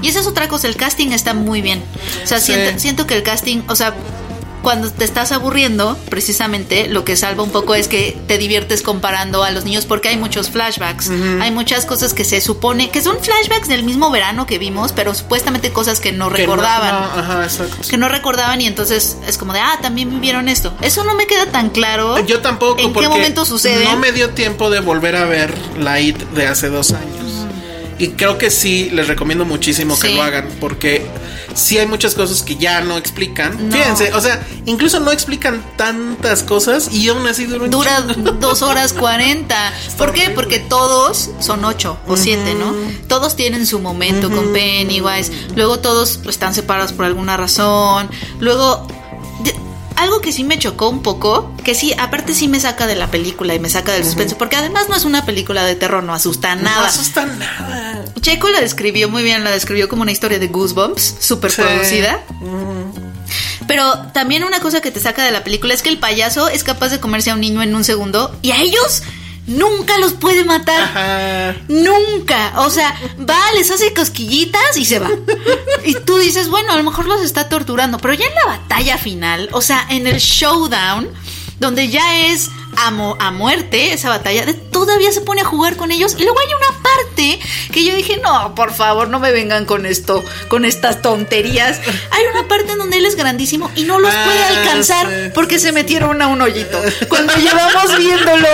Y 0.00 0.08
esa 0.08 0.20
es 0.20 0.26
otra 0.26 0.48
cosa, 0.48 0.68
el 0.68 0.76
casting 0.76 1.08
está 1.12 1.34
muy 1.34 1.60
bien. 1.60 1.82
O 2.22 2.26
sea, 2.26 2.40
Sí. 2.40 2.52
siento, 2.54 2.80
siento 2.80 3.06
que 3.06 3.14
el 3.14 3.22
casting, 3.22 3.60
o 3.68 3.76
sea, 3.76 3.94
cuando 4.64 4.90
te 4.90 5.04
estás 5.04 5.30
aburriendo, 5.30 5.96
precisamente 6.08 6.88
lo 6.88 7.04
que 7.04 7.14
salva 7.16 7.44
un 7.44 7.50
poco 7.50 7.76
es 7.76 7.86
que 7.86 8.16
te 8.26 8.38
diviertes 8.38 8.82
comparando 8.82 9.44
a 9.44 9.50
los 9.52 9.64
niños 9.64 9.84
porque 9.84 10.08
hay 10.08 10.16
muchos 10.16 10.50
flashbacks. 10.50 11.10
Hay 11.40 11.52
muchas 11.52 11.86
cosas 11.86 12.14
que 12.14 12.24
se 12.24 12.40
supone 12.40 12.90
que 12.90 13.00
son 13.00 13.18
flashbacks 13.22 13.68
del 13.68 13.84
mismo 13.84 14.10
verano 14.10 14.46
que 14.46 14.58
vimos, 14.58 14.90
pero 14.92 15.14
supuestamente 15.14 15.70
cosas 15.70 16.00
que 16.00 16.10
no 16.10 16.30
Que 16.30 16.38
recordaban. 16.38 16.94
no, 16.94 17.20
ajá, 17.20 17.44
exacto. 17.44 17.76
Que 17.88 17.96
no 17.96 18.08
recordaban 18.08 18.60
y 18.60 18.66
entonces 18.66 19.18
es 19.28 19.38
como 19.38 19.52
de, 19.52 19.60
ah, 19.60 19.78
también 19.80 20.10
vivieron 20.10 20.48
esto. 20.48 20.74
Eso 20.80 21.04
no 21.04 21.14
me 21.14 21.26
queda 21.26 21.46
tan 21.46 21.70
claro. 21.70 22.18
Yo 22.26 22.40
tampoco. 22.40 22.80
¿En 22.80 22.92
qué 22.92 23.08
momento 23.08 23.44
sucede? 23.44 23.84
No 23.84 23.96
me 23.98 24.10
dio 24.12 24.30
tiempo 24.30 24.70
de 24.70 24.80
volver 24.80 25.14
a 25.14 25.26
ver 25.26 25.54
la 25.78 26.00
IT 26.00 26.18
de 26.30 26.46
hace 26.48 26.68
dos 26.70 26.92
años. 26.92 27.46
Y 27.98 28.08
creo 28.08 28.38
que 28.38 28.50
sí, 28.50 28.90
les 28.92 29.06
recomiendo 29.06 29.44
muchísimo 29.44 29.96
que 29.98 30.08
lo 30.14 30.22
hagan, 30.22 30.48
porque 30.58 31.06
sí 31.54 31.78
hay 31.78 31.86
muchas 31.86 32.14
cosas 32.14 32.42
que 32.42 32.56
ya 32.56 32.80
no 32.80 32.96
explican. 32.96 33.68
No. 33.68 33.76
Fíjense, 33.76 34.12
o 34.14 34.20
sea, 34.20 34.46
incluso 34.66 35.00
no 35.00 35.10
explican 35.10 35.62
tantas 35.76 36.42
cosas 36.42 36.92
y 36.92 37.08
aún 37.08 37.26
así 37.26 37.46
dura 37.46 37.64
un 37.64 37.70
Dura 37.70 38.00
dos 38.40 38.62
horas 38.62 38.92
cuarenta. 38.92 39.72
¿Por 39.98 40.12
qué? 40.12 40.30
Porque 40.30 40.58
todos 40.58 41.30
son 41.40 41.64
ocho 41.64 41.98
o 42.06 42.16
siete, 42.16 42.54
¿no? 42.54 42.74
Todos 43.08 43.36
tienen 43.36 43.66
su 43.66 43.78
momento 43.78 44.30
con 44.30 44.52
Pennywise. 44.52 45.32
Luego 45.54 45.78
todos 45.80 46.20
están 46.28 46.54
separados 46.54 46.92
por 46.92 47.04
alguna 47.04 47.36
razón. 47.36 48.10
Luego, 48.40 48.86
algo 49.96 50.20
que 50.20 50.32
sí 50.32 50.44
me 50.44 50.58
chocó 50.58 50.88
un 50.88 51.02
poco, 51.02 51.54
que 51.64 51.74
sí, 51.74 51.94
aparte 51.98 52.34
sí 52.34 52.48
me 52.48 52.58
saca 52.60 52.86
de 52.86 52.96
la 52.96 53.10
película 53.10 53.54
y 53.54 53.58
me 53.60 53.68
saca 53.70 53.92
del 53.92 54.04
suspenso, 54.04 54.36
porque 54.38 54.56
además 54.56 54.88
no 54.88 54.96
es 54.96 55.04
una 55.04 55.24
película 55.24 55.64
de 55.64 55.74
terror, 55.76 56.02
no 56.02 56.12
asusta 56.14 56.56
No 56.56 56.62
nada. 56.62 56.86
asusta 56.88 57.26
nada. 57.26 58.04
Checo 58.20 58.48
la 58.48 58.60
describió 58.60 59.08
muy 59.08 59.22
bien, 59.22 59.44
la 59.44 59.50
describió 59.50 59.88
como 59.88 60.02
una 60.02 60.12
historia 60.12 60.38
de 60.38 60.48
Goosebumps, 60.48 61.16
súper 61.20 61.50
Sí. 61.52 61.62
producida. 61.62 62.20
Pero 63.66 63.96
también 64.12 64.44
una 64.44 64.60
cosa 64.60 64.80
que 64.80 64.90
te 64.90 65.00
saca 65.00 65.24
de 65.24 65.30
la 65.30 65.42
película 65.44 65.72
es 65.74 65.82
que 65.82 65.88
el 65.88 65.98
payaso 65.98 66.48
es 66.48 66.64
capaz 66.64 66.88
de 66.90 67.00
comerse 67.00 67.30
a 67.30 67.34
un 67.34 67.40
niño 67.40 67.62
en 67.62 67.74
un 67.74 67.84
segundo 67.84 68.36
y 68.42 68.50
a 68.50 68.60
ellos 68.60 69.02
nunca 69.46 69.98
los 69.98 70.14
puede 70.14 70.44
matar. 70.44 70.82
Ajá. 70.82 71.56
Nunca. 71.68 72.54
O 72.62 72.70
sea, 72.70 72.94
va, 73.28 73.40
les 73.54 73.70
hace 73.70 73.92
cosquillitas 73.94 74.76
y 74.76 74.84
se 74.84 74.98
va. 74.98 75.10
Y 75.84 75.94
tú 75.94 76.16
dices, 76.16 76.48
bueno, 76.48 76.72
a 76.72 76.76
lo 76.76 76.82
mejor 76.82 77.06
los 77.06 77.22
está 77.22 77.48
torturando. 77.48 77.98
Pero 77.98 78.14
ya 78.14 78.26
en 78.26 78.34
la 78.34 78.46
batalla 78.46 78.98
final, 78.98 79.48
o 79.52 79.60
sea, 79.60 79.86
en 79.90 80.06
el 80.06 80.18
showdown, 80.18 81.08
donde 81.60 81.88
ya 81.88 82.26
es 82.26 82.50
a, 82.76 82.90
mo- 82.90 83.16
a 83.20 83.30
muerte 83.30 83.92
esa 83.92 84.08
batalla, 84.08 84.46
de- 84.46 84.54
todavía 84.54 85.12
se 85.12 85.20
pone 85.20 85.40
a 85.40 85.44
jugar 85.44 85.76
con 85.76 85.90
ellos. 85.92 86.14
Y 86.18 86.24
luego 86.24 86.38
hay 86.40 86.46
una 86.54 86.82
parte 86.82 87.40
que 87.72 87.84
yo 87.84 87.94
dije, 87.94 88.18
no, 88.22 88.54
por 88.54 88.72
favor, 88.74 89.08
no 89.08 89.18
me 89.20 89.32
vengan 89.32 89.64
con 89.64 89.86
esto, 89.86 90.22
con 90.48 90.64
estas 90.64 91.02
tonterías. 91.02 91.80
Hay 92.10 92.24
una 92.32 92.46
parte 92.48 92.72
en 92.72 92.78
donde 92.78 92.98
él 92.98 93.06
es 93.06 93.16
grandísimo 93.16 93.70
y 93.74 93.84
no 93.84 93.98
los 93.98 94.12
puede 94.14 94.38
Ah, 94.44 94.48
alcanzar 94.60 95.06
sí. 95.06 95.30
porque 95.34 95.58
se 95.58 95.72
metieron 95.72 96.20
a 96.22 96.28
un 96.28 96.40
hoyito. 96.42 96.80
Cuando 97.08 97.32
llevamos 97.34 97.96
viéndolo 97.98 98.48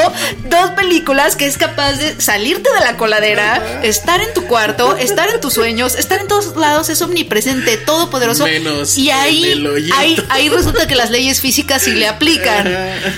dos 0.45 0.71
películas 0.73 1.37
que 1.37 1.47
es 1.47 1.57
capaz 1.59 1.93
de 1.95 2.21
salirte 2.21 2.73
de 2.73 2.81
la 2.81 2.97
coladera, 2.97 3.81
estar 3.83 4.21
en 4.21 4.33
tu 4.35 4.45
cuarto, 4.47 4.97
estar 4.97 5.29
en 5.31 5.41
tus 5.41 5.55
sueños, 5.55 5.95
estar 5.97 6.21
en 6.21 6.29
todos 6.29 6.57
lados, 6.57 6.89
es 6.89 7.01
omnipresente, 7.03 7.77
todopoderoso. 7.79 8.45
Menos 8.45 8.97
y 8.99 9.11
ahí, 9.11 9.65
ahí, 9.97 10.23
ahí 10.29 10.49
resulta 10.49 10.87
que 10.87 10.95
las 10.95 11.11
leyes 11.11 11.41
físicas 11.41 11.83
sí 11.83 11.93
le 11.93 12.07
aplican. 12.09 12.67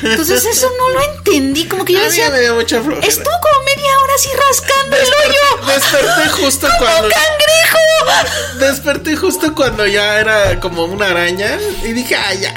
Entonces 0.02 0.44
eso 0.46 0.68
no 0.78 0.91
lo 0.92 1.02
entendí, 1.14 1.66
como 1.66 1.84
que 1.84 1.92
yo 1.94 1.98
A 1.98 2.02
mí 2.02 2.08
decía, 2.08 2.30
me 2.30 2.40
dio 2.40 2.54
mucha 2.54 2.80
flojera. 2.82 3.06
estuvo 3.06 3.34
como 3.42 3.64
media 3.64 3.98
hora 4.00 4.12
así 4.14 4.28
rascando 4.48 4.96
el 4.96 5.08
hoyo. 5.08 5.66
Desperté 5.74 6.28
justo 6.42 6.66
¡Como 6.66 6.78
cuando. 6.78 7.08
cangrejo! 7.08 8.58
Desperté 8.58 9.16
justo 9.16 9.54
cuando 9.54 9.86
ya 9.86 10.18
era 10.20 10.60
como 10.60 10.84
una 10.84 11.06
araña 11.08 11.58
y 11.84 11.92
dije, 11.92 12.14
ah, 12.16 12.34
ya. 12.34 12.54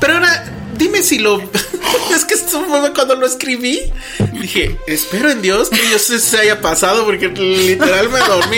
Pero 0.00 0.14
ahora, 0.14 0.44
dime 0.74 1.02
si 1.02 1.18
lo. 1.18 1.40
es 2.14 2.24
que 2.24 2.34
esto 2.34 2.64
fue 2.66 2.92
cuando 2.94 3.14
lo 3.16 3.26
escribí. 3.26 3.92
Dije, 4.32 4.78
espero 4.86 5.30
en 5.30 5.42
Dios 5.42 5.68
que 5.70 5.88
yo 5.90 5.98
se 5.98 6.38
haya 6.38 6.60
pasado 6.60 7.04
porque 7.04 7.28
literal 7.28 8.08
me 8.08 8.20
dormí. 8.20 8.56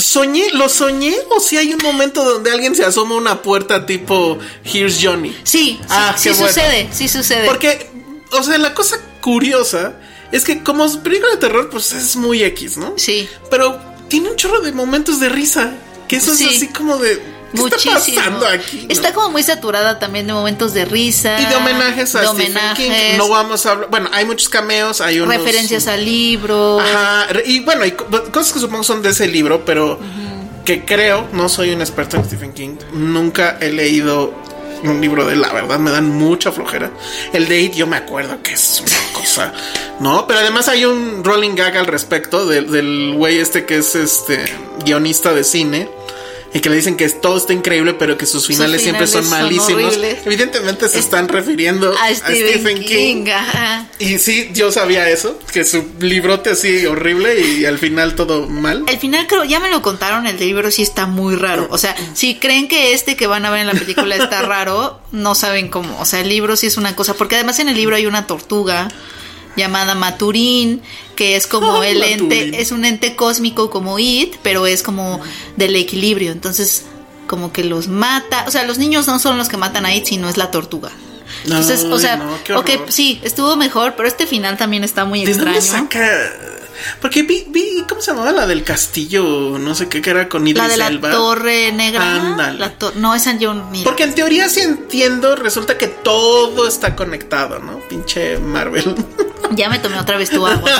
Soñé, 0.00 0.50
lo 0.52 0.68
soñé 0.68 1.14
o 1.30 1.40
si 1.40 1.56
hay 1.56 1.72
un 1.74 1.80
momento 1.82 2.24
donde 2.24 2.50
alguien 2.50 2.74
se 2.74 2.84
asoma 2.84 3.14
a 3.14 3.18
una 3.18 3.42
puerta 3.42 3.86
tipo 3.86 4.38
Here's 4.64 4.98
Johnny. 5.02 5.30
Sí, 5.44 5.78
sí, 5.80 5.80
Ah, 5.88 6.14
sí 6.16 6.28
qué 6.30 6.34
bueno. 6.34 6.48
sucede, 6.48 6.88
sí 6.92 7.08
sucede. 7.08 7.46
Porque, 7.46 7.90
o 8.32 8.42
sea, 8.42 8.58
la 8.58 8.74
cosa 8.74 8.96
curiosa 9.20 9.94
es 10.32 10.44
que 10.44 10.62
como 10.62 10.90
película 11.02 11.30
de 11.32 11.36
terror, 11.38 11.70
pues 11.70 11.92
es 11.92 12.16
muy 12.16 12.42
X, 12.42 12.76
¿no? 12.76 12.94
Sí. 12.96 13.28
Pero 13.50 13.80
tiene 14.08 14.30
un 14.30 14.36
chorro 14.36 14.60
de 14.60 14.72
momentos 14.72 15.20
de 15.20 15.28
risa. 15.28 15.72
Que 16.08 16.16
eso 16.16 16.34
Sí. 16.34 16.44
es 16.44 16.56
así 16.56 16.66
como 16.68 16.96
de. 16.98 17.22
¿Qué 17.52 17.60
Muchísimo. 17.60 17.96
está 17.98 18.14
pasando 18.14 18.46
aquí? 18.46 18.82
no? 18.86 18.92
Está 18.92 19.12
como 19.12 19.30
muy 19.30 19.42
saturada 19.42 19.98
también 19.98 20.26
de 20.26 20.32
momentos 20.32 20.72
de 20.74 20.84
risa. 20.84 21.40
y 21.40 21.46
de 21.46 21.56
homenajes 21.56 22.14
a 22.14 22.20
de 22.20 22.26
Stephen 22.28 22.74
King. 22.76 22.90
No 23.18 23.28
vamos 23.28 23.66
a 23.66 23.72
hablar. 23.72 23.90
Bueno, 23.90 24.08
hay 24.12 24.24
muchos 24.24 24.48
cameos, 24.48 25.00
hay 25.00 25.20
unos. 25.20 25.34
referencias 25.36 25.86
al 25.86 26.04
libro. 26.04 26.78
Ajá. 26.80 27.26
Y 27.44 27.60
bueno, 27.60 27.82
hay 27.82 27.92
co- 27.92 28.06
cosas 28.32 28.52
que 28.52 28.60
supongo 28.60 28.84
son 28.84 29.02
de 29.02 29.10
ese 29.10 29.26
libro, 29.28 29.64
pero 29.64 29.98
que 30.64 30.84
creo, 30.84 31.26
no 31.32 31.48
soy 31.48 31.70
un 31.72 31.80
experto 31.80 32.16
en 32.16 32.24
Stephen 32.24 32.52
King. 32.52 32.76
Nunca 32.92 33.58
he 33.60 33.70
leído 33.72 34.32
un 34.84 35.00
libro 35.00 35.26
de 35.26 35.34
él, 35.34 35.40
la 35.42 35.52
verdad, 35.52 35.78
me 35.78 35.90
dan 35.90 36.08
mucha 36.08 36.52
flojera. 36.52 36.90
El 37.32 37.48
de 37.48 37.60
It, 37.60 37.74
yo 37.74 37.86
me 37.86 37.96
acuerdo 37.96 38.42
que 38.42 38.52
es 38.52 38.80
una 38.80 39.12
cosa, 39.12 39.52
¿no? 39.98 40.26
Pero 40.26 40.38
además 40.40 40.68
hay 40.68 40.84
un 40.84 41.22
rolling 41.24 41.54
gag 41.54 41.76
al 41.76 41.86
respecto 41.86 42.46
del, 42.46 42.70
del 42.70 43.12
güey 43.16 43.38
este 43.38 43.66
que 43.66 43.76
es 43.78 43.94
este 43.94 44.42
guionista 44.84 45.32
de 45.34 45.44
cine. 45.44 45.88
Y 46.52 46.58
que 46.58 46.68
le 46.68 46.74
dicen 46.76 46.96
que 46.96 47.08
todo 47.08 47.36
está 47.36 47.52
increíble, 47.52 47.94
pero 47.94 48.18
que 48.18 48.26
sus 48.26 48.44
finales, 48.46 48.82
siempre 48.82 49.06
son 49.06 49.28
malísimos. 49.30 49.70
horribles. 49.94 50.18
Evidentemente 50.26 50.88
se 50.88 50.98
Es- 50.98 51.04
están 51.04 51.28
refiriendo 51.28 51.94
a 51.96 52.12
Stephen, 52.12 52.82
King. 52.82 53.24
y 54.00 54.18
sí, 54.18 54.50
yo 54.52 54.72
sabía 54.72 55.08
eso, 55.10 55.38
que 55.52 55.64
su 55.64 55.84
librote 56.00 56.50
así 56.50 56.86
horrible 56.86 57.40
y 57.40 57.64
al 57.66 57.78
final 57.78 58.16
todo 58.16 58.48
mal. 58.48 58.84
El 58.88 58.98
final 58.98 59.28
creo, 59.28 59.44
ya 59.44 59.60
me 59.60 59.70
lo 59.70 59.80
contaron, 59.80 60.26
el 60.26 60.38
libro 60.40 60.70
sí 60.72 60.82
está 60.82 61.06
muy 61.06 61.36
raro. 61.36 61.68
O 61.70 61.78
sea, 61.78 61.94
si 62.14 62.34
creen 62.36 62.66
que 62.66 62.94
este 62.94 63.14
que 63.16 63.28
van 63.28 63.46
a 63.46 63.50
ver 63.50 63.60
en 63.60 63.66
la 63.68 63.74
película 63.74 64.16
está 64.16 64.42
raro, 64.46 65.00
no 65.12 65.36
saben 65.36 65.68
cómo. 65.68 66.00
O 66.00 66.04
sea, 66.04 66.20
el 66.20 66.28
libro 66.28 66.56
sí 66.56 66.66
es 66.66 66.76
una 66.76 66.96
cosa, 66.96 67.14
porque 67.14 67.36
además 67.36 67.60
en 67.60 67.68
el 67.68 67.76
libro 67.76 67.94
hay 67.94 68.06
una 68.06 68.26
tortuga 68.26 68.88
llamada 69.56 69.94
Maturín, 69.94 70.82
que 71.16 71.36
es 71.36 71.46
como 71.46 71.82
el 71.82 72.02
ente, 72.02 72.60
es 72.60 72.72
un 72.72 72.84
ente 72.84 73.16
cósmico 73.16 73.70
como 73.70 73.98
It, 73.98 74.36
pero 74.42 74.66
es 74.66 74.82
como 74.82 75.20
del 75.56 75.76
equilibrio. 75.76 76.32
Entonces, 76.32 76.84
como 77.26 77.52
que 77.52 77.64
los 77.64 77.88
mata. 77.88 78.44
O 78.46 78.50
sea, 78.50 78.64
los 78.64 78.78
niños 78.78 79.06
no 79.06 79.18
son 79.18 79.38
los 79.38 79.48
que 79.48 79.56
matan 79.56 79.86
a 79.86 79.94
It, 79.94 80.04
sino 80.06 80.28
es 80.28 80.36
la 80.36 80.50
tortuga. 80.50 80.90
Entonces, 81.44 81.84
o 81.84 81.98
sea, 81.98 82.16
no, 82.16 82.58
ok, 82.58 82.70
sí, 82.88 83.20
estuvo 83.22 83.56
mejor, 83.56 83.94
pero 83.96 84.08
este 84.08 84.26
final 84.26 84.56
también 84.56 84.82
está 84.84 85.04
muy 85.04 85.24
¿De 85.24 85.30
extraño. 85.30 85.52
dónde 85.54 85.66
saca? 85.66 86.32
Porque 87.00 87.22
vi, 87.22 87.44
vi, 87.48 87.84
¿cómo 87.88 88.00
se 88.00 88.10
llamaba? 88.10 88.32
La 88.32 88.46
del 88.46 88.64
castillo, 88.64 89.58
no 89.58 89.74
sé 89.74 89.88
qué, 89.88 90.00
que 90.02 90.10
era 90.10 90.28
con 90.28 90.46
Idris 90.48 90.62
La 90.62 90.68
de 90.68 90.76
la 90.78 90.86
Elba. 90.88 91.10
torre 91.10 91.72
negra. 91.72 92.16
Ándale. 92.16 92.58
La 92.58 92.70
to- 92.72 92.92
no, 92.96 93.14
esa 93.14 93.36
yo 93.38 93.52
ni. 93.54 93.82
Porque 93.84 94.02
en 94.04 94.14
teoría 94.14 94.48
si 94.48 94.60
entiendo, 94.60 95.36
resulta 95.36 95.76
que 95.78 95.86
todo 95.88 96.66
está 96.66 96.96
conectado, 96.96 97.58
¿no? 97.58 97.78
Pinche 97.88 98.38
Marvel. 98.38 98.94
Ya 99.50 99.68
me 99.68 99.78
tomé 99.78 99.98
otra 99.98 100.16
vez 100.16 100.30
tu 100.30 100.46
agua. 100.46 100.70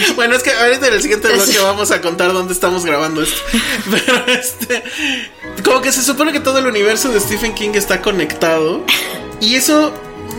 bueno, 0.16 0.34
es 0.36 0.42
que 0.42 0.52
ahorita 0.52 0.88
en 0.88 0.94
el 0.94 1.02
siguiente 1.02 1.28
bloque 1.28 1.58
vamos 1.62 1.90
a 1.90 2.00
contar 2.00 2.32
dónde 2.32 2.52
estamos 2.54 2.84
grabando 2.84 3.22
esto. 3.22 3.40
Pero 3.90 4.26
este. 4.26 4.82
Como 5.64 5.80
que 5.82 5.92
se 5.92 6.02
supone 6.02 6.32
que 6.32 6.40
todo 6.40 6.58
el 6.58 6.66
universo 6.66 7.10
de 7.10 7.20
Stephen 7.20 7.54
King 7.54 7.70
está 7.74 8.00
conectado. 8.00 8.84
Y 9.40 9.54
eso 9.56 9.92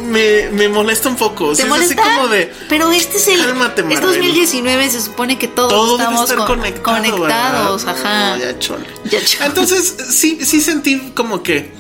me, 0.06 0.50
me 0.50 0.70
molesta 0.70 1.10
un 1.10 1.16
poco. 1.18 1.50
¿Te 1.56 1.64
Sí, 1.64 1.70
molesta? 1.70 1.94
Es 1.94 2.00
así 2.00 2.10
como 2.18 2.28
de. 2.30 2.52
Pero 2.70 2.92
este 2.92 3.18
es 3.18 3.28
el. 3.28 3.40
Cálmate, 3.46 3.82
es 3.82 3.88
Marvel. 3.88 4.02
2019, 4.10 4.90
se 4.90 5.02
supone 5.02 5.38
que 5.38 5.48
todos 5.48 5.72
Todo 5.72 5.98
debe 5.98 6.04
estamos 6.10 6.22
estar 6.32 6.38
con- 6.48 6.58
conectado, 6.60 6.98
conectados. 6.98 7.86
¿verdad? 7.86 8.02
Ajá. 8.06 8.38
No, 8.38 8.44
ya 8.44 8.60
chole. 8.60 8.86
Ya 9.06 9.24
chole. 9.24 9.46
Entonces, 9.46 9.96
sí, 10.10 10.40
sí 10.44 10.62
sentí 10.62 11.12
como 11.16 11.44
que. 11.44 11.72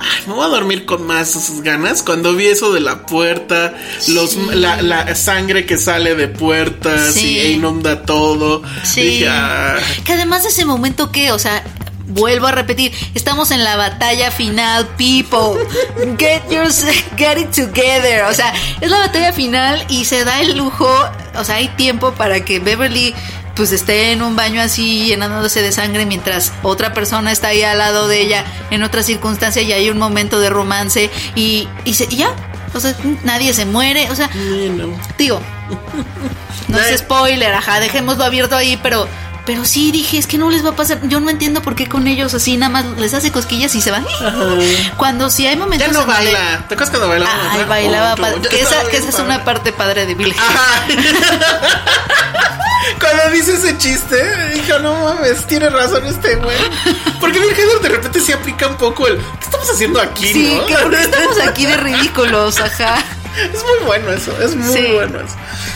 Ay, 0.00 0.22
me 0.26 0.34
voy 0.34 0.44
a 0.44 0.48
dormir 0.48 0.84
con 0.84 1.06
más 1.06 1.34
ganas 1.62 2.02
cuando 2.02 2.34
vi 2.34 2.46
eso 2.46 2.72
de 2.72 2.80
la 2.80 3.06
puerta, 3.06 3.74
los, 4.08 4.36
la, 4.36 4.82
la 4.82 5.14
sangre 5.14 5.66
que 5.66 5.78
sale 5.78 6.14
de 6.14 6.28
puertas 6.28 7.14
Sí. 7.14 7.34
y 7.34 7.38
e 7.40 7.50
inunda 7.52 8.02
todo. 8.02 8.62
Sí. 8.82 9.02
Dije, 9.02 9.28
ah, 9.28 9.76
Que 10.04 10.12
además 10.14 10.42
de 10.42 10.48
ese 10.50 10.64
momento 10.64 11.10
que, 11.12 11.32
o 11.32 11.38
sea, 11.38 11.62
vuelvo 12.06 12.46
a 12.46 12.52
repetir, 12.52 12.92
estamos 13.14 13.50
en 13.50 13.64
la 13.64 13.76
batalla 13.76 14.30
final, 14.30 14.86
people. 14.96 15.64
Get 16.18 16.42
your 16.50 16.68
get 17.16 17.38
it 17.38 17.50
together. 17.50 18.24
O 18.28 18.34
sea, 18.34 18.52
es 18.80 18.90
la 18.90 18.98
batalla 18.98 19.32
final 19.32 19.84
y 19.88 20.04
se 20.04 20.24
da 20.24 20.40
el 20.40 20.56
lujo, 20.58 20.88
o 21.34 21.44
sea, 21.44 21.56
hay 21.56 21.68
tiempo 21.68 22.12
para 22.12 22.44
que 22.44 22.58
Beverly 22.60 23.14
pues 23.54 23.72
esté 23.72 24.12
en 24.12 24.22
un 24.22 24.34
baño 24.36 24.60
así 24.60 25.06
llenándose 25.06 25.62
de 25.62 25.70
sangre 25.72 26.06
mientras 26.06 26.52
otra 26.62 26.92
persona 26.92 27.30
está 27.32 27.48
ahí 27.48 27.62
al 27.62 27.78
lado 27.78 28.08
de 28.08 28.20
ella 28.20 28.44
en 28.70 28.82
otra 28.82 29.02
circunstancia 29.02 29.62
y 29.62 29.72
hay 29.72 29.90
un 29.90 29.98
momento 29.98 30.40
de 30.40 30.50
romance 30.50 31.10
y, 31.34 31.68
y, 31.84 31.94
se- 31.94 32.08
y 32.10 32.16
ya. 32.16 32.34
O 32.74 32.80
sea, 32.80 32.94
nadie 33.22 33.52
se 33.54 33.64
muere. 33.66 34.10
O 34.10 34.14
sea, 34.16 34.28
no. 34.34 34.88
Digo, 35.16 35.40
no 36.68 36.78
es 36.78 36.98
spoiler, 36.98 37.54
ajá, 37.54 37.78
dejémoslo 37.78 38.24
abierto 38.24 38.56
ahí, 38.56 38.76
pero 38.82 39.06
pero 39.46 39.64
sí 39.64 39.90
dije, 39.92 40.18
es 40.18 40.26
que 40.26 40.38
no 40.38 40.48
les 40.50 40.64
va 40.64 40.70
a 40.70 40.76
pasar. 40.76 41.00
Yo 41.08 41.20
no 41.20 41.28
entiendo 41.30 41.60
por 41.62 41.74
qué 41.74 41.86
con 41.88 42.06
ellos 42.06 42.32
así 42.34 42.56
nada 42.56 42.70
más 42.70 42.84
les 42.98 43.12
hace 43.14 43.30
cosquillas 43.30 43.74
y 43.74 43.80
se 43.82 43.90
van. 43.90 44.04
Cuando 44.96 45.30
sí 45.30 45.46
hay 45.46 45.56
momentos 45.56 45.86
Ya 45.86 45.92
no 45.92 46.06
baila. 46.06 46.58
¿Te 46.68 46.74
acuerdas 46.74 46.90
cuando 46.90 47.08
bailaba? 47.08 47.32
Ay, 47.50 47.60
Ajá. 47.60 47.68
bailaba 47.68 48.14
Oh, 48.14 48.42
Que 48.48 48.60
esa, 48.60 48.82
que 48.90 48.96
esa 48.96 49.08
es 49.10 49.18
una 49.18 49.44
parte 49.44 49.72
padre 49.72 50.06
de 50.06 50.14
Bill. 50.14 50.34
Cuando 53.00 53.30
dice 53.30 53.54
ese 53.54 53.76
chiste, 53.78 54.16
dijo, 54.54 54.78
no 54.78 54.94
mames, 55.04 55.46
tiene 55.46 55.68
razón 55.70 56.06
este 56.06 56.36
güey. 56.36 56.56
Porque 57.20 57.40
Bill 57.40 57.52
Hader 57.52 57.80
de 57.80 57.88
repente 57.88 58.20
se 58.20 58.34
aplica 58.34 58.66
un 58.68 58.76
poco 58.76 59.06
el, 59.06 59.16
¿qué 59.18 59.44
estamos 59.44 59.68
haciendo 59.70 60.00
aquí, 60.00 60.32
Sí, 60.32 60.54
no? 60.58 60.66
que 60.66 60.74
porque 60.76 61.00
estamos 61.00 61.38
aquí 61.38 61.66
de 61.66 61.76
ridículos, 61.76 62.60
ajá. 62.60 62.96
Es 63.36 63.62
muy 63.64 63.86
bueno 63.86 64.10
eso, 64.12 64.32
es 64.40 64.54
muy 64.54 64.72
Sí. 64.76 64.92
bueno 64.92 65.18
eso. 65.20 65.34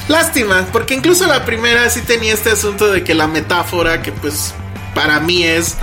Lástima, 0.08 0.66
porque 0.72 0.94
incluso 0.94 1.26
la 1.26 1.44
primera 1.44 1.88
sí 1.90 2.02
tenía 2.02 2.32
este 2.34 2.50
asunto 2.50 2.90
de 2.90 3.02
que 3.04 3.14
la 3.14 3.26
metáfora, 3.26 4.02
que 4.02 4.12
pues 4.12 4.54
para 4.94 5.20
mí 5.20 5.44
es 5.44 5.76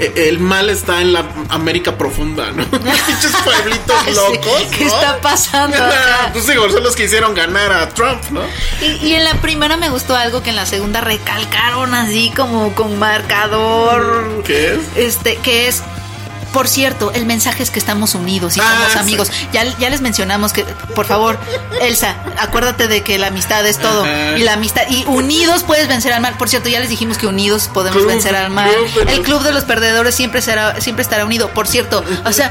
eh, 0.00 0.12
el 0.28 0.40
mal 0.40 0.70
está 0.70 1.00
en 1.00 1.12
la 1.12 1.24
América 1.50 1.96
profunda, 1.96 2.50
¿no? 2.50 2.64
Pinches 2.70 3.32
pueblitos 3.44 3.96
Sí, 4.06 4.12
locos. 4.14 4.62
¿qué 4.76 4.84
¿no? 4.86 4.94
está 4.94 5.20
pasando 5.20 5.76
acá? 5.82 6.30
pues 6.32 6.46
digo, 6.48 6.68
son 6.70 6.82
los 6.82 6.96
que 6.96 7.04
hicieron 7.04 7.32
ganar 7.34 7.72
a 7.72 7.88
Trump, 7.90 8.20
¿no? 8.30 8.40
Y, 8.82 9.06
y 9.06 9.14
en 9.14 9.24
la 9.24 9.34
primera 9.40 9.76
me 9.76 9.90
gustó 9.90 10.16
algo 10.16 10.42
que 10.42 10.50
en 10.50 10.56
la 10.56 10.66
segunda 10.66 11.00
recalcaron 11.00 11.94
así 11.94 12.32
como 12.36 12.74
con 12.74 12.98
marcador. 12.98 14.42
¿Qué 14.44 14.74
es? 14.74 14.80
Este, 14.96 15.36
que 15.36 15.68
es. 15.68 15.82
Por 16.54 16.68
cierto, 16.68 17.10
el 17.12 17.26
mensaje 17.26 17.62
es 17.62 17.70
que 17.70 17.78
estamos 17.78 18.14
unidos 18.14 18.56
y 18.56 18.60
Ah, 18.60 18.64
somos 18.76 18.92
sí. 18.92 18.98
amigos. 18.98 19.30
Ya, 19.52 19.64
ya 19.78 19.90
les 19.90 20.00
mencionamos 20.00 20.52
que, 20.54 20.64
por 20.94 21.04
favor, 21.04 21.38
Elsa, 21.82 22.14
acuérdate 22.38 22.88
de 22.88 23.02
que 23.02 23.18
la 23.18 23.26
amistad 23.26 23.66
es 23.66 23.78
todo. 23.78 24.04
Ajá. 24.04 24.38
Y 24.38 24.42
la 24.44 24.52
amistad, 24.54 24.82
y 24.88 25.04
unidos 25.06 25.64
puedes 25.64 25.88
vencer 25.88 26.12
al 26.12 26.22
mal. 26.22 26.36
Por 26.38 26.48
cierto, 26.48 26.68
ya 26.68 26.80
les 26.80 26.88
dijimos 26.88 27.18
que 27.18 27.26
unidos 27.26 27.68
podemos 27.74 27.98
Club- 27.98 28.08
vencer 28.08 28.34
al 28.36 28.50
mal. 28.50 28.70
club 28.94 29.08
El 29.08 29.20
club 29.22 29.42
de 29.42 29.52
los 29.52 29.64
perdedores 29.64 30.14
siempre 30.14 30.40
será, 30.40 30.80
siempre 30.80 31.02
estará 31.02 31.24
unido. 31.26 31.50
Por 31.50 31.66
cierto, 31.66 32.04
o 32.24 32.32
sea, 32.32 32.50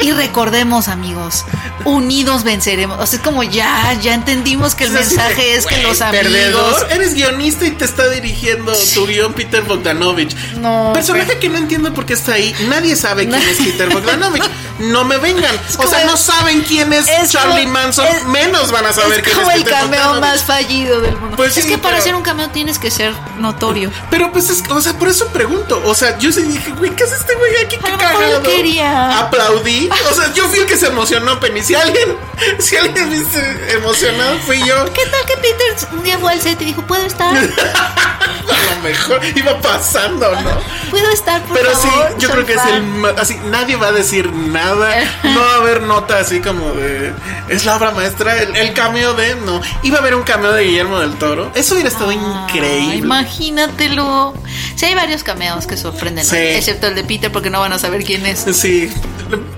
y 0.00 0.10
recordemos, 0.12 0.88
amigos, 0.88 1.44
unidos 1.84 2.44
venceremos. 2.44 2.98
O 2.98 3.06
sea, 3.06 3.18
es 3.18 3.24
como 3.24 3.42
ya, 3.42 3.92
ya 4.00 4.14
entendimos 4.14 4.74
que 4.74 4.84
el 4.84 4.90
mensaje 4.90 5.54
es 5.54 5.66
que 5.66 5.82
los 5.82 6.00
amigos. 6.00 6.24
Perdedor, 6.26 6.86
eres 6.90 7.14
guionista 7.14 7.66
y 7.66 7.72
te 7.72 7.84
está 7.84 8.08
dirigiendo 8.08 8.72
tu 8.94 9.06
guion 9.06 9.32
Peter 9.34 9.62
Bogdanovich. 9.62 10.34
No, 10.56 10.92
Personaje 10.94 11.38
que 11.38 11.48
no 11.48 11.58
entiendo 11.58 11.92
por 11.92 12.06
qué 12.06 12.14
está 12.14 12.32
ahí. 12.34 12.54
Nadie 12.68 12.96
sabe 12.96 13.17
quién 13.26 13.30
No. 13.42 13.50
es 13.50 13.56
Peter 13.58 13.88
Bogdanovich. 13.90 14.44
No 14.78 15.04
me 15.04 15.18
vengan. 15.18 15.54
O 15.74 15.76
como 15.78 15.88
sea, 15.90 16.02
el- 16.02 16.06
no 16.06 16.16
saben 16.16 16.60
quién 16.62 16.92
es, 16.92 17.08
es 17.08 17.32
Charlie 17.32 17.62
como- 17.64 17.72
Manson. 17.74 18.06
es- 18.06 18.24
menos 18.26 18.70
van 18.70 18.86
a 18.86 18.92
saber 18.92 19.18
es 19.18 19.24
quién 19.24 19.36
como 19.36 19.50
es 19.50 19.56
el 19.56 19.64
Peter 19.64 19.78
cameo 19.80 19.98
Bogdanovich. 20.00 20.20
más 20.30 20.42
fallido 20.44 21.00
del 21.00 21.16
mundo. 21.16 21.36
Pues 21.36 21.56
es 21.56 21.66
que 21.66 21.78
para 21.78 21.98
hacer 21.98 22.14
un 22.14 22.22
cameo 22.22 22.48
tienes 22.50 22.78
que 22.78 22.90
ser 22.90 23.12
notorio. 23.38 23.90
Pero 24.10 24.30
pues 24.30 24.50
es, 24.50 24.62
o 24.70 24.80
sea, 24.80 24.92
por 24.94 25.08
eso 25.08 25.26
pregunto. 25.28 25.82
O 25.84 25.94
sea, 25.96 26.16
yo 26.18 26.30
sí 26.30 26.42
dije, 26.42 26.70
güey, 26.72 26.94
¿qué 26.94 27.02
hace 27.04 27.16
este 27.16 27.34
güey 27.34 27.56
aquí? 27.64 27.76
¿Qué 27.76 27.96
cagado? 27.96 28.42
quería. 28.42 29.18
Aplaudí. 29.18 29.88
O 30.10 30.14
sea, 30.14 30.32
yo 30.32 30.48
fui 30.48 30.60
el 30.60 30.66
que 30.66 30.76
se 30.76 30.86
emocionó, 30.86 31.40
Penny. 31.40 31.62
Si 31.62 31.74
alguien, 31.74 32.16
si 32.60 32.76
alguien 32.76 33.10
viste 33.10 33.72
emocionado, 33.74 34.38
fui 34.46 34.58
yo. 34.64 34.84
¿Qué 34.92 35.04
tal 35.06 35.24
que 35.26 35.36
Peter 35.38 35.88
un 35.92 36.02
día 36.04 36.18
fue 36.18 36.32
al 36.32 36.40
set 36.40 36.60
y 36.62 36.66
dijo, 36.66 36.82
¿puedo 36.82 37.04
estar? 37.04 37.34
A 38.48 38.74
lo 38.76 38.82
mejor 38.82 39.20
iba 39.34 39.60
pasando, 39.60 40.30
¿no? 40.40 40.50
¿Puedo 40.90 41.10
estar, 41.10 41.42
por 41.42 41.58
Pero 41.58 41.74
sí, 41.76 41.88
yo 42.18 42.30
creo 42.30 42.46
que 42.46 42.54
es 42.54 42.60
fan". 42.60 42.74
el 42.74 42.82
así, 43.16 43.36
nadie 43.50 43.76
va 43.76 43.88
a 43.88 43.92
decir 43.92 44.32
nada, 44.32 44.90
no 45.24 45.40
va 45.40 45.52
a 45.52 45.56
haber 45.56 45.82
nota 45.82 46.18
así 46.18 46.40
como 46.40 46.72
de 46.72 47.12
es 47.48 47.64
la 47.64 47.76
obra 47.76 47.90
maestra, 47.92 48.42
el, 48.42 48.56
el 48.56 48.72
cameo 48.74 49.14
de 49.14 49.34
no, 49.36 49.60
iba 49.82 49.96
a 49.96 50.00
haber 50.00 50.14
un 50.14 50.22
cameo 50.22 50.52
de 50.52 50.64
Guillermo 50.64 50.98
del 51.00 51.14
Toro, 51.14 51.50
eso 51.54 51.74
hubiera 51.74 51.88
estado 51.88 52.10
Ah, 52.10 52.46
increíble. 52.48 52.96
imagínatelo. 52.96 54.34
Sí, 54.76 54.86
hay 54.86 54.94
varios 54.94 55.22
cameos 55.22 55.66
que 55.66 55.76
sorprenden, 55.76 56.24
excepto 56.32 56.86
el 56.88 56.94
de 56.94 57.04
Peter 57.04 57.30
porque 57.32 57.50
no 57.50 57.60
van 57.60 57.72
a 57.72 57.78
saber 57.78 58.04
quién 58.04 58.24
es. 58.26 58.46
Sí, 58.52 58.90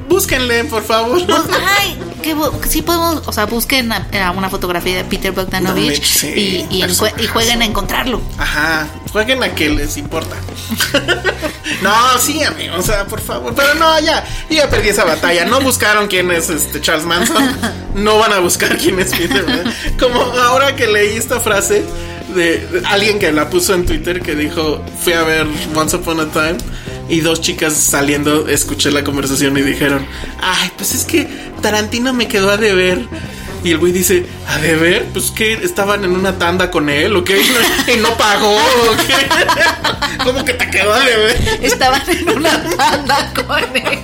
búsquenle, 0.08 0.64
por 0.64 0.82
favor. 0.84 1.20
Ay, 1.78 1.98
que 2.22 2.34
sí 2.68 2.82
podemos, 2.82 3.22
o 3.26 3.32
sea, 3.32 3.46
busquen 3.46 3.92
a- 3.92 4.06
a 4.26 4.30
una 4.32 4.48
fotografía 4.50 4.96
de 4.96 5.04
Peter 5.04 5.32
Bogdanovich 5.32 6.02
Sí, 6.04 6.66
y, 6.70 6.82
y, 6.82 6.84
y 7.18 7.26
jueguen 7.26 7.62
a 7.62 7.64
encontrarlo. 7.64 8.20
Ajá, 8.38 8.86
jueguen 9.10 9.42
a 9.42 9.54
que 9.54 9.68
les 9.70 9.96
importa. 9.96 10.36
no, 11.82 12.18
sí, 12.18 12.42
amigo, 12.42 12.76
o 12.76 12.82
sea, 12.82 13.06
por 13.06 13.20
favor. 13.20 13.54
Pero 13.54 13.74
no, 13.74 13.98
ya, 14.00 14.24
ya 14.48 14.68
perdí 14.68 14.88
esa 14.88 15.04
batalla. 15.04 15.44
No 15.44 15.60
buscaron 15.60 16.08
quién 16.08 16.30
es 16.30 16.50
este 16.50 16.80
Charles 16.80 17.04
Manson. 17.04 17.56
No 17.94 18.18
van 18.18 18.32
a 18.32 18.38
buscar 18.38 18.76
quién 18.78 19.00
es 19.00 19.10
Peter. 19.10 19.44
Como 19.98 20.20
ahora 20.20 20.76
que 20.76 20.86
leí 20.86 21.16
esta 21.16 21.40
frase 21.40 21.84
de, 22.34 22.66
de 22.66 22.86
alguien 22.86 23.18
que 23.18 23.32
la 23.32 23.50
puso 23.50 23.74
en 23.74 23.84
Twitter 23.84 24.20
que 24.22 24.34
dijo, 24.34 24.84
fui 25.02 25.12
a 25.12 25.22
ver 25.22 25.46
Once 25.74 25.96
Upon 25.96 26.20
a 26.20 26.26
Time. 26.30 26.56
Y 27.08 27.22
dos 27.22 27.40
chicas 27.40 27.74
saliendo, 27.74 28.46
escuché 28.46 28.92
la 28.92 29.02
conversación 29.02 29.56
y 29.58 29.62
dijeron, 29.62 30.06
ay, 30.40 30.70
pues 30.76 30.94
es 30.94 31.04
que 31.04 31.26
Tarantino 31.60 32.12
me 32.12 32.28
quedó 32.28 32.50
a 32.50 32.56
deber. 32.56 33.00
Y 33.62 33.72
el 33.72 33.78
güey 33.78 33.92
dice, 33.92 34.24
¿a 34.46 34.58
deber? 34.58 35.06
Pues 35.12 35.30
que 35.30 35.52
estaban 35.52 36.04
en 36.04 36.12
una 36.12 36.38
tanda 36.38 36.70
con 36.70 36.88
él, 36.88 37.14
¿o 37.16 37.24
qué? 37.24 37.40
Y 37.94 37.96
no 37.98 38.16
pagó, 38.16 38.56
¿o 38.56 38.96
qué? 39.06 39.26
¿Cómo 40.24 40.44
que 40.44 40.54
te 40.54 40.70
quedó 40.70 40.94
a 40.94 41.00
deber? 41.00 41.36
Estaban 41.62 42.02
en 42.08 42.28
una 42.30 42.62
tanda 42.76 43.32
con 43.34 43.76
él. 43.76 43.98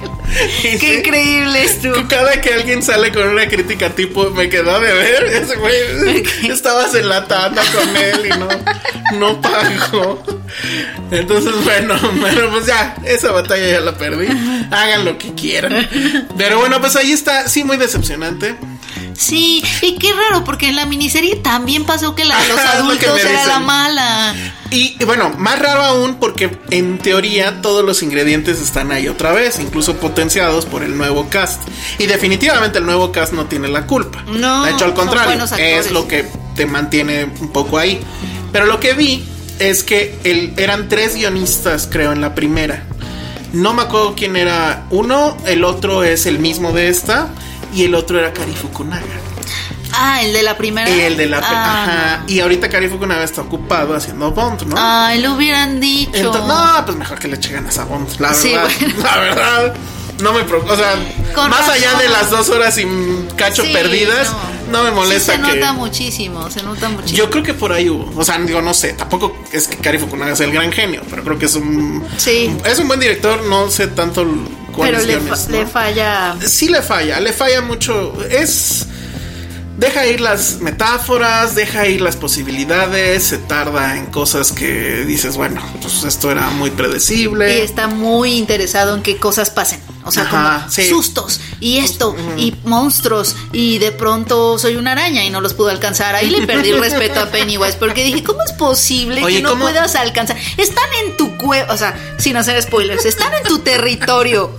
Y 0.59 0.79
Qué 0.79 0.79
sí, 0.79 0.95
increíble 0.99 1.65
estuvo. 1.65 2.09
Cada 2.09 2.41
que 2.41 2.53
alguien 2.53 2.83
sale 2.83 3.13
con 3.13 3.29
una 3.29 3.49
crítica 3.49 3.91
tipo, 3.91 4.31
me 4.31 4.49
quedó 4.49 4.77
a 4.77 4.81
deber, 4.81 5.25
ese 5.33 5.57
güey, 5.57 6.23
estabas 6.51 6.95
en 6.95 7.09
la 7.09 7.27
tanda 7.27 7.63
con 7.73 7.97
él 7.97 8.27
y 8.27 8.39
no, 8.39 9.19
no 9.19 9.41
pagó. 9.41 10.23
Entonces, 11.11 11.53
bueno, 11.65 11.95
bueno, 12.21 12.51
pues 12.51 12.67
ya, 12.67 12.97
esa 13.05 13.33
batalla 13.33 13.71
ya 13.71 13.81
la 13.81 13.97
perdí. 13.97 14.27
Hagan 14.71 15.05
lo 15.05 15.17
que 15.17 15.33
quieran. 15.35 15.89
Pero 16.37 16.59
bueno, 16.59 16.81
pues 16.81 16.97
ahí 16.97 17.13
está, 17.13 17.49
sí, 17.49 17.65
muy 17.65 17.77
decepcionante. 17.77 18.57
Sí, 19.17 19.65
y 19.83 19.97
qué 19.97 20.13
raro, 20.13 20.45
porque 20.45 20.69
en 20.69 20.77
la 20.77 20.87
miniserie 20.87 21.37
también 21.37 21.85
pasó 21.85 22.15
que 22.15 22.25
la 22.25 22.37
los 22.47 22.59
adultos 22.75 23.19
era 23.19 23.31
dicen. 23.31 23.49
la 23.49 23.59
mala. 23.61 24.35
Y 24.71 25.03
bueno, 25.05 25.31
más 25.39 25.59
raro 25.59 25.83
aún 25.83 26.17
porque 26.17 26.59
en 26.71 26.99
teoría 26.99 27.63
todos 27.63 27.85
los 27.85 28.03
ingredientes 28.03 28.61
están 28.61 28.93
ahí 28.93 29.09
otra 29.09 29.33
vez, 29.33 29.59
incluso 29.59 29.97
potenciados 29.97 30.67
por 30.67 30.83
el 30.83 30.97
nuevo 30.97 31.29
cast. 31.31 31.63
Y 31.99 32.07
definitivamente 32.07 32.79
el 32.79 32.87
nuevo 32.87 33.13
cast 33.13 33.33
no 33.33 33.47
tiene 33.47 33.69
la 33.69 33.87
culpa. 33.87 34.23
No, 34.27 34.65
de 34.65 34.73
hecho 34.73 34.85
al 34.85 34.95
contrario, 34.95 35.45
es 35.59 35.91
lo 35.91 36.07
que 36.09 36.27
te 36.55 36.67
mantiene 36.67 37.25
un 37.41 37.53
poco 37.53 37.79
ahí. 37.79 38.01
Pero 38.53 38.67
lo 38.67 38.81
que 38.81 38.95
vi 38.95 39.25
es 39.59 39.83
que 39.83 40.19
el, 40.25 40.53
eran 40.57 40.89
tres 40.89 41.15
guionistas, 41.15 41.89
creo, 41.91 42.13
en 42.13 42.21
la 42.21 42.35
primera. 42.35 42.85
No 43.53 43.73
me 43.73 43.83
acuerdo 43.83 44.15
quién 44.17 44.37
era 44.37 44.85
uno, 44.91 45.37
el 45.47 45.65
otro 45.65 46.03
es 46.05 46.27
el 46.27 46.39
mismo 46.39 46.73
de 46.73 46.89
esta 46.89 47.29
y 47.73 47.85
el 47.85 47.95
otro 47.95 48.19
era 48.19 48.33
Kari 48.33 48.53
Fukunaga. 48.55 49.05
Ah, 49.93 50.23
el 50.23 50.33
de 50.33 50.43
la 50.43 50.57
primera. 50.57 50.89
El 50.91 51.17
de 51.17 51.27
la... 51.27 51.39
Ah, 51.39 51.83
ajá. 51.85 52.25
Y 52.27 52.41
ahorita 52.41 52.69
Kari 52.69 52.89
Fukunaga 52.89 53.25
está 53.25 53.41
ocupado 53.43 53.95
haciendo 53.95 54.31
Bond, 54.33 54.63
¿no? 54.65 54.75
Ay, 54.79 55.21
lo 55.23 55.35
hubieran 55.35 55.81
dicho. 55.81 56.11
Entonces, 56.15 56.45
no, 56.47 56.83
pues 56.85 56.97
mejor 56.99 57.19
que 57.19 57.29
le 57.29 57.37
eche 57.37 57.53
ganas 57.53 57.79
a 57.79 57.85
Bond. 57.85 58.09
La 58.19 58.35
Sí, 58.35 58.53
verdad. 58.53 58.69
bueno. 58.81 58.95
La 59.03 59.17
verdad. 59.19 59.75
No 60.21 60.33
me 60.33 60.45
preocupa. 60.45 60.73
O 60.73 60.77
sea, 60.77 60.95
Con 61.35 61.51
más 61.51 61.61
razón. 61.61 61.75
allá 61.75 61.95
de 61.99 62.09
las 62.09 62.31
dos 62.31 62.49
horas 62.49 62.77
y 62.79 62.87
cacho 63.37 63.63
Sí, 63.63 63.71
perdidas, 63.73 64.33
no, 64.71 64.83
me 64.83 64.91
molesta 64.91 65.35
Sí, 65.37 65.41
se 65.43 65.47
que. 65.51 65.55
nota 65.61 65.73
muchísimo, 65.75 66.51
se 66.51 66.63
nota 66.63 66.89
muchísimo. 66.89 67.19
Yo 67.19 67.31
creo 67.31 67.43
que 67.43 67.53
por 67.55 67.71
ahí 67.73 67.91
hubo. 67.91 68.11
O 68.19 68.25
sea, 68.25 68.39
digo, 68.39 68.63
no 68.63 68.73
sé. 68.73 68.95
Tampoco 68.95 69.37
es 69.53 69.69
que 69.69 69.77
Kari 69.77 69.99
Fukunaga 69.99 70.35
sea 70.35 70.47
el 70.47 70.53
gran 70.53 70.73
genio, 70.73 71.03
pero 71.11 71.23
creo 71.23 71.39
que 71.39 71.45
es 71.47 71.55
un. 71.55 72.03
Sí. 72.17 72.51
Es 72.65 72.79
un 72.79 72.89
buen 72.89 72.99
director. 72.99 73.43
No 73.45 73.71
sé 73.71 73.89
tanto 73.89 74.27
Pero 74.85 75.01
le, 75.01 75.21
fa- 75.21 75.51
le 75.51 75.67
falla. 75.67 76.37
Sí 76.45 76.69
le 76.69 76.83
falla, 76.83 77.21
le 77.21 77.33
falla 77.33 77.61
mucho. 77.63 78.15
Es. 78.31 78.87
Deja 79.77 80.07
ir 80.07 80.23
las 80.23 80.61
metáforas, 80.61 81.55
deja 81.55 81.87
ir 81.87 82.01
las 82.01 82.17
posibilidades, 82.17 83.25
se 83.25 83.37
tarda 83.37 83.97
en 83.97 84.07
cosas 84.07 84.53
que 84.53 85.05
dices, 85.05 85.37
bueno, 85.37 85.61
pues 85.83 86.03
esto 86.05 86.31
era 86.31 86.49
muy 86.49 86.71
predecible. 86.71 87.59
Y 87.59 87.61
está 87.61 87.87
muy 87.87 88.35
interesado 88.39 88.95
en 88.95 89.03
qué 89.03 89.19
cosas 89.19 89.51
pasen. 89.51 89.81
O 90.07 90.11
sea, 90.13 90.23
Ajá, 90.23 90.61
como 90.61 90.71
sí. 90.73 90.89
sustos 90.89 91.41
y 91.59 91.79
esto 91.79 92.15
y 92.39 92.55
monstruos 92.65 93.35
y 93.53 93.79
de 93.79 93.91
pronto 93.91 94.57
soy 94.57 94.77
una 94.77 94.93
araña 94.93 95.25
y 95.25 95.31
no 95.31 95.41
los 95.41 95.53
puedo 95.53 95.69
alcanzar. 95.69 96.15
Ahí 96.15 96.31
le 96.31 96.47
perdí 96.47 96.71
el 96.71 96.81
respeto 96.81 97.21
a 97.21 97.27
Pennywise 97.27 97.77
porque 97.77 98.05
dije, 98.05 98.23
¿cómo 98.23 98.39
es 98.45 98.53
posible 98.53 99.23
Oye, 99.25 99.39
que 99.39 99.43
no 99.43 99.51
¿cómo? 99.51 99.65
puedas 99.65 99.97
alcanzar? 99.97 100.37
Están 100.57 100.89
en 101.05 101.17
tu 101.17 101.37
cueva, 101.37 101.75
o 101.75 101.77
sea, 101.77 101.95
sin 102.19 102.37
hacer 102.37 102.63
spoilers, 102.63 103.05
están 103.05 103.35
en 103.35 103.43
tu 103.43 103.59
territorio, 103.59 104.57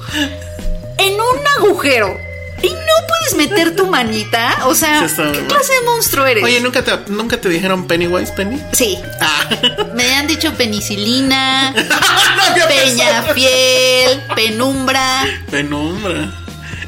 en 0.98 1.14
un 1.14 1.48
agujero. 1.60 2.27
Y 2.62 2.70
no 2.70 3.08
puedes 3.08 3.36
meter 3.50 3.76
tu 3.76 3.88
manita, 3.88 4.58
o 4.66 4.74
sea, 4.76 5.00
¿qué 5.02 5.46
clase 5.46 5.74
de 5.74 5.82
monstruo 5.86 6.26
eres? 6.26 6.44
Oye, 6.44 6.60
¿nunca 6.60 6.84
te, 6.84 6.92
¿nunca 7.12 7.40
te 7.40 7.50
dijeron 7.50 7.88
Pennywise, 7.88 8.32
Penny? 8.34 8.60
sí, 8.74 8.98
Ah. 9.22 9.48
me 9.96 10.16
han 10.16 10.28
dicho 10.28 10.54
penicilina. 10.56 11.74
Peñafiel, 12.68 14.24
Penumbra, 14.36 15.24
Penumbra. 15.52 16.32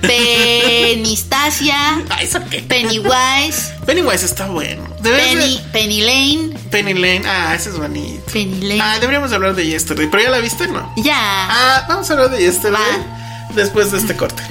Penistasia, 0.02 2.02
¿eso 2.22 2.40
qué? 2.50 2.62
Pennywise, 2.62 3.74
Pennywise 3.86 4.26
está 4.26 4.48
bueno. 4.48 4.84
Penny, 5.04 5.58
de- 5.58 5.64
Penny 5.72 6.02
Lane, 6.02 6.58
Penny 6.72 6.94
Lane. 6.94 7.24
Ah, 7.28 7.54
ese 7.56 7.70
es 7.70 7.78
bonito. 7.78 8.24
Penny 8.32 8.62
Lane. 8.62 8.82
Ah, 8.82 8.98
deberíamos 9.00 9.32
hablar 9.34 9.56
de 9.56 9.66
Yesterday. 9.68 10.08
¿Pero 10.10 10.24
ya 10.24 10.30
la 10.30 10.40
viste? 10.40 10.68
No. 10.68 10.92
ya. 10.98 11.16
Ah, 11.18 11.86
vamos 11.88 12.10
a 12.10 12.14
hablar 12.14 12.32
de 12.32 12.40
Yesterday. 12.40 12.82
Va. 12.82 13.16
Después 13.54 13.92
de 13.92 13.98
este 13.98 14.16
corte. 14.16 14.42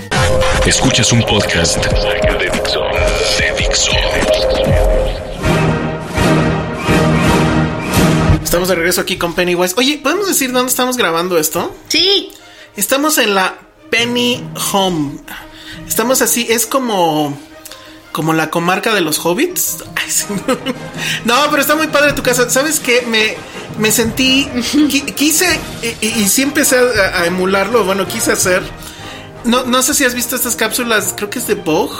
Escuchas 0.67 1.13
un 1.13 1.23
podcast 1.23 1.77
de 1.77 2.51
Dixo. 2.51 2.81
De 3.39 3.53
Dixo. 3.59 3.93
Estamos 8.43 8.69
de 8.69 8.75
regreso 8.75 9.01
aquí 9.01 9.17
con 9.17 9.35
Pennywise. 9.35 9.75
Oye, 9.77 9.99
¿podemos 10.03 10.27
decir 10.27 10.53
dónde 10.53 10.71
estamos 10.71 10.97
grabando 10.97 11.39
esto? 11.39 11.75
Sí. 11.89 12.31
Estamos 12.77 13.19
en 13.19 13.35
la 13.35 13.59
Penny 13.91 14.43
Home. 14.73 15.19
Estamos 15.87 16.21
así, 16.23 16.47
es 16.51 16.67
como. 16.67 17.39
Como 18.13 18.33
la 18.33 18.51
comarca 18.51 18.95
de 18.95 19.01
los 19.03 19.19
hobbits. 19.25 19.85
Ay, 19.95 20.11
sí. 20.11 20.25
No, 21.25 21.35
pero 21.51 21.63
está 21.63 21.77
muy 21.77 21.87
padre 21.89 22.15
tu 22.15 22.23
casa. 22.23 22.49
¿Sabes 22.51 22.81
qué? 22.81 23.03
Me, 23.07 23.37
me 23.79 23.93
sentí. 23.93 24.47
qui- 24.89 25.15
Quise. 25.15 25.47
Y, 25.83 26.07
y- 26.07 26.21
y 26.23 26.29
sí 26.29 26.43
empecé 26.43 26.77
a, 26.79 27.21
a 27.21 27.27
emularlo. 27.27 27.85
Bueno, 27.85 28.07
quise 28.09 28.33
hacer. 28.33 28.63
No, 29.45 29.65
no 29.65 29.83
sé 29.83 29.95
si 29.95 30.05
has 30.05 30.15
visto 30.15 30.37
estas 30.37 30.57
cápsulas. 30.57 31.15
Creo 31.17 31.31
que 31.31 31.39
es 31.39 31.47
de 31.47 31.55
Vogue. 31.55 31.97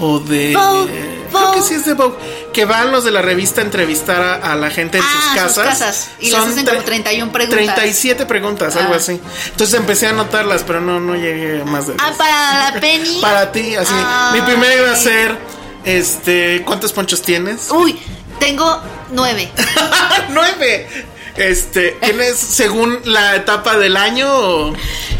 O 0.00 0.18
de. 0.18 0.54
Vogue, 0.54 0.90
creo 1.30 1.52
que 1.52 1.58
Vogue. 1.58 1.62
sí 1.62 1.74
es 1.74 1.84
de 1.84 1.94
Vogue. 1.94 2.16
Que 2.52 2.64
van 2.64 2.90
los 2.90 3.04
de 3.04 3.10
la 3.12 3.22
revista 3.22 3.60
a 3.60 3.64
entrevistar 3.64 4.20
a, 4.22 4.34
a 4.52 4.56
la 4.56 4.70
gente 4.70 4.98
en 4.98 5.04
Ah, 5.04 5.12
sus 5.12 5.22
sus 5.24 5.34
casas. 5.34 5.68
casas. 5.68 6.08
Y 6.20 6.30
les 6.30 6.34
hacen 6.38 6.66
como 6.66 6.80
31 6.82 7.32
preguntas. 7.32 7.56
37 7.76 8.26
preguntas, 8.26 8.76
algo 8.76 8.94
Ah. 8.94 8.96
así. 8.96 9.20
Entonces 9.50 9.74
empecé 9.78 10.06
a 10.06 10.10
anotarlas, 10.10 10.62
pero 10.64 10.80
no, 10.80 10.98
no 11.00 11.14
llegué 11.14 11.62
a 11.62 11.64
más 11.64 11.86
de 11.86 11.94
Ah, 11.98 12.12
para 12.18 12.70
la 12.72 12.80
Penny. 12.80 13.18
Para 13.22 13.52
ti, 13.52 13.74
así. 13.76 13.94
Mi 14.32 14.40
primera 14.42 14.74
iba 14.74 14.90
a 14.90 14.96
ser, 14.96 15.36
este, 15.84 16.62
¿cuántos 16.64 16.92
ponchos 16.92 17.22
tienes? 17.22 17.70
Uy, 17.70 17.98
tengo 18.40 18.80
nueve. 19.12 19.48
Nueve. 20.30 20.88
Este, 21.36 21.96
¿tienes 22.02 22.36
según 22.38 23.00
la 23.04 23.36
etapa 23.36 23.76
del 23.76 23.96
año? 23.96 24.28
o- 24.32 24.72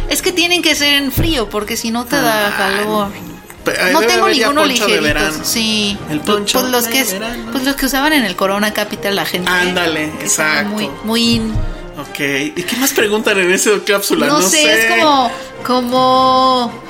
Es 0.08 0.22
que 0.22 0.32
tienen 0.32 0.62
que 0.62 0.74
ser 0.74 0.94
en 1.02 1.12
frío 1.12 1.48
porque 1.48 1.76
si 1.76 1.90
no 1.90 2.04
te 2.04 2.16
da 2.16 2.48
Ah, 2.48 2.56
calor. 2.56 3.08
Ahí 3.82 3.92
No 3.94 4.00
tengo 4.02 4.28
ninguno 4.28 4.64
ligerito. 4.66 5.02
verano. 5.02 5.38
Sí. 5.42 5.96
El 6.10 6.20
poncho 6.20 6.60
pues 6.60 6.70
los 6.70 6.84
de 6.84 6.90
que 6.90 7.04
pues 7.50 7.64
los 7.64 7.76
que 7.76 7.86
usaban 7.86 8.12
en 8.12 8.24
el 8.24 8.36
Corona 8.36 8.72
Capital 8.74 9.16
la 9.16 9.24
gente. 9.24 9.50
Ándale, 9.50 10.04
exacto. 10.20 10.70
Muy, 10.70 10.90
muy 11.04 11.22
in. 11.36 11.52
Ok. 11.98 12.18
¿Y 12.56 12.62
qué 12.62 12.76
más 12.76 12.92
preguntan 12.92 13.38
en 13.38 13.50
esa 13.52 13.70
cápsula? 13.86 14.26
No, 14.26 14.42
sé, 14.42 14.70
es 14.70 14.84
como, 15.00 15.30
como, 15.64 16.83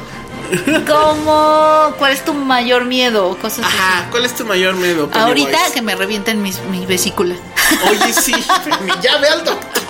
como, 0.87 1.95
¿cuál 1.99 2.13
es 2.13 2.25
tu 2.25 2.35
mayor 2.35 2.85
miedo? 2.85 3.37
Cosas 3.41 3.65
así. 3.67 3.77
Ajá, 3.77 4.07
¿cuál 4.11 4.25
es 4.25 4.35
tu 4.35 4.45
mayor 4.45 4.75
miedo? 4.75 5.09
Ahorita 5.13 5.51
Pennywise? 5.51 5.73
que 5.75 5.83
me 5.83 5.95
revienten 5.95 6.43
mis, 6.43 6.61
mi 6.71 6.85
vesícula. 6.87 7.35
Oye, 7.91 8.13
sí, 8.13 8.35
ya 9.03 9.19
ve 9.19 9.29
al 9.29 9.45
doctor. 9.45 9.83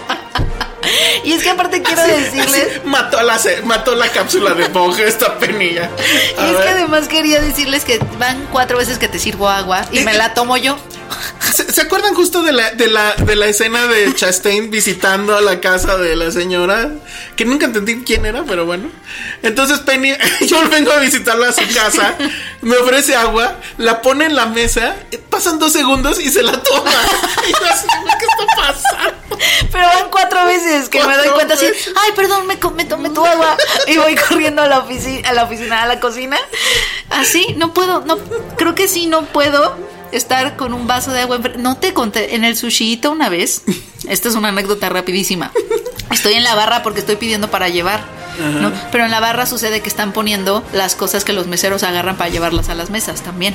Y 1.24 1.32
es 1.32 1.42
que 1.42 1.48
aparte 1.50 1.80
quiero 1.82 2.02
Así- 2.02 2.10
decirles, 2.12 2.68
así, 2.78 2.80
mató, 2.84 3.22
la, 3.22 3.40
mató 3.64 3.94
la 3.94 4.08
cápsula 4.08 4.52
de 4.52 4.68
Vogue 4.68 5.06
esta 5.08 5.38
penilla. 5.38 5.88
y 6.38 6.50
es 6.54 6.56
que 6.60 6.68
además 6.68 7.08
quería 7.08 7.40
decirles 7.40 7.84
que 7.86 7.98
van 8.18 8.46
cuatro 8.52 8.76
veces 8.78 8.98
que 8.98 9.08
te 9.08 9.18
sirvo 9.18 9.48
agua 9.48 9.86
y 9.92 10.00
me 10.00 10.12
la 10.12 10.34
tomo 10.34 10.56
yo. 10.58 10.76
¿Se, 11.54 11.72
se 11.72 11.80
acuerdan 11.82 12.14
justo 12.14 12.42
de 12.42 12.52
la, 12.52 12.70
de 12.72 12.88
la, 12.88 13.14
de 13.14 13.36
la 13.36 13.46
escena 13.46 13.86
de 13.86 14.12
Chastain 14.14 14.70
visitando 14.70 15.36
a 15.36 15.40
la 15.40 15.60
casa 15.60 15.96
de 15.96 16.16
la 16.16 16.30
señora? 16.30 16.90
Que 17.36 17.44
nunca 17.44 17.66
entendí 17.66 18.02
quién 18.04 18.26
era, 18.26 18.44
pero 18.44 18.66
bueno. 18.66 18.90
Entonces 19.42 19.80
Penny, 19.80 20.12
yo 20.46 20.68
vengo 20.68 20.90
a 20.92 20.98
visitarla 20.98 21.48
a 21.48 21.52
su 21.52 21.62
casa, 21.74 22.16
me 22.62 22.76
ofrece 22.76 23.14
agua, 23.14 23.56
la 23.78 24.02
pone 24.02 24.24
en 24.24 24.34
la 24.34 24.46
mesa, 24.46 24.96
pasan 25.30 25.58
dos 25.58 25.72
segundos 25.72 26.18
y 26.20 26.30
se 26.30 26.42
la 26.42 26.60
toma. 26.62 26.90
Y 27.46 27.52
yo 27.52 27.66
así, 27.70 27.86
¿qué 28.18 28.24
está 28.24 28.56
pasando? 28.56 29.38
Pero 29.70 29.86
van 29.86 30.08
cuatro 30.10 30.46
veces 30.46 30.88
que 30.88 30.98
me 30.98 31.04
doy 31.04 31.14
Cuatro 31.14 31.34
cuenta 31.34 31.54
así, 31.54 31.66
veces. 31.66 31.92
ay, 31.94 32.12
perdón, 32.16 32.46
me, 32.46 32.56
me 32.74 32.84
tomé 32.86 33.10
tu 33.10 33.24
agua 33.24 33.56
y 33.86 33.98
voy 33.98 34.14
corriendo 34.14 34.62
a 34.62 34.66
la 34.66 34.78
oficina, 34.78 35.28
a 35.28 35.32
la 35.34 35.44
oficina, 35.44 35.82
a 35.82 35.86
la 35.86 36.00
cocina. 36.00 36.38
Así, 37.10 37.54
no 37.58 37.74
puedo, 37.74 38.00
no, 38.06 38.18
creo 38.56 38.74
que 38.74 38.88
sí, 38.88 39.06
no 39.06 39.26
puedo 39.26 39.76
estar 40.16 40.56
con 40.56 40.74
un 40.74 40.86
vaso 40.86 41.12
de 41.12 41.20
agua. 41.20 41.38
enfre- 41.38 41.56
No 41.56 41.76
te 41.76 41.92
conté, 41.94 42.34
en 42.34 42.44
el 42.44 42.56
sushito 42.56 43.10
una 43.10 43.28
vez, 43.28 43.62
esta 44.08 44.28
es 44.28 44.34
una 44.34 44.48
anécdota 44.48 44.88
rapidísima. 44.88 45.50
Estoy 46.10 46.34
en 46.34 46.44
la 46.44 46.54
barra 46.54 46.82
porque 46.82 47.00
estoy 47.00 47.16
pidiendo 47.16 47.50
para 47.50 47.68
llevar, 47.68 48.00
¿no? 48.60 48.72
Pero 48.92 49.04
en 49.04 49.10
la 49.10 49.20
barra 49.20 49.46
sucede 49.46 49.80
que 49.80 49.88
están 49.88 50.12
poniendo 50.12 50.62
las 50.72 50.94
cosas 50.94 51.24
que 51.24 51.32
los 51.32 51.46
meseros 51.46 51.82
agarran 51.82 52.16
para 52.16 52.30
llevarlas 52.30 52.68
a 52.68 52.74
las 52.74 52.90
mesas 52.90 53.22
también. 53.22 53.54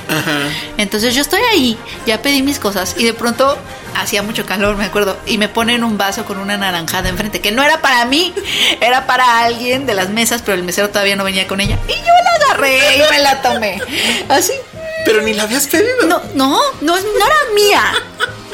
Entonces 0.78 1.16
yo 1.16 1.22
estoy 1.22 1.42
ahí, 1.54 1.78
ya 2.06 2.22
pedí 2.22 2.42
mis 2.42 2.60
cosas 2.60 2.96
y 2.98 3.06
de 3.06 3.14
pronto 3.14 3.58
hacía 3.96 4.22
mucho 4.24 4.46
calor, 4.46 4.78
me 4.78 4.86
acuerdo, 4.86 5.18
y 5.26 5.38
me 5.38 5.48
ponen 5.50 5.84
un 5.84 5.98
vaso 5.98 6.26
con 6.26 6.38
una 6.40 6.58
naranjada 6.58 7.10
enfrente, 7.10 7.40
que 7.42 7.52
no 7.52 7.64
era 7.64 7.82
para 7.82 8.06
mí, 8.06 8.34
era 8.82 9.06
para 9.08 9.40
alguien 9.42 9.86
de 9.86 9.94
las 9.94 10.10
mesas, 10.10 10.42
pero 10.44 10.56
el 10.58 10.64
mesero 10.64 10.90
todavía 10.90 11.16
no 11.16 11.24
venía 11.24 11.48
con 11.48 11.60
ella. 11.62 11.78
Y 11.88 11.92
yo 11.94 12.14
la 12.24 12.46
agarré 12.46 12.80
y 12.98 13.12
me 13.12 13.20
la 13.20 13.42
tomé. 13.42 13.82
Así. 14.30 14.54
Pero 15.06 15.22
ni 15.22 15.34
la 15.34 15.44
habías 15.44 15.68
pedido. 15.68 16.06
No, 16.08 16.22
no, 16.36 16.60
no, 16.82 16.96
no 16.96 16.98
era 16.98 17.36
mía. 17.56 17.84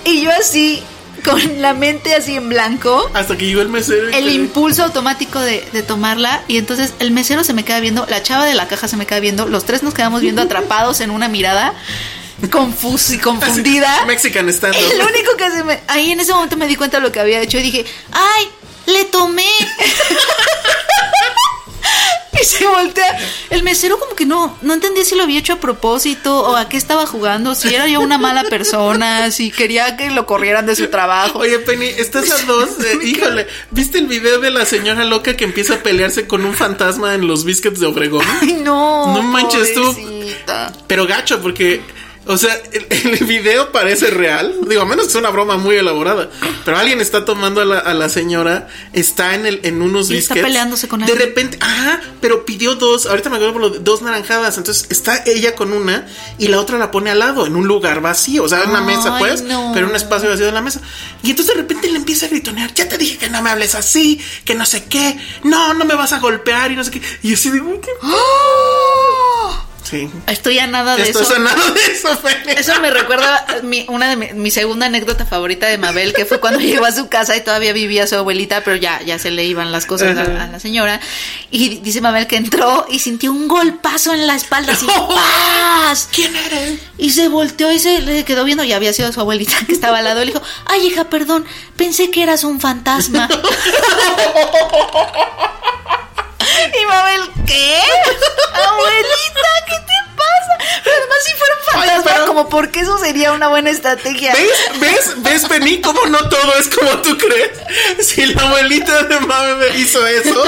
Y 0.05 0.21
yo 0.21 0.31
así, 0.31 0.83
con 1.23 1.61
la 1.61 1.73
mente 1.73 2.13
así 2.13 2.35
en 2.35 2.49
blanco. 2.49 3.09
Hasta 3.13 3.37
que 3.37 3.45
llegó 3.45 3.61
el 3.61 3.69
mesero. 3.69 4.09
El 4.09 4.29
impulso 4.29 4.83
automático 4.83 5.39
de, 5.39 5.67
de 5.73 5.83
tomarla 5.83 6.43
y 6.47 6.57
entonces 6.57 6.93
el 6.99 7.11
mesero 7.11 7.43
se 7.43 7.53
me 7.53 7.65
queda 7.65 7.79
viendo, 7.79 8.05
la 8.07 8.21
chava 8.21 8.45
de 8.45 8.53
la 8.53 8.67
caja 8.67 8.87
se 8.87 8.97
me 8.97 9.05
queda 9.05 9.19
viendo, 9.19 9.47
los 9.47 9.65
tres 9.65 9.83
nos 9.83 9.93
quedamos 9.93 10.21
viendo 10.21 10.41
atrapados 10.41 11.01
en 11.01 11.09
una 11.09 11.27
mirada 11.27 11.73
confus 12.51 13.11
y 13.11 13.17
confundida. 13.17 14.05
Mexican 14.05 14.49
stand 14.49 14.75
El 14.75 15.01
único 15.01 15.35
que 15.37 15.51
se 15.51 15.63
me... 15.63 15.79
Ahí 15.87 16.11
en 16.11 16.19
ese 16.19 16.33
momento 16.33 16.57
me 16.57 16.67
di 16.67 16.75
cuenta 16.75 16.97
de 16.97 17.03
lo 17.03 17.11
que 17.11 17.19
había 17.19 17.41
hecho 17.41 17.57
y 17.57 17.61
dije, 17.63 17.85
¡ay! 18.11 18.49
¡Le 18.87 19.05
tomé! 19.05 19.47
y 22.41 22.45
se 22.45 22.65
voltea. 22.67 23.17
El 23.49 23.63
mesero 23.63 23.99
como 23.99 24.15
que 24.15 24.25
no, 24.25 24.57
no 24.61 24.73
entendía 24.73 25.03
si 25.05 25.15
lo 25.15 25.23
había 25.23 25.39
hecho 25.39 25.53
a 25.53 25.59
propósito 25.59 26.39
o 26.41 26.55
a 26.55 26.67
qué 26.69 26.77
estaba 26.77 27.05
jugando, 27.05 27.55
si 27.55 27.73
era 27.73 27.88
yo 27.88 27.99
una 28.01 28.17
mala 28.17 28.43
persona, 28.43 29.31
si 29.31 29.51
quería 29.51 29.95
que 29.97 30.09
lo 30.11 30.25
corrieran 30.25 30.65
de 30.65 30.75
su 30.75 30.88
trabajo. 30.88 31.39
Oye, 31.39 31.59
Penny, 31.59 31.86
estás 31.88 32.29
a 32.31 32.45
dos. 32.45 32.77
de- 32.77 32.99
híjole, 33.07 33.47
¿viste 33.71 33.97
el 33.99 34.07
video 34.07 34.39
de 34.39 34.51
la 34.51 34.65
señora 34.65 35.03
loca 35.03 35.36
que 35.38 35.43
empieza 35.45 35.75
a 35.75 35.77
pelearse 35.83 36.27
con 36.27 36.45
un 36.45 36.53
fantasma 36.53 37.13
en 37.15 37.27
los 37.27 37.45
biscuits 37.45 37.79
de 37.79 37.86
Obregón? 37.88 38.25
Ay, 38.41 38.53
no. 38.53 39.13
No 39.13 39.23
manches 39.23 39.73
tú. 39.73 39.95
Pero 40.88 41.05
gacho, 41.07 41.41
porque, 41.41 41.81
o 42.28 42.38
sea, 42.38 42.55
el, 42.71 42.86
el 42.89 43.26
video 43.26 43.71
parece 43.71 44.07
real. 44.11 44.55
Digo, 44.67 44.82
a 44.82 44.86
menos 44.86 45.05
que 45.05 45.11
sea 45.11 45.21
una 45.21 45.30
broma 45.30 45.57
muy 45.57 45.76
elaborada. 45.76 46.30
Pero 46.63 46.78
alguien 46.78 47.01
está 47.01 47.26
tomando 47.26 47.61
a 47.61 47.65
la, 47.65 47.80
a 47.80 47.93
la 47.93 48.09
señora, 48.09 48.67
está 48.93 49.36
en 49.36 49.45
el, 49.45 49.59
en 49.63 49.82
unos 49.82 50.09
Y 50.09 50.17
está 50.17 50.34
biscuits. 50.34 50.41
peleándose 50.47 50.88
con 50.88 50.99
De 51.01 51.05
alguien. 51.11 51.28
repente, 51.30 51.57
ajá, 51.61 52.01
pero 52.21 52.45
pidió 52.45 52.76
dos. 52.76 53.05
Ahorita 53.05 53.30
me 53.30 53.36
acuerdo 53.36 53.53
por 53.53 53.61
lo 53.61 53.69
de 53.69 53.80
dos 53.80 54.01
naranjadas. 54.01 54.57
Entonces 54.57 54.88
está 54.89 55.23
ella 55.26 55.55
con 55.55 55.71
una 55.73 56.07
y 56.38 56.47
la 56.47 56.59
otra 56.59 56.78
la 56.78 56.91
pone 56.91 57.11
al 57.11 57.19
lado, 57.19 57.45
en 57.45 57.55
un 57.55 57.67
lugar 57.67 58.01
vacío. 58.01 58.43
O 58.43 58.49
sea, 58.49 58.63
en 58.63 58.69
una 58.71 58.82
mesa, 58.82 59.17
pues, 59.19 59.41
no. 59.43 59.71
pero 59.73 59.88
un 59.88 59.95
espacio 59.95 60.30
vacío 60.30 60.45
de 60.45 60.51
la 60.51 60.61
mesa. 60.61 60.82
Y 61.23 61.30
entonces 61.32 61.55
de 61.55 61.61
repente 61.61 61.88
le 61.89 61.97
empieza 61.97 62.26
a 62.26 62.30
gritonear: 62.30 62.73
Ya 62.73 62.88
te 62.89 62.97
dije 62.97 63.17
que 63.17 63.30
no 63.30 63.41
me 63.41 63.49
hables 63.51 63.76
así, 63.76 64.19
que 64.45 64.55
no 64.55 64.65
sé 64.65 64.86
qué. 64.86 65.17
No, 65.43 65.73
no 65.73 65.86
me 65.86 65.95
vas 65.95 66.13
a 66.13 66.19
golpear 66.19 66.71
y 66.71 66.76
no 66.76 66.84
sé 66.84 66.91
qué. 66.91 67.01
Y 67.23 67.34
así 67.34 67.51
digo, 67.51 67.80
¿qué? 67.82 67.89
¡Oh! 68.01 68.74
Sí. 69.95 70.09
Estoy 70.27 70.59
a 70.59 70.67
nada 70.67 70.95
de 70.95 71.09
eso. 71.09 71.21
es 71.21 71.31
a 71.31 71.39
nada 71.39 71.71
de 71.71 71.81
eso. 71.91 72.09
Eso 72.57 72.81
me 72.81 72.91
recuerda 72.91 73.45
mi- 73.63 73.85
una 73.89 74.09
de 74.09 74.15
mi, 74.15 74.33
mi 74.33 74.51
segunda 74.51 74.85
anécdota 74.87 75.25
favorita 75.25 75.67
de 75.67 75.77
Mabel, 75.77 76.13
que 76.13 76.25
fue 76.25 76.39
cuando 76.39 76.59
llegó 76.59 76.85
a 76.85 76.91
su 76.91 77.07
casa 77.07 77.35
y 77.37 77.41
todavía 77.41 77.73
vivía 77.73 78.07
su 78.07 78.15
abuelita, 78.15 78.63
pero 78.63 78.75
ya, 78.75 79.01
ya 79.03 79.17
se 79.19 79.31
le 79.31 79.45
iban 79.45 79.71
las 79.71 79.85
cosas 79.85 80.17
a, 80.17 80.43
a 80.43 80.47
la 80.47 80.59
señora. 80.59 80.99
Y 81.51 81.77
dice 81.79 82.01
Mabel 82.01 82.27
que 82.27 82.35
entró 82.37 82.85
y 82.89 82.99
sintió 82.99 83.31
un 83.31 83.47
golpazo 83.47 84.13
en 84.13 84.27
la 84.27 84.35
espalda, 84.35 84.73
así, 84.73 84.85
¡paz! 84.87 86.09
¿Quién 86.11 86.35
eres? 86.35 86.79
Y 86.97 87.11
se 87.11 87.27
volteó 87.27 87.71
y 87.71 87.79
se 87.79 88.01
le 88.01 88.23
quedó 88.25 88.43
viendo 88.43 88.63
y 88.63 88.73
había 88.73 88.93
sido 88.93 89.11
su 89.13 89.19
abuelita 89.21 89.55
que 89.65 89.73
estaba 89.73 89.99
al 89.99 90.05
lado. 90.05 90.21
Y 90.21 90.25
le 90.25 90.31
dijo, 90.33 90.43
ay 90.65 90.87
hija, 90.87 91.05
perdón, 91.05 91.45
pensé 91.77 92.09
que 92.11 92.23
eras 92.23 92.43
un 92.43 92.59
fantasma. 92.59 93.27
y 96.81 96.85
Mabel, 96.85 97.29
¿qué? 97.45 97.81
Abuelita, 98.53 99.51
¿qué 99.67 99.75
te 99.85 100.04
pasa? 100.16 100.82
Pero 100.84 100.95
además 100.97 101.18
si 101.26 101.32
fuera 101.38 101.53
un 101.55 101.61
Ay, 101.61 101.89
fantasma, 101.89 102.11
pero- 102.13 102.26
como 102.28 102.49
porque 102.49 102.80
eso 102.82 102.97
sería 102.99 103.32
una 103.32 103.47
buena 103.47 103.70
estrategia. 103.72 104.34
¿Ves? 104.34 104.80
¿Ves? 104.80 105.13
¿Ves, 105.24 105.45
Penny? 105.47 105.82
¿Cómo 105.82 106.05
no 106.07 106.30
todo 106.30 106.53
es 106.59 106.68
como 106.70 106.89
tú 107.01 107.18
crees? 107.18 107.51
Si 108.07 108.26
la 108.28 108.41
abuelita 108.43 109.03
de 109.03 109.20
Mame 109.22 109.68
hizo 109.78 110.05
eso, 110.07 110.43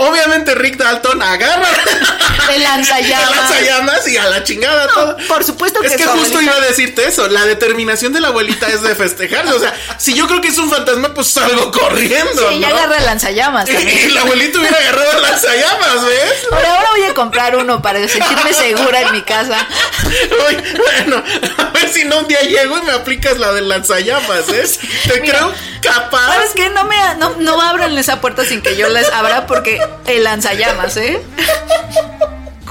obviamente 0.00 0.54
Rick 0.54 0.76
Dalton 0.76 1.22
agarra 1.22 1.66
El 2.52 2.62
lanzallamas. 2.62 3.30
el 3.30 3.36
lanzallamas 3.36 4.08
y 4.08 4.16
a 4.16 4.24
la 4.28 4.44
chingada 4.44 4.86
todo. 4.88 5.16
Por 5.28 5.44
supuesto 5.44 5.80
que 5.80 5.88
Es 5.88 5.96
que 5.96 6.04
justo 6.04 6.38
abuelita- 6.38 6.42
iba 6.42 6.54
a 6.56 6.60
decirte 6.68 7.08
eso. 7.08 7.28
La 7.28 7.44
determinación 7.46 8.12
de 8.12 8.20
la 8.20 8.28
abuelita 8.28 8.66
es 8.68 8.82
de 8.82 8.94
festejarse. 8.94 9.52
O 9.52 9.58
sea, 9.58 9.74
si 9.98 10.14
yo 10.14 10.26
creo 10.26 10.40
que 10.40 10.48
es 10.48 10.58
un 10.58 10.70
fantasma, 10.70 11.14
pues 11.14 11.28
salgo 11.28 11.70
corriendo. 11.70 12.48
Sí, 12.48 12.56
ella 12.56 12.68
¿no? 12.70 12.76
agarra 12.76 12.98
el 12.98 13.06
lanzallamas 13.06 13.68
Y 13.68 14.08
la 14.10 14.20
abuelita 14.22 14.58
hubiera 14.58 14.76
agarrado 14.78 15.12
el 15.12 15.22
lanzallamas, 15.22 16.04
¿ves? 16.04 16.32
Ahora, 16.52 16.76
ahora 16.76 16.90
voy 16.90 17.02
a 17.04 17.14
comprar 17.14 17.56
uno 17.56 17.80
para 17.82 18.06
sentirme 18.08 18.52
segura 18.52 19.07
en 19.08 19.12
mi 19.14 19.22
casa. 19.22 19.66
Uy, 20.04 20.56
bueno, 20.76 21.22
a 21.58 21.64
ver 21.70 21.88
si 21.92 22.04
no 22.04 22.20
un 22.20 22.28
día 22.28 22.40
llego 22.42 22.78
y 22.78 22.82
me 22.82 22.92
aplicas 22.92 23.38
la 23.38 23.52
del 23.52 23.68
lanzallamas, 23.68 24.48
¿eh? 24.48 24.64
Te 25.08 25.20
Mira, 25.20 25.38
creo 25.38 25.52
capaz. 25.82 26.34
¿Sabes 26.34 26.50
qué? 26.54 26.70
No 26.70 26.84
me 26.84 26.96
no, 27.18 27.36
no 27.38 27.60
abran 27.60 27.96
esa 27.98 28.20
puerta 28.20 28.44
sin 28.44 28.62
que 28.62 28.76
yo 28.76 28.88
les 28.88 29.08
abra 29.12 29.46
porque 29.46 29.80
el 30.06 30.24
lanzallamas, 30.24 30.96
¿eh? 30.96 31.20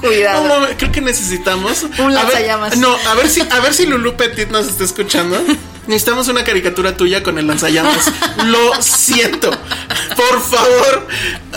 Cuidado. 0.02 0.68
creo 0.78 0.92
que 0.92 1.00
necesitamos 1.00 1.82
Un 1.82 1.90
A 1.92 1.98
ver- 2.06 2.14
lanzallamas. 2.14 2.76
no, 2.76 2.96
a 3.08 3.14
ver 3.14 3.28
si 3.28 3.40
a 3.40 3.60
ver 3.60 3.74
si 3.74 3.84
Lulu 3.86 4.16
Petit 4.16 4.48
nos 4.48 4.68
está 4.68 4.84
escuchando. 4.84 5.42
Necesitamos 5.88 6.28
una 6.28 6.44
caricatura 6.44 6.96
tuya 6.96 7.22
con 7.22 7.38
el 7.38 7.46
lanzallamas. 7.46 8.12
Lo 8.44 8.80
siento. 8.80 9.50
Por 9.50 10.42
favor, 10.42 11.08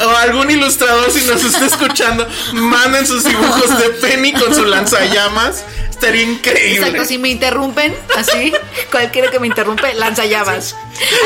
o 0.06 0.10
algún 0.18 0.50
ilustrador 0.50 1.12
si 1.12 1.22
nos 1.26 1.44
está 1.44 1.66
escuchando, 1.66 2.26
manden 2.54 3.06
sus 3.06 3.26
dibujos 3.26 3.78
de 3.78 3.90
Penny 3.90 4.32
con 4.32 4.56
su 4.56 4.64
lanzallamas. 4.64 5.66
Estaría 6.02 6.24
increíble. 6.24 6.78
Exacto, 6.78 7.06
si 7.06 7.20
me 7.20 7.30
interrumpen, 7.30 7.96
así, 8.18 8.52
cualquiera 8.90 9.30
que 9.30 9.40
me 9.40 9.46
interrumpe, 9.46 9.94
lanzallamas. 9.94 10.76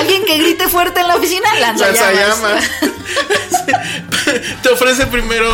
Alguien 0.01 0.25
que 0.25 0.37
grite 0.37 0.67
fuerte 0.67 0.99
en 0.99 1.07
la 1.07 1.15
oficina, 1.15 1.47
lanzallamas. 1.61 2.41
Lanzallamas. 2.41 2.71
te 4.61 4.69
ofrece 4.69 5.07
primero 5.07 5.49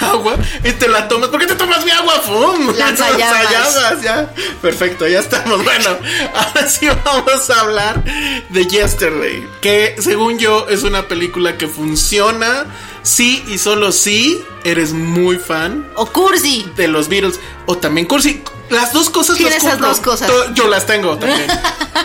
agua 0.00 0.36
y 0.64 0.72
te 0.72 0.88
la 0.88 1.06
tomas. 1.06 1.28
¿Por 1.28 1.38
qué 1.38 1.46
te 1.46 1.54
tomas 1.54 1.84
mi 1.84 1.92
agua? 1.92 2.14
¡Fum! 2.14 2.74
Lanzallamas. 2.76 3.44
Lanzallamas, 3.44 4.02
ya. 4.02 4.34
Perfecto, 4.60 5.06
ya 5.06 5.20
estamos. 5.20 5.62
Bueno, 5.62 5.96
ahora 6.34 6.68
sí 6.68 6.88
vamos 7.04 7.50
a 7.50 7.60
hablar 7.60 8.02
de 8.48 8.66
Yesterday. 8.66 9.48
Que 9.60 9.94
según 10.00 10.40
yo 10.40 10.66
es 10.68 10.82
una 10.82 11.06
película 11.06 11.56
que 11.56 11.68
funciona. 11.68 12.66
Sí 13.04 13.44
y 13.46 13.58
solo 13.58 13.92
sí 13.92 14.42
eres 14.64 14.92
muy 14.94 15.38
fan 15.38 15.86
O 15.94 16.06
cursi. 16.06 16.66
de 16.74 16.88
los 16.88 17.08
Beatles. 17.08 17.38
O 17.66 17.76
también 17.76 18.06
Cursi. 18.06 18.42
Las 18.70 18.94
dos 18.94 19.10
cosas 19.10 19.38
las 19.38 19.56
esas 19.56 19.78
dos 19.78 20.00
cosas. 20.00 20.30
Yo 20.54 20.68
las 20.68 20.86
tengo 20.86 21.18
también. 21.18 21.46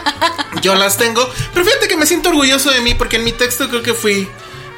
yo 0.62 0.76
las 0.76 0.98
tengo. 0.98 1.28
Pero 1.54 1.66
fíjate 1.66 1.88
que 1.88 1.96
me 1.96 2.06
siento 2.06 2.30
orgulloso 2.30 2.70
de 2.70 2.82
mí 2.82 2.96
porque 2.96 3.16
en 3.16 3.24
mi 3.24 3.32
texto 3.32 3.70
creo 3.70 3.82
que 3.82 3.94
fui 3.94 4.28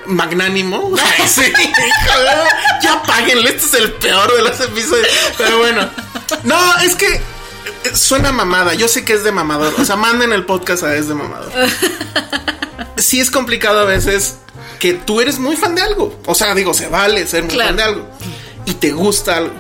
magnánimo. 0.06 0.94
Ay, 1.20 1.28
sí, 1.28 1.52
ya 2.84 3.02
páguenle. 3.02 3.50
Este 3.50 3.66
es 3.66 3.74
el 3.74 3.92
peor 3.94 4.32
de 4.36 4.44
los 4.44 4.60
episodios. 4.60 5.08
Pero 5.40 5.58
bueno. 5.58 5.90
No, 6.44 6.78
es 6.78 6.96
que 6.96 7.16
eh, 7.16 7.22
suena 7.96 8.32
mamada. 8.32 8.76
Yo 8.76 8.88
sé 8.88 9.04
que 9.04 9.14
es 9.14 9.24
de 9.24 9.32
mamador. 9.32 9.74
O 9.80 9.86
sea, 9.86 9.96
manden 9.96 10.34
el 10.34 10.46
podcast 10.46 10.84
a 10.84 10.96
es 10.96 11.08
de 11.08 11.16
mamador. 11.16 11.52
Sí 12.98 13.20
es 13.20 13.32
complicado 13.32 13.80
a 13.80 13.86
veces 13.86 14.36
que 14.82 14.96
tú 14.96 15.22
eres 15.22 15.38
muy 15.40 15.56
fan 15.56 15.76
de 15.76 15.82
algo. 15.84 16.20
O 16.26 16.34
sea, 16.36 16.56
digo, 16.56 16.74
se 16.74 16.88
vale 16.88 17.26
ser 17.28 17.44
muy 17.44 17.54
Claro. 17.54 17.68
fan 17.70 17.78
de 17.78 17.84
algo. 17.84 18.08
Y 18.66 18.74
te 18.74 18.92
gusta 18.92 19.38
algo. 19.38 19.54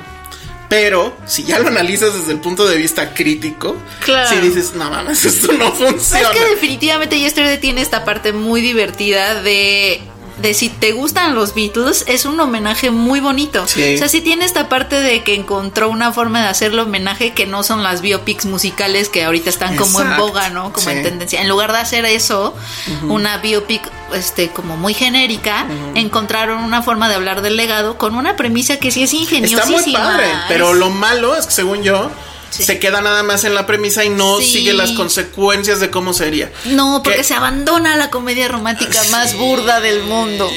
Pero 0.67 1.13
si 1.27 1.43
ya 1.43 1.59
lo 1.59 1.67
analizas 1.67 2.13
desde 2.17 2.31
el 2.31 2.39
punto 2.39 2.65
de 2.67 2.77
vista 2.77 3.13
crítico, 3.13 3.75
Claro. 4.03 4.27
si 4.29 4.37
dices, 4.37 4.73
no 4.73 4.89
mames, 4.89 5.23
esto 5.25 5.51
no 5.53 5.67
Es 5.67 5.73
funciona. 5.75 6.31
que 6.31 6.39
definitivamente 6.45 7.19
Yesterday 7.19 7.59
tiene 7.59 7.81
esta 7.81 8.03
parte 8.03 8.33
muy 8.33 8.61
divertida 8.61 9.41
de 9.43 10.01
de 10.37 10.53
si 10.53 10.69
te 10.69 10.91
gustan 10.91 11.35
los 11.35 11.53
Beatles, 11.53 12.03
es 12.07 12.25
un 12.25 12.39
homenaje 12.39 12.89
muy 12.91 13.19
bonito. 13.19 13.67
Sí. 13.67 13.95
O 13.95 13.97
sea, 13.97 14.07
sí 14.09 14.21
tiene 14.21 14.45
esta 14.45 14.69
parte 14.69 14.99
de 14.99 15.23
que 15.23 15.35
encontró 15.35 15.89
una 15.89 16.11
forma 16.13 16.41
de 16.41 16.47
hacerle 16.47 16.81
homenaje 16.81 17.33
que 17.33 17.45
no 17.45 17.63
son 17.63 17.83
las 17.83 18.01
biopics 18.01 18.45
musicales 18.45 19.09
que 19.09 19.23
ahorita 19.23 19.49
están 19.49 19.75
como 19.75 20.01
en 20.01 20.17
boga, 20.17 20.49
¿no? 20.49 20.71
Como 20.73 20.87
Sí. 20.89 20.93
en 20.95 21.03
tendencia. 21.03 21.41
En 21.41 21.47
lugar 21.49 21.71
de 21.71 21.79
hacer 21.79 22.05
eso, 22.05 22.55
una 23.03 23.37
biopic 23.37 23.81
este 24.13 24.49
como 24.49 24.77
muy 24.77 24.93
genérica, 24.93 25.65
encontraron 25.95 26.63
una 26.63 26.81
forma 26.81 27.07
de 27.09 27.15
hablar 27.15 27.41
del 27.41 27.55
legado 27.57 27.97
con 27.97 28.15
una 28.15 28.35
premisa 28.35 28.77
que 28.77 28.91
sí 28.91 29.03
es 29.03 29.11
Está 29.13 29.23
ingeniosísima. 29.23 29.81
muy 29.81 29.93
padre, 29.93 30.27
pero 30.47 30.73
lo 30.73 30.89
malo 30.89 31.35
es 31.35 31.45
que 31.45 31.51
según 31.53 31.83
yo 31.83 32.09
Sí. 32.51 32.63
se 32.63 32.77
queda 32.79 33.01
nada 33.01 33.23
más 33.23 33.43
en 33.45 33.55
la 33.55 33.65
premisa 33.65 34.03
y 34.05 34.09
no 34.09 34.37
Sí. 34.39 34.45
sigue 34.51 34.73
las 34.73 34.91
consecuencias 34.91 35.79
de 35.79 35.89
cómo 35.89 36.13
sería. 36.13 36.51
No, 36.65 37.01
porque 37.03 37.19
Que- 37.19 37.23
se 37.23 37.33
abandona 37.33 37.95
la 37.95 38.09
comedia 38.11 38.47
romántica 38.49 39.01
más 39.11 39.35
burda 39.35 39.79
del 39.79 40.03
mundo. 40.03 40.51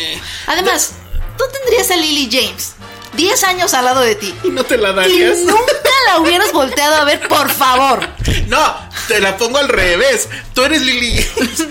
Además, 0.47 0.91
tú 1.39 1.45
tendrías 1.53 1.91
a 1.91 1.97
Lily 1.97 2.29
James 2.31 2.73
10 3.17 3.45
años 3.45 3.75
al 3.75 3.85
lado 3.85 4.01
de 4.01 4.17
ti. 4.17 4.35
y 4.45 4.49
no 4.51 4.65
te 4.65 4.77
la 4.77 4.91
Y 4.91 4.95
darías. 4.95 5.39
nunca 5.39 5.73
la 6.07 6.19
hubieras 6.21 6.53
volteado 6.53 6.97
a 6.97 7.05
ver, 7.05 7.21
por 7.29 7.51
favor. 7.51 8.07
No, 8.49 8.77
te 9.09 9.21
la 9.21 9.37
pongo 9.37 9.59
al 9.59 9.69
revés. 9.69 10.29
Tú 10.55 10.63
eres 10.63 10.83
Lily. 10.83 11.25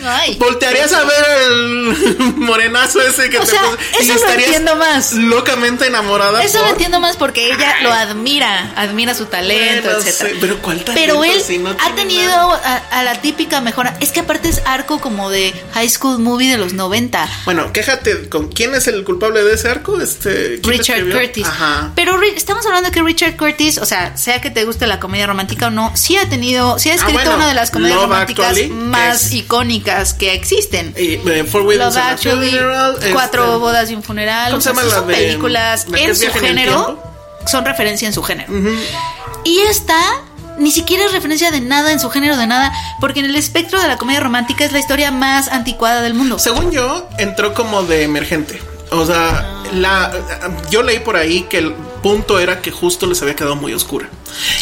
Ay. 0.06 0.36
Voltearías 0.38 0.92
a 0.94 1.04
ver 1.04 1.26
el 1.48 2.34
morenazo 2.36 3.02
ese 3.02 3.30
que 3.30 3.38
O 3.38 3.42
te 3.42 3.48
sea, 3.52 3.62
y 4.00 4.04
eso 4.04 4.14
lo 4.14 4.20
estarías 4.20 4.48
entiendo 4.48 4.76
más. 4.76 5.14
Locamente 5.14 5.88
enamorada. 5.88 6.44
Eso 6.44 6.60
lo 6.62 6.70
entiendo 6.70 7.00
más 7.00 7.16
porque 7.18 7.48
ella 7.52 7.82
lo 7.82 7.92
admira, 7.94 8.74
admira 8.76 9.14
su 9.14 9.26
talento, 9.26 9.90
Bueno, 9.90 10.00
etcétera. 10.00 10.38
pero 10.42 10.62
¿cuál 10.62 10.84
talento 10.84 10.94
Pero 11.02 11.24
él 11.24 11.42
si 11.42 11.58
no 11.60 11.70
ha 11.70 11.96
tenido 11.96 12.34
a, 12.34 12.78
a 12.92 13.04
la 13.04 13.22
típica 13.22 13.62
mejora. 13.62 13.96
Es 14.00 14.12
que 14.12 14.22
aparte 14.22 14.50
es 14.50 14.62
arco 14.66 15.00
como 15.00 15.30
de 15.30 15.54
High 15.74 15.90
School 15.90 16.20
Movie 16.20 16.52
de 16.52 16.58
los 16.58 16.74
90. 16.74 17.28
Bueno, 17.46 17.72
quéjate 17.72 18.30
con 18.30 18.50
quién 18.50 18.74
es 18.76 18.88
el 18.88 19.04
culpable 19.04 19.44
de 19.44 19.54
ese 19.54 19.70
arco, 19.70 20.00
este 20.02 20.60
¿quién 20.62 20.78
lo 20.78 20.84
Richard? 20.84 21.12
Curtis. 21.12 21.48
Ajá. 21.48 21.92
Pero 21.96 22.22
estamos 22.22 22.66
hablando 22.66 22.92
que 22.92 23.02
Richard 23.02 23.38
Curtis, 23.38 23.78
o 23.78 23.86
sea, 23.86 24.16
sea 24.24 24.42
que 24.42 24.50
te 24.50 24.64
guste 24.66 24.88
la 24.88 25.00
comedia 25.00 25.28
romántica 25.28 25.68
o 25.68 25.70
no, 25.70 25.92
sí 25.96 26.18
ha 26.18 26.28
tenido, 26.30 26.80
sí 26.80 26.90
ha 26.90 26.96
escrito 26.96 27.20
Ah, 27.20 27.24
bueno, 27.24 27.36
una 27.38 27.48
de 27.48 27.54
las 27.54 27.72
comedias 27.72 27.98
Love 27.98 28.10
románticas 28.10 28.48
Actually, 28.48 28.70
más 28.70 29.26
es- 29.26 29.34
icónicas 29.34 30.14
que 30.14 30.34
existen. 30.34 30.94
Y, 30.98 31.14
eh, 31.30 31.44
Four 31.50 31.64
Love 31.76 31.98
Actually, 31.98 32.50
Funeral, 32.52 32.98
Cuatro 33.14 33.44
este, 33.46 33.58
bodas 33.58 33.92
y 33.92 33.96
un 33.96 34.04
funeral. 34.04 34.46
¿Cómo 34.52 34.58
o 34.58 34.62
se 34.62 34.70
sea, 34.70 34.74
llama 34.74 34.84
la 34.90 34.96
son 35.00 35.08
de- 35.08 35.14
películas 35.14 35.86
la 35.90 36.00
en 36.00 36.16
su 36.16 36.24
en 36.26 36.32
género, 36.34 37.04
son 37.46 37.66
referencia 37.66 38.08
en 38.08 38.14
su 38.14 38.24
género. 38.24 38.52
Y 39.44 39.60
esta 39.70 39.98
ni 40.58 40.72
siquiera 40.72 41.04
es 41.06 41.12
referencia 41.12 41.50
de 41.52 41.60
nada 41.62 41.92
en 41.92 42.00
su 42.00 42.10
género 42.10 42.38
de 42.38 42.46
nada, 42.48 42.72
porque 43.00 43.20
en 43.20 43.26
el 43.26 43.36
espectro 43.36 43.82
de 43.82 43.88
la 43.88 43.98
comedia 43.98 44.20
romántica 44.20 44.64
es 44.64 44.72
la 44.72 44.80
historia 44.80 45.12
más 45.12 45.48
anticuada 45.48 46.02
del 46.02 46.14
mundo. 46.14 46.38
Según 46.40 46.72
yo, 46.72 47.10
entró 47.18 47.54
como 47.54 47.84
de 47.84 48.04
emergente. 48.04 48.62
O 48.92 49.06
sea, 49.06 49.44
la, 49.74 50.12
yo 50.70 50.84
leí 50.84 51.00
por 51.00 51.18
ahí 51.18 51.42
que 51.50 51.74
punto 52.04 52.38
era 52.38 52.62
que 52.62 52.70
justo 52.70 53.08
les 53.08 53.20
había 53.24 53.36
quedado 53.36 53.56
muy 53.56 53.74
oscura. 53.74 54.08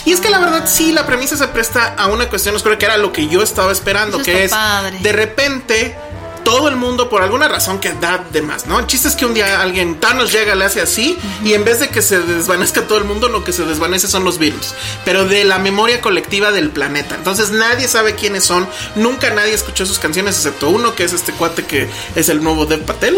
Y 0.05 0.13
es 0.13 0.21
que 0.21 0.29
la 0.29 0.39
verdad 0.39 0.63
sí, 0.65 0.93
la 0.93 1.05
premisa 1.05 1.35
se 1.35 1.47
presta 1.49 1.95
a 1.97 2.07
una 2.07 2.29
cuestión 2.29 2.55
oscura 2.55 2.77
que 2.77 2.85
era 2.85 2.95
lo 2.95 3.11
que 3.11 3.27
yo 3.27 3.43
estaba 3.43 3.73
esperando, 3.73 4.17
Eso 4.17 4.23
que 4.25 4.45
es 4.45 4.51
padre. 4.51 4.99
de 5.01 5.11
repente 5.11 5.95
todo 6.43 6.67
el 6.67 6.75
mundo 6.75 7.09
por 7.09 7.21
alguna 7.21 7.47
razón 7.47 7.79
que 7.79 7.93
da 7.93 8.23
de 8.31 8.41
más, 8.41 8.65
¿no? 8.65 8.79
El 8.79 8.87
chiste 8.87 9.07
es 9.07 9.15
que 9.15 9.25
un 9.25 9.33
día 9.33 9.61
alguien 9.61 9.99
Thanos 9.99 10.31
llega, 10.31 10.55
le 10.55 10.65
hace 10.65 10.81
así 10.81 11.17
y 11.43 11.53
en 11.53 11.63
vez 11.63 11.79
de 11.79 11.89
que 11.89 12.01
se 12.01 12.19
desvanezca 12.19 12.87
todo 12.87 12.97
el 12.97 13.03
mundo, 13.05 13.27
lo 13.29 13.43
que 13.43 13.53
se 13.53 13.65
desvanece 13.65 14.07
son 14.07 14.23
los 14.23 14.37
virus, 14.37 14.73
pero 15.05 15.25
de 15.25 15.43
la 15.43 15.59
memoria 15.59 16.01
colectiva 16.01 16.51
del 16.51 16.69
planeta. 16.69 17.15
Entonces 17.15 17.51
nadie 17.51 17.87
sabe 17.87 18.15
quiénes 18.15 18.43
son, 18.43 18.67
nunca 18.95 19.29
nadie 19.31 19.53
escuchó 19.53 19.85
sus 19.85 19.99
canciones 19.99 20.35
excepto 20.35 20.69
uno 20.69 20.95
que 20.95 21.03
es 21.03 21.13
este 21.13 21.31
cuate 21.33 21.65
que 21.65 21.89
es 22.15 22.29
el 22.29 22.43
nuevo 22.43 22.65
Dev 22.65 22.83
Patel. 22.85 23.15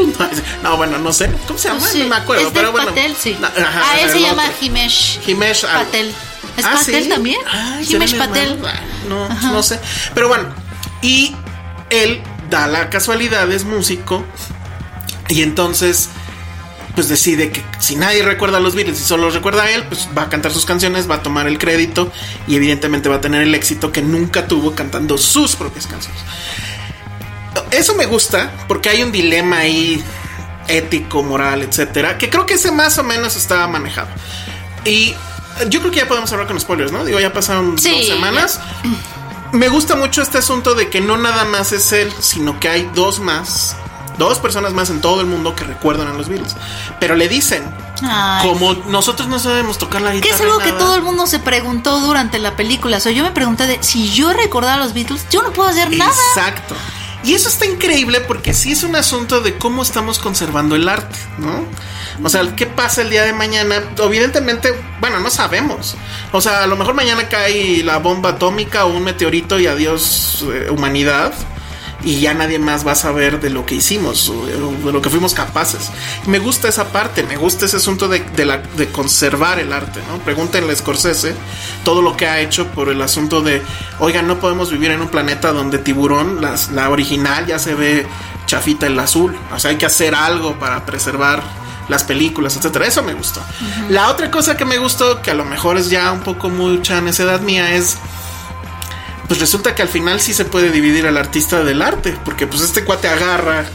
No, 0.63 0.77
bueno, 0.77 0.97
no 0.97 1.13
sé, 1.13 1.31
¿cómo 1.47 1.59
se 1.59 1.69
llama? 1.69 1.87
Sí, 1.87 1.99
no 1.99 2.07
me 2.09 2.15
acuerdo, 2.15 2.47
es 2.47 2.53
pero 2.53 2.67
Dev 2.67 2.71
bueno. 2.73 2.87
Patel, 2.89 3.15
sí. 3.19 3.37
No, 3.39 3.47
ajá, 3.47 3.81
ah, 3.85 3.99
él 3.99 4.05
el 4.05 4.11
se 4.11 4.21
llama 4.21 4.43
otro. 4.45 4.55
Himesh. 4.61 5.19
Himesh 5.27 5.65
algo. 5.65 5.85
Patel. 5.85 6.13
¿Es 6.57 6.65
Ah, 6.65 6.73
Patel 6.77 7.03
¿sí? 7.03 7.09
también? 7.09 7.41
Ay, 7.51 7.85
Himesh 7.89 8.11
¿serán 8.11 8.27
Patel. 8.29 8.59
Ah, 8.65 8.79
No, 9.07 9.27
no 9.51 9.63
sé. 9.63 9.79
Pero 10.13 10.27
bueno, 10.27 10.45
y 11.01 11.35
él 11.89 12.21
da 12.53 12.67
la 12.67 12.89
casualidad, 12.91 13.51
es 13.51 13.65
músico. 13.65 14.23
Y 15.27 15.41
entonces 15.41 16.09
pues 16.93 17.09
decide 17.09 17.51
que 17.51 17.63
si 17.79 17.95
nadie 17.95 18.21
recuerda 18.21 18.57
a 18.57 18.59
los 18.59 18.75
Beatles 18.75 19.01
y 19.01 19.03
solo 19.03 19.31
recuerda 19.31 19.63
a 19.63 19.71
él, 19.71 19.83
pues 19.89 20.07
va 20.15 20.23
a 20.23 20.29
cantar 20.29 20.51
sus 20.51 20.63
canciones, 20.63 21.09
va 21.09 21.15
a 21.15 21.23
tomar 21.23 21.47
el 21.47 21.57
crédito 21.57 22.11
y 22.47 22.55
evidentemente 22.55 23.09
va 23.09 23.15
a 23.15 23.21
tener 23.21 23.41
el 23.41 23.55
éxito 23.55 23.91
que 23.91 24.03
nunca 24.03 24.45
tuvo 24.45 24.75
cantando 24.75 25.17
sus 25.17 25.55
propias 25.55 25.87
canciones. 25.87 26.21
Eso 27.71 27.95
me 27.95 28.05
gusta 28.05 28.51
porque 28.67 28.89
hay 28.89 29.01
un 29.01 29.11
dilema 29.11 29.57
ahí 29.57 30.03
ético, 30.67 31.23
moral, 31.23 31.63
etcétera, 31.63 32.19
que 32.19 32.29
creo 32.29 32.45
que 32.45 32.53
ese 32.53 32.71
más 32.71 32.95
o 32.99 33.03
menos 33.03 33.35
estaba 33.35 33.67
manejado. 33.67 34.09
Y 34.85 35.15
yo 35.69 35.79
creo 35.79 35.91
que 35.91 35.97
ya 35.97 36.07
podemos 36.07 36.31
hablar 36.31 36.47
con 36.47 36.59
spoilers, 36.59 36.91
¿no? 36.91 37.03
Digo, 37.03 37.19
ya 37.19 37.33
pasaron 37.33 37.79
Sí, 37.79 37.89
dos 37.89 38.07
semanas. 38.07 38.59
Me 39.53 39.69
gusta 39.69 39.95
mucho 39.95 40.23
este 40.23 40.39
asunto 40.39 40.73
de 40.73 40.89
que 40.89 40.99
no 40.99 41.15
nada 41.15 41.45
más 41.45 41.71
es 41.73 41.91
él, 41.91 42.11
sino 42.19 42.59
que 42.59 42.69
hay 42.69 42.89
dos 42.95 43.19
más, 43.19 43.75
dos 44.17 44.39
personas 44.39 44.73
más 44.73 44.89
en 44.89 44.99
todo 44.99 45.21
el 45.21 45.27
mundo 45.27 45.55
que 45.55 45.63
recuerdan 45.63 46.07
a 46.07 46.13
los 46.13 46.27
Beatles. 46.27 46.55
Pero 46.99 47.15
le 47.15 47.29
dicen, 47.29 47.63
Ay. 48.01 48.47
como 48.47 48.73
nosotros 48.73 49.27
no 49.27 49.37
sabemos 49.37 49.77
tocar 49.77 50.01
la 50.01 50.11
guitarra. 50.11 50.35
Que 50.35 50.35
es 50.35 50.41
algo 50.41 50.57
que 50.57 50.71
nada". 50.71 50.79
todo 50.79 50.95
el 50.95 51.03
mundo 51.03 51.27
se 51.27 51.37
preguntó 51.37 51.99
durante 51.99 52.39
la 52.39 52.55
película. 52.55 52.97
O 52.97 52.99
sea, 52.99 53.11
yo 53.11 53.23
me 53.23 53.29
pregunté 53.29 53.67
de 53.67 53.77
si 53.83 54.11
yo 54.11 54.33
recordaba 54.33 54.73
a 54.73 54.77
los 54.77 54.95
Beatles, 54.95 55.27
yo 55.29 55.43
no 55.43 55.53
puedo 55.53 55.69
hacer 55.69 55.95
nada. 55.95 56.11
Exacto. 56.35 56.73
Y 57.23 57.33
eso 57.33 57.47
está 57.47 57.65
increíble 57.65 58.19
porque 58.21 58.53
sí 58.53 58.73
es 58.73 58.83
un 58.83 58.95
asunto 58.95 59.39
de 59.39 59.57
cómo 59.57 59.81
estamos 59.81 60.19
conservando 60.19 60.75
el 60.75 60.89
arte, 60.89 61.17
¿no? 61.37 61.65
O 62.21 62.29
sea, 62.29 62.55
¿qué 62.55 62.65
pasa 62.65 63.01
el 63.01 63.09
día 63.09 63.23
de 63.23 63.31
mañana? 63.31 63.81
Evidentemente, 63.97 64.73
bueno, 64.99 65.19
no 65.21 65.29
sabemos. 65.29 65.95
O 66.33 66.41
sea, 66.41 66.63
a 66.63 66.67
lo 66.67 66.75
mejor 66.75 66.95
mañana 66.95 67.29
cae 67.29 67.81
la 67.81 67.97
bomba 67.99 68.31
atómica 68.31 68.85
o 68.85 68.93
un 68.93 69.03
meteorito 69.03 69.57
y 69.57 69.67
adiós 69.67 70.45
eh, 70.51 70.69
humanidad. 70.69 71.33
Y 72.05 72.19
ya 72.19 72.33
nadie 72.33 72.59
más 72.59 72.85
va 72.85 72.91
a 72.91 72.95
saber 72.95 73.39
de 73.39 73.49
lo 73.49 73.65
que 73.65 73.75
hicimos 73.75 74.27
o 74.29 74.45
de 74.45 74.91
lo 74.91 75.01
que 75.01 75.09
fuimos 75.09 75.33
capaces. 75.33 75.89
Me 76.27 76.37
gusta 76.39 76.67
esa 76.67 76.89
parte, 76.91 77.23
me 77.23 77.37
gusta 77.37 77.65
ese 77.65 77.77
asunto 77.77 78.09
de, 78.09 78.19
de 78.19 78.45
la, 78.45 78.57
de 78.57 78.89
conservar 78.91 79.59
el 79.59 79.71
arte, 79.71 80.01
¿no? 80.09 80.17
Pregúntenle 80.19 80.73
a 80.73 80.75
Scorsese 80.75 81.33
todo 81.85 82.01
lo 82.01 82.17
que 82.17 82.27
ha 82.27 82.41
hecho 82.41 82.67
por 82.67 82.89
el 82.89 83.01
asunto 83.01 83.41
de, 83.41 83.61
oigan, 83.99 84.27
no 84.27 84.39
podemos 84.39 84.69
vivir 84.69 84.91
en 84.91 85.01
un 85.01 85.07
planeta 85.07 85.53
donde 85.53 85.77
tiburón, 85.77 86.41
las- 86.41 86.71
la 86.71 86.89
original 86.89 87.45
ya 87.45 87.57
se 87.57 87.73
ve 87.73 88.05
chafita 88.47 88.87
el 88.87 88.99
azul. 88.99 89.35
O 89.55 89.59
sea, 89.59 89.71
hay 89.71 89.77
que 89.77 89.85
hacer 89.85 90.13
algo 90.13 90.59
para 90.59 90.85
preservar 90.85 91.41
las 91.87 92.03
películas, 92.03 92.57
etcétera. 92.57 92.85
Eso 92.85 93.01
me 93.03 93.13
gustó. 93.13 93.41
La 93.89 94.09
otra 94.09 94.29
cosa 94.29 94.57
que 94.57 94.65
me 94.65 94.77
gustó, 94.77 95.21
que 95.21 95.31
a 95.31 95.33
lo 95.35 95.45
mejor 95.45 95.77
es 95.77 95.89
ya 95.89 96.11
un 96.11 96.19
poco 96.19 96.49
mucha 96.49 96.99
necedad 97.01 97.39
mía, 97.41 97.75
es 97.75 97.97
pues 99.33 99.41
resulta 99.41 99.73
que 99.73 99.81
al 99.81 99.87
final 99.87 100.21
sí 100.21 100.31
se 100.31 100.45
puede 100.45 100.69
dividir 100.69 101.07
al 101.07 101.17
artista 101.17 101.63
del 101.63 101.81
arte, 101.81 102.15
porque 102.23 102.45
pues 102.45 102.61
este 102.61 102.85
cuate 102.85 103.07
agarra 103.07 103.65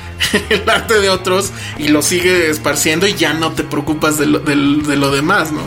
el 0.48 0.70
arte 0.70 1.00
de 1.00 1.10
otros 1.10 1.50
y 1.76 1.88
lo 1.88 2.02
sigue 2.02 2.48
esparciendo 2.50 3.04
y 3.08 3.14
ya 3.14 3.34
no 3.34 3.50
te 3.50 3.64
preocupas 3.68 4.18
de 4.18 4.26
lo, 4.26 4.38
de 4.40 4.54
lo 4.96 5.10
demás, 5.10 5.52
¿no? 5.52 5.60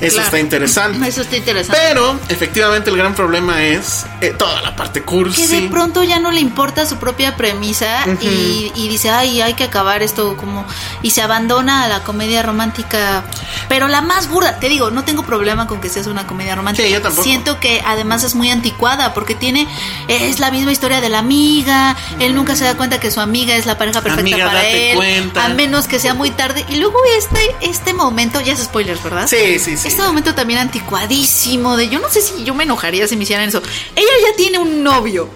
Eso 0.00 0.14
Claro. 0.14 0.26
está 0.26 0.40
interesante. 0.40 1.08
Eso 1.08 1.20
está 1.22 1.36
interesante. 1.36 1.80
Pero 1.88 2.18
efectivamente 2.28 2.90
el 2.90 2.96
gran 2.96 3.14
problema 3.14 3.62
es 3.64 4.06
eh, 4.20 4.34
toda 4.36 4.62
la 4.62 4.74
parte 4.76 5.02
cursi. 5.02 5.42
que 5.46 5.60
de 5.60 5.68
pronto 5.68 6.02
ya 6.02 6.18
no 6.20 6.30
le 6.30 6.40
importa 6.40 6.86
su 6.86 6.96
propia 6.96 7.36
premisa 7.36 8.04
y, 8.20 8.72
y 8.74 8.88
dice, 8.88 9.10
ay, 9.10 9.40
hay 9.42 9.54
que 9.54 9.64
acabar 9.64 10.02
esto 10.02 10.36
como... 10.36 10.64
Y 11.02 11.10
se 11.10 11.22
abandona 11.22 11.84
a 11.84 11.88
la 11.88 12.02
comedia 12.02 12.42
romántica, 12.42 13.24
pero 13.68 13.88
la 13.88 14.00
más 14.00 14.28
burda. 14.28 14.58
Te 14.58 14.68
digo, 14.68 14.90
no 14.90 15.04
tengo 15.04 15.22
problema 15.22 15.66
con 15.66 15.80
que 15.80 15.88
seas 15.88 16.06
una 16.06 16.26
comedia 16.26 16.54
romántica. 16.54 16.86
Sí, 16.86 16.92
yo 16.94 17.02
tampoco. 17.02 17.22
Siento 17.24 17.60
que 17.60 17.82
además 17.84 18.24
es 18.24 18.34
muy 18.34 18.50
anticuada 18.50 19.12
porque 19.14 19.34
tiene... 19.34 19.66
Es 20.08 20.38
la 20.40 20.50
misma 20.50 20.72
historia 20.72 21.00
de 21.00 21.08
la 21.08 21.18
amiga, 21.18 21.96
él 22.18 22.34
nunca 22.34 22.56
se 22.56 22.64
da 22.64 22.76
cuenta 22.76 22.98
que 23.00 23.10
su 23.10 23.20
amiga 23.20 23.54
es 23.56 23.66
la 23.66 23.76
pareja 23.78 24.00
perfecta 24.00 24.20
Amiga, 24.22 24.46
para 24.46 24.58
date 24.60 24.90
él, 24.92 24.96
cuenta. 24.96 25.44
a 25.44 25.48
menos 25.50 25.86
que 25.86 25.98
sea 25.98 26.14
muy 26.14 26.30
tarde. 26.30 26.64
Y 26.68 26.76
luego 26.76 26.96
este, 27.18 27.39
este 27.60 27.94
momento, 27.94 28.40
ya 28.40 28.52
es 28.52 28.60
spoilers, 28.60 29.02
¿verdad? 29.02 29.26
Sí, 29.26 29.58
sí, 29.58 29.76
sí. 29.76 29.88
Este 29.88 30.02
momento 30.02 30.34
también 30.34 30.60
anticuadísimo 30.60 31.76
de 31.76 31.88
yo 31.88 31.98
no 31.98 32.08
sé 32.10 32.22
si 32.22 32.44
yo 32.44 32.54
me 32.54 32.64
enojaría 32.64 33.06
si 33.06 33.16
me 33.16 33.24
hicieran 33.24 33.48
eso. 33.48 33.62
Ella 33.96 34.12
ya 34.28 34.36
tiene 34.36 34.58
un 34.58 34.82
novio. 34.82 35.28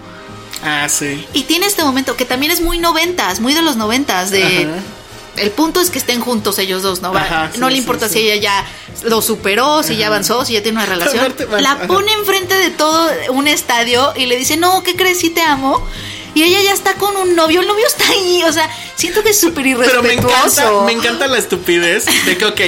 Ah, 0.62 0.88
sí. 0.88 1.26
Y 1.32 1.42
tiene 1.42 1.66
este 1.66 1.84
momento 1.84 2.16
que 2.16 2.24
también 2.24 2.52
es 2.52 2.60
muy 2.60 2.78
noventas, 2.78 3.40
muy 3.40 3.54
de 3.54 3.62
los 3.62 3.76
noventas, 3.76 4.30
de... 4.30 4.64
Ajá. 4.64 4.82
El 5.36 5.50
punto 5.50 5.80
es 5.80 5.90
que 5.90 5.98
estén 5.98 6.20
juntos 6.20 6.58
ellos 6.60 6.82
dos, 6.82 7.02
¿no? 7.02 7.14
Ajá, 7.14 7.50
sí, 7.52 7.58
no 7.58 7.68
le 7.68 7.76
importa 7.76 8.08
sí. 8.08 8.14
si 8.14 8.30
ella 8.30 8.36
ya 8.36 8.64
lo 9.02 9.20
superó, 9.20 9.82
si 9.82 9.96
ya 9.96 10.06
avanzó, 10.06 10.44
si 10.44 10.52
ya 10.52 10.62
tiene 10.62 10.78
una 10.78 10.86
relación. 10.86 11.34
La 11.58 11.86
pone 11.88 12.12
enfrente 12.12 12.54
de 12.54 12.70
todo 12.70 13.10
un 13.30 13.48
estadio 13.48 14.12
y 14.14 14.26
le 14.26 14.36
dice, 14.36 14.56
no, 14.56 14.82
¿qué 14.82 14.94
crees? 14.94 15.18
Sí 15.18 15.30
te 15.30 15.42
amo. 15.42 15.84
Y 16.34 16.42
ella 16.42 16.62
ya 16.62 16.72
está 16.72 16.94
con 16.94 17.16
un 17.16 17.36
novio, 17.36 17.60
el 17.60 17.66
novio 17.66 17.86
está 17.86 18.08
ahí, 18.10 18.42
o 18.44 18.52
sea, 18.52 18.68
siento 18.96 19.22
que 19.22 19.30
es 19.30 19.40
súper 19.40 19.64
Pero 19.78 20.02
me 20.02 20.14
encanta, 20.14 20.32
irrespetuoso. 20.40 20.84
me 20.84 20.92
encanta 20.92 21.26
la 21.26 21.38
estupidez 21.38 22.06
de 22.26 22.36
que, 22.36 22.44
ok, 22.44 22.60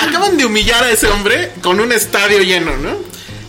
acaban 0.00 0.36
de 0.36 0.46
humillar 0.46 0.82
a 0.84 0.90
ese 0.90 1.08
hombre 1.08 1.52
con 1.62 1.80
un 1.80 1.92
estadio 1.92 2.40
lleno, 2.40 2.76
¿no? 2.76 2.96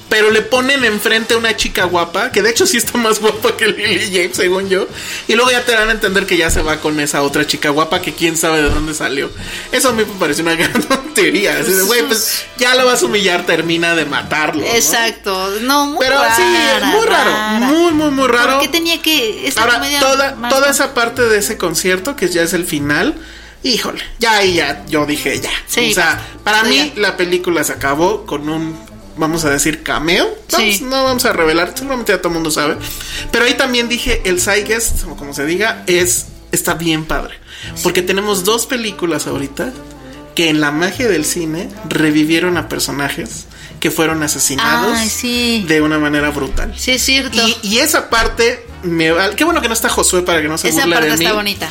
Pero 0.10 0.30
le 0.30 0.42
ponen 0.44 0.86
enfrente 0.86 1.34
a 1.34 1.38
una 1.38 1.58
chica 1.58 1.86
guapa, 1.86 2.32
que 2.32 2.44
de 2.44 2.52
hecho 2.52 2.68
sí 2.68 2.78
está 2.78 2.98
más 2.98 3.20
guapa 3.20 3.58
que 3.58 3.68
Lily 3.68 4.12
James, 4.14 4.38
según 4.38 4.70
yo. 4.70 4.88
Y 5.28 5.34
luego 5.34 5.50
ya 5.50 5.66
te 5.66 5.72
dan 5.72 5.90
a 5.90 5.94
entender 5.94 6.26
que 6.28 6.38
ya 6.38 6.52
se 6.52 6.62
va 6.62 6.80
con 6.80 7.00
esa 7.00 7.24
otra 7.24 7.48
chica 7.48 7.70
guapa 7.70 8.02
que 8.02 8.14
quién 8.14 8.38
sabe 8.38 8.62
de 8.62 8.70
dónde 8.70 8.94
salió. 8.94 9.32
Eso 9.72 9.90
a 9.90 9.94
mí 9.94 10.04
me 10.06 10.20
parece 10.20 10.44
una 10.44 10.56
gran 10.56 10.82
tontería. 10.84 11.58
Así 11.58 11.72
de, 11.74 11.82
güey, 11.84 12.04
pues 12.04 12.46
ya 12.58 12.76
lo 12.76 12.86
vas 12.86 13.02
a 13.02 13.06
humillar, 13.08 13.46
termina 13.46 13.96
de 13.96 14.06
matarlo. 14.06 14.62
¿no? 14.62 14.68
Exacto, 14.68 15.60
no, 15.62 15.88
muy 15.88 15.98
Pero 16.00 16.20
rara, 16.20 16.36
sí, 16.36 16.44
muy 16.44 17.06
raro, 17.06 17.32
rara. 17.32 17.60
muy, 17.62 17.92
muy, 17.92 18.12
muy 18.12 18.28
raro. 18.28 18.54
¿Por 18.54 18.62
qué 18.62 18.68
tenía 18.68 19.02
que 19.02 19.48
esta 19.48 19.64
Ahora, 19.64 19.82
toda, 20.00 20.50
toda 20.50 20.70
esa 20.70 20.94
parte 20.94 21.24
de 21.24 21.40
ese 21.40 21.58
concierto, 21.58 22.16
que 22.16 22.30
ya 22.30 22.44
es 22.44 22.54
el 22.54 22.66
final, 22.66 23.16
híjole, 23.64 24.04
ya 24.20 24.38
ahí 24.38 24.54
ya, 24.56 24.86
yo 24.88 25.06
dije 25.06 25.40
ya. 25.40 25.50
Sí, 25.68 25.92
o 25.92 25.96
sea, 25.96 26.22
para 26.44 26.64
mí 26.64 26.94
ya. 26.96 27.02
la 27.02 27.18
película 27.18 27.64
se 27.64 27.74
acabó 27.74 28.26
con 28.26 28.48
un, 28.50 28.78
vamos 29.18 29.46
a 29.46 29.50
decir, 29.50 29.84
cameo. 29.84 30.26
Vamos- 30.52 30.76
Sí. 30.78 30.84
No 30.84 31.04
vamos 31.04 31.26
a 31.26 31.34
revelar, 31.34 31.74
seguramente 31.76 32.12
ya 32.12 32.18
todo 32.20 32.30
el 32.30 32.34
mundo 32.36 32.52
sabe. 32.52 32.78
Pero 33.32 33.46
ahí 33.46 33.54
también 33.56 33.90
dije, 33.90 34.22
el 34.26 34.40
o 35.10 35.16
como 35.16 35.34
se 35.34 35.46
diga, 35.46 35.84
es, 35.88 36.26
está 36.52 36.74
bien 36.76 37.06
padre. 37.06 37.40
Porque 37.84 38.02
tenemos 38.02 38.44
dos 38.44 38.66
películas 38.66 39.28
ahorita 39.28 39.72
que 40.36 40.50
en 40.50 40.60
la 40.62 40.72
magia 40.72 41.08
del 41.08 41.24
cine 41.26 41.70
revivieron 41.90 42.58
a 42.58 42.68
personajes 42.68 43.46
que 43.80 43.90
fueron 43.92 44.22
asesinados 44.24 44.98
Ay, 44.98 45.10
sí. 45.10 45.66
de 45.68 45.82
una 45.82 45.98
manera 46.00 46.30
brutal. 46.32 46.74
Sí, 46.78 46.92
es 46.92 47.04
cierto. 47.04 47.38
Y, 47.38 47.56
y 47.68 47.78
esa 47.80 48.10
parte 48.10 48.66
me. 48.84 49.12
Qué 49.36 49.44
bueno 49.46 49.62
que 49.62 49.68
no 49.68 49.74
está 49.74 49.90
Josué 49.90 50.22
para 50.24 50.42
que 50.42 50.48
no 50.48 50.58
se 50.58 50.70
Esa 50.70 50.82
burle 50.82 50.96
parte 50.96 51.10
de 51.12 51.18
mí. 51.18 51.24
está 51.26 51.36
bonita. 51.36 51.70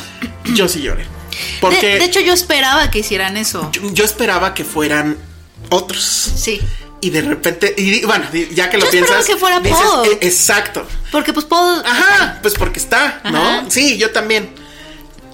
Yo 0.53 0.67
sí 0.67 0.81
lloré. 0.81 1.03
De, 1.03 1.09
Porque 1.61 1.97
de 1.99 2.05
hecho, 2.05 2.19
yo 2.21 2.33
esperaba 2.33 2.89
que 2.89 2.99
hicieran 2.99 3.37
eso. 3.37 3.69
yo, 3.71 3.81
yo 3.93 4.03
esperaba 4.05 4.53
que 4.53 4.63
fueran 4.63 5.17
otros. 5.69 6.03
Sí. 6.35 6.61
Y 7.05 7.11
de 7.11 7.21
repente, 7.21 7.71
y 7.77 8.03
bueno, 8.03 8.25
ya 8.51 8.67
que 8.71 8.77
lo 8.79 8.85
Yo 8.85 8.91
piensas, 8.91 9.25
que 9.27 9.37
fuera 9.37 9.59
dices, 9.59 9.77
Paul. 9.79 10.07
"Eh, 10.07 10.17
exacto. 10.21 10.87
Porque 11.11 11.33
pues 11.33 11.45
puedo... 11.45 11.85
Ajá, 11.85 12.39
pues 12.41 12.55
porque 12.55 12.79
está, 12.79 13.21
¿no? 13.25 13.69
Sí, 13.69 13.97
yo 13.99 14.09
también. 14.09 14.49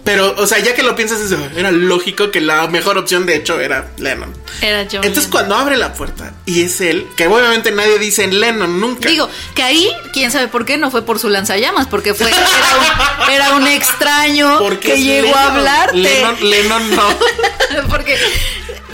Pero, 0.04 0.36
o 0.38 0.48
sea, 0.48 0.58
ya 0.60 0.74
que 0.76 0.84
lo 0.84 0.96
piensas, 0.98 1.22
es- 1.22 1.32
era 1.56 1.72
lógico 1.72 2.30
que 2.30 2.42
la 2.42 2.68
mejor 2.68 2.98
opción, 2.98 3.26
de 3.26 3.36
hecho, 3.38 3.62
era 3.62 3.88
Lennon. 4.00 4.34
Era 4.62 4.84
yo. 4.84 5.00
Entonces, 5.02 5.32
cuando 5.32 5.56
abre 5.56 5.78
la 5.78 5.94
puerta 5.94 6.34
y 6.46 6.64
es 6.64 6.82
él, 6.82 7.08
que 7.16 7.28
obviamente 7.28 7.72
nadie 7.72 8.00
dice 8.00 8.24
en 8.26 8.38
Lennon 8.42 8.82
nunca. 8.82 9.08
Digo, 9.08 9.30
que 9.56 9.64
ahí, 9.64 9.90
quién 10.12 10.30
sabe 10.32 10.50
por 10.50 10.66
qué, 10.66 10.78
no 10.78 10.92
fue 10.92 11.04
por 11.06 11.20
su 11.20 11.30
lanzallamas, 11.30 11.88
porque 11.88 12.14
fue 12.14 12.28
era 12.32 12.38
un, 12.38 13.32
era 13.32 13.52
un 13.56 13.68
extraño 13.68 14.58
Porque 14.60 14.94
que 14.96 15.04
llegó 15.04 15.34
a 15.36 15.54
hablarte. 15.54 15.96
Lennon, 15.98 16.50
Lennon 16.50 16.96
no. 16.98 17.04
porque 17.90 18.18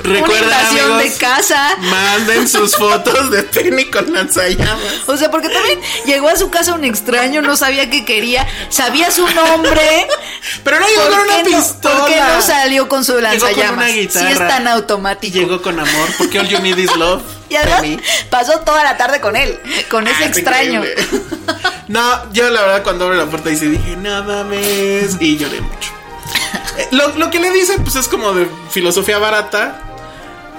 Recuerden, 0.04 0.48
una 0.48 0.56
invasión 0.58 0.92
amigos, 0.94 1.04
de 1.14 1.18
casa. 1.20 1.76
Manden 1.80 2.48
sus 2.48 2.76
fotos 2.76 3.32
de 3.32 3.44
Penny 3.44 3.86
con 3.86 4.12
lanzallamas. 4.14 4.80
O 5.08 5.18
sea, 5.18 5.30
porque 5.32 5.50
también 5.50 5.80
llegó 6.06 6.30
a 6.30 6.36
su 6.36 6.50
casa 6.50 6.74
un 6.74 6.84
extraño, 6.86 7.42
no 7.42 7.58
sabía 7.58 7.90
qué 7.90 8.06
quería, 8.06 8.48
sabía 8.70 9.12
su 9.12 9.28
nombre. 9.30 10.08
Pero 10.64 10.80
no 10.80 10.88
llegó 10.88 11.02
¿Por 11.04 11.12
con 11.12 11.20
una 11.22 11.36
qué 11.44 11.50
no- 11.50 11.58
pistola. 11.58 11.96
¿Por 12.00 12.10
qué 12.10 12.16
no 12.20 12.42
salió 12.42 12.90
con 12.90 13.04
su 13.06 13.14
Llegó 13.14 13.24
con 13.24 13.40
lanzallamas? 13.42 13.92
Si 13.92 14.04
es 14.04 14.38
tan 14.38 14.64
Y 14.66 14.68
automático. 14.68 15.38
llegó 15.38 15.62
con 15.62 15.80
amor, 15.80 16.10
porque 16.18 16.40
all 16.40 16.48
you 16.48 16.60
need 16.60 16.78
is 16.78 16.96
love. 16.96 17.22
Y 17.50 17.56
además 17.56 17.82
pasó 18.30 18.60
toda 18.60 18.84
la 18.84 18.98
tarde 18.98 19.22
con 19.22 19.38
él, 19.38 19.58
con 19.90 20.06
ese 20.06 20.24
Ah, 20.24 20.26
está 20.28 20.40
extraño. 20.40 20.84
No, 21.88 22.34
yo 22.34 22.50
la 22.50 22.60
verdad 22.62 22.84
cuando 22.84 23.06
abre 23.06 23.18
la 23.18 23.28
puerta 23.28 23.50
dice, 23.50 23.68
dije, 23.70 23.96
no 23.96 24.22
mames. 24.26 25.16
Y 25.22 25.38
lloré 25.38 25.62
mucho. 25.62 25.90
Lo, 26.92 27.18
lo 27.18 27.30
que 27.30 27.40
le 27.40 27.52
dice, 27.52 27.80
pues 27.80 27.96
es 27.96 28.08
como 28.08 28.34
de 28.34 28.48
filosofía 28.70 29.18
barata. 29.18 29.82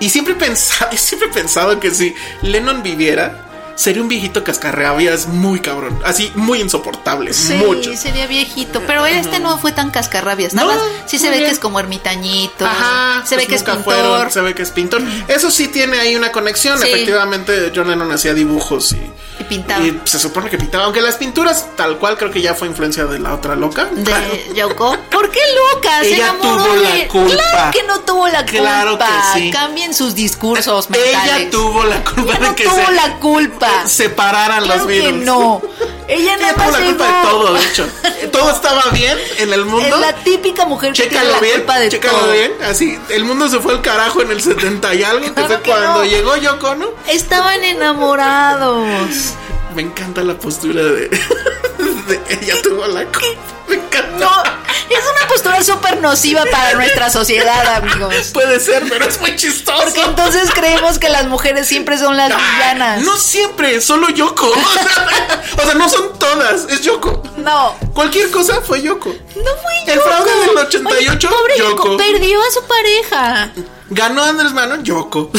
Y 0.01 0.09
siempre 0.11 0.35
pensado, 0.35 0.91
siempre 0.97 1.29
he 1.29 1.33
pensado 1.33 1.81
que 1.81 1.91
si 1.91 2.15
Lennon 2.43 2.83
viviera, 2.83 3.48
sería 3.79 4.03
un 4.03 4.09
viejito 4.09 4.43
cascarrabias 4.43 5.29
muy 5.29 5.61
cabrón. 5.61 6.01
Así, 6.05 6.33
muy 6.35 6.61
insoportable. 6.61 7.33
Sí, 7.33 7.55
mucho. 7.55 7.95
sería 7.97 8.27
viejito. 8.27 8.83
Pero 8.87 9.07
este 9.07 9.39
no 9.39 9.57
fue 9.59 9.71
tan 9.73 9.91
cascarrabias. 9.93 10.53
Nada 10.53 10.75
No, 10.75 10.81
más 10.81 10.93
sí 11.07 11.19
se 11.19 11.31
ve 11.31 11.37
bien. 11.37 11.47
que 11.49 11.53
es 11.55 11.61
como 11.61 11.79
ermitañito. 11.79 12.67
Ajá, 12.67 13.25
se 13.25 13.37
ve 13.37 13.47
pues 13.47 13.63
que 13.63 13.71
es 13.73 13.85
fueron, 13.85 14.31
se 14.33 14.41
ve 14.41 14.55
que 14.55 14.63
es 14.63 14.73
pintor. 14.73 15.01
Eso 15.29 15.51
sí 15.53 15.69
tiene 15.69 15.99
ahí 16.01 16.17
una 16.17 16.33
conexión. 16.33 16.79
Sí. 16.79 16.89
Efectivamente, 16.89 17.73
John 17.75 17.89
Lennon 17.89 18.11
hacía 18.11 18.35
dibujos 18.35 18.93
y, 18.93 18.97
Y 19.41 19.45
pintaba. 19.45 19.85
y 19.87 20.01
se 20.05 20.19
supone 20.19 20.51
que 20.51 20.59
pintaba. 20.59 20.85
Aunque 20.85 21.01
las 21.01 21.15
pinturas, 21.17 21.67
tal 21.77 21.99
cual, 21.99 22.19
creo 22.19 22.33
que 22.33 22.43
ya 22.43 22.55
fue 22.55 22.67
influencia 22.67 23.05
de 23.07 23.21
la 23.21 23.33
otra 23.33 23.55
loca. 23.55 23.85
de 23.93 24.53
Yoko. 24.57 24.97
¿Por 25.11 25.31
qué 25.31 25.41
loca, 25.75 26.01
se 26.03 26.15
Ella 26.17 26.31
enamoró 26.31 26.65
tuvo 26.65 26.77
la 26.77 27.09
culpa. 27.09 27.37
Claro 27.53 27.71
que 27.73 27.83
no 27.85 28.01
tuvo 28.01 28.27
la 28.29 28.41
culpa. 28.45 28.59
Claro 28.59 28.99
que 28.99 29.05
sí. 29.35 29.51
Cambien 29.53 29.95
sus 29.95 30.15
discursos 30.17 30.91
mentales. 30.91 31.33
Ella 31.37 31.51
tuvo 31.51 31.85
la 31.85 32.03
culpa 32.03 32.23
Ella 32.23 32.39
de 32.41 32.47
no 32.49 32.55
que 32.57 32.65
tuvo 32.65 32.87
se 32.87 32.93
la 32.93 33.15
culpa. 33.21 33.68
Separaran 33.87 34.65
Claro 34.65 34.79
los 34.81 34.87
que 34.87 35.01
virus. 35.01 35.25
no. 35.25 35.63
Ella 36.09 36.37
nada 36.39 36.55
tuvo 36.55 36.71
la 36.71 36.85
culpa 36.87 37.05
de 37.07 37.23
todo, 37.29 37.53
de 37.55 37.65
hecho. 37.67 37.87
Todo 38.33 38.51
estaba 38.51 38.83
bien 38.93 39.19
en 39.39 39.53
el 39.53 39.65
mundo. 39.67 39.87
Es 39.95 40.01
la 40.01 40.15
típica 40.15 40.65
mujer 40.65 40.93
que 40.95 41.07
tiene 41.07 41.25
la 41.27 41.39
bien, 41.39 41.57
culpa 41.59 41.79
de 41.79 41.89
chécalo 41.91 42.19
todo. 42.19 42.33
bien. 42.33 42.53
Así, 42.65 42.99
el 43.11 43.25
mundo 43.25 43.49
se 43.49 43.59
fue 43.61 43.75
al 43.75 43.83
carajo 43.83 44.23
en 44.23 44.31
el 44.31 44.41
70 44.43 44.95
y 44.95 45.03
algo, 45.03 45.21
que 45.27 45.33
Claro 45.35 45.49
fue 45.49 45.63
que 45.63 45.71
cuando 45.71 45.99
no. 45.99 46.05
llegó 46.05 46.37
Yoko, 46.37 46.75
¿no? 46.77 46.87
Estaban 47.09 47.63
enamorados. 47.63 49.35
Me 49.75 49.83
encanta 49.83 50.23
la 50.23 50.35
postura 50.35 50.83
de, 50.83 51.09
de 52.09 52.21
ella 52.41 52.55
tuvo 52.63 52.87
la 52.87 53.05
culpa. 53.05 53.29
Me 53.69 53.77
encanta. 53.77 54.17
No, 54.19 54.43
es 54.89 55.05
una 55.05 55.29
postura 55.29 55.63
súper 55.63 56.01
nociva 56.01 56.45
para 56.51 56.75
nuestra 56.75 57.11
sociedad, 57.11 57.75
amigos. 57.77 58.31
Puede 58.33 58.59
ser, 58.61 58.85
pero 58.89 59.05
es 59.07 59.21
muy 59.21 59.37
chistoso. 59.37 59.83
Porque 59.85 60.01
entonces 60.03 60.51
creemos 60.55 60.99
que 60.99 61.11
las 61.11 61.27
mujeres 61.27 61.67
siempre 61.69 61.99
son 61.99 62.17
las 62.17 62.29
villanas. 62.35 63.03
No 63.03 63.17
siempre, 63.19 63.81
solo 63.81 64.09
Yoko. 64.09 64.49
O 64.59 64.73
sea, 64.73 65.41
o 65.59 65.67
sea, 65.67 65.75
no 65.75 65.89
son 65.89 66.19
todas, 66.19 66.67
es 66.71 66.81
Yoko. 66.83 67.23
No. 67.37 67.75
Cualquier 67.95 68.31
cosa 68.31 68.61
fue 68.63 68.81
Yoko. 68.83 69.11
No 69.11 69.51
fue 69.63 69.93
El 69.93 69.99
Yoko. 69.99 70.09
fraude 70.09 70.31
del 70.47 70.57
88, 70.57 71.29
Oye, 71.29 71.37
pobre 71.37 71.59
Yoko. 71.59 71.85
Yoko. 71.85 71.97
Perdió 71.99 72.41
a 72.41 72.51
su 72.53 72.63
pareja. 72.67 73.53
Ganó 73.91 74.23
Andrés 74.25 74.53
Manuel, 74.53 74.83
Yoko. 74.83 75.31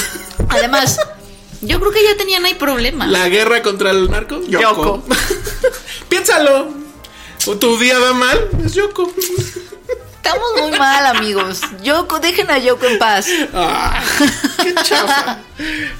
Además, 0.49 0.99
yo 1.61 1.79
creo 1.79 1.91
que 1.91 2.03
ya 2.03 2.17
tenían 2.17 2.45
ahí 2.45 2.55
problemas. 2.55 3.09
La 3.09 3.29
guerra 3.29 3.61
contra 3.61 3.91
el 3.91 4.09
narco, 4.09 4.41
Yoko. 4.41 4.61
Yoko. 4.61 5.03
Piénsalo. 6.09 6.69
O 7.47 7.57
tu 7.57 7.77
día 7.77 7.99
va 7.99 8.13
mal, 8.13 8.49
es 8.65 8.73
Yoko. 8.73 9.11
Estamos 10.23 10.61
muy 10.69 10.77
mal, 10.77 11.05
amigos. 11.07 11.61
Yoko, 11.81 12.19
dejen 12.19 12.51
a 12.51 12.57
Yoko 12.57 12.85
en 12.85 12.99
paz. 12.99 13.25
Ah, 13.53 14.03
qué 14.61 14.73
chafa. 14.83 15.39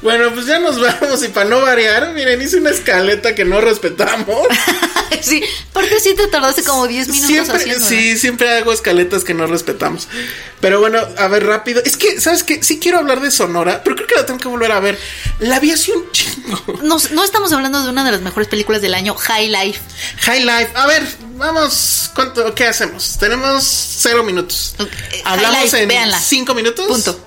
Bueno, 0.02 0.32
pues 0.34 0.46
ya 0.46 0.60
nos 0.60 0.80
vamos 0.80 1.24
y 1.24 1.30
para 1.30 1.50
no 1.50 1.62
variar, 1.62 2.14
miren, 2.14 2.42
hice 2.42 2.58
una 2.58 2.70
escaleta 2.70 3.34
que 3.36 3.46
no 3.46 3.62
respetamos. 3.62 4.48
Sí, 5.22 5.44
porque 5.74 6.00
sí 6.00 6.14
te 6.16 6.28
tardaste 6.28 6.64
como 6.64 6.88
10 6.88 7.10
minutos 7.10 7.28
Siempre, 7.28 7.58
haciendo. 7.58 7.86
sí, 7.86 8.18
siempre 8.18 8.58
hago 8.58 8.72
escaletas 8.72 9.26
que 9.26 9.34
no 9.34 9.48
respetamos. 9.48 10.08
Pero 10.62 10.80
bueno, 10.80 11.00
a 11.18 11.28
ver, 11.28 11.46
rápido. 11.46 11.82
Es 11.84 11.98
que, 11.98 12.22
¿sabes 12.22 12.44
qué? 12.44 12.64
Sí 12.64 12.80
quiero 12.80 13.00
hablar 13.00 13.20
de 13.20 13.30
Sonora, 13.30 13.82
pero 13.84 13.98
creo 13.98 14.08
que 14.08 14.16
la 14.16 14.26
tengo 14.26 14.40
que 14.40 14.48
volver 14.48 14.72
a 14.72 14.80
ver. 14.80 14.98
La 15.40 15.60
vi 15.60 15.72
hace 15.72 15.92
un 15.92 16.10
chingo. 16.14 16.62
Nos- 16.84 17.12
no 17.12 17.26
estamos 17.26 17.52
hablando 17.52 17.84
de 17.84 17.90
una 17.90 18.06
de 18.06 18.12
las 18.12 18.22
mejores 18.22 18.48
películas 18.48 18.82
del 18.82 18.94
año, 18.94 19.14
High 19.14 19.50
Life. 19.50 19.82
High 20.22 20.46
Life. 20.46 20.70
A 20.76 20.88
ver, 20.88 21.04
vamos. 21.36 22.12
¿Cuánto? 22.16 22.56
¿Qué 22.56 22.68
hacemos? 22.68 23.18
Tenemos 23.20 23.66
cero 24.10 24.24
minutos. 24.24 24.76
Ok, 24.80 24.89
Hablamos 25.26 25.64
Life, 25.64 25.82
en 25.82 25.88
véanla. 25.88 26.20
cinco 26.20 26.53
minutos. 26.53 26.88
Punto. 26.88 27.20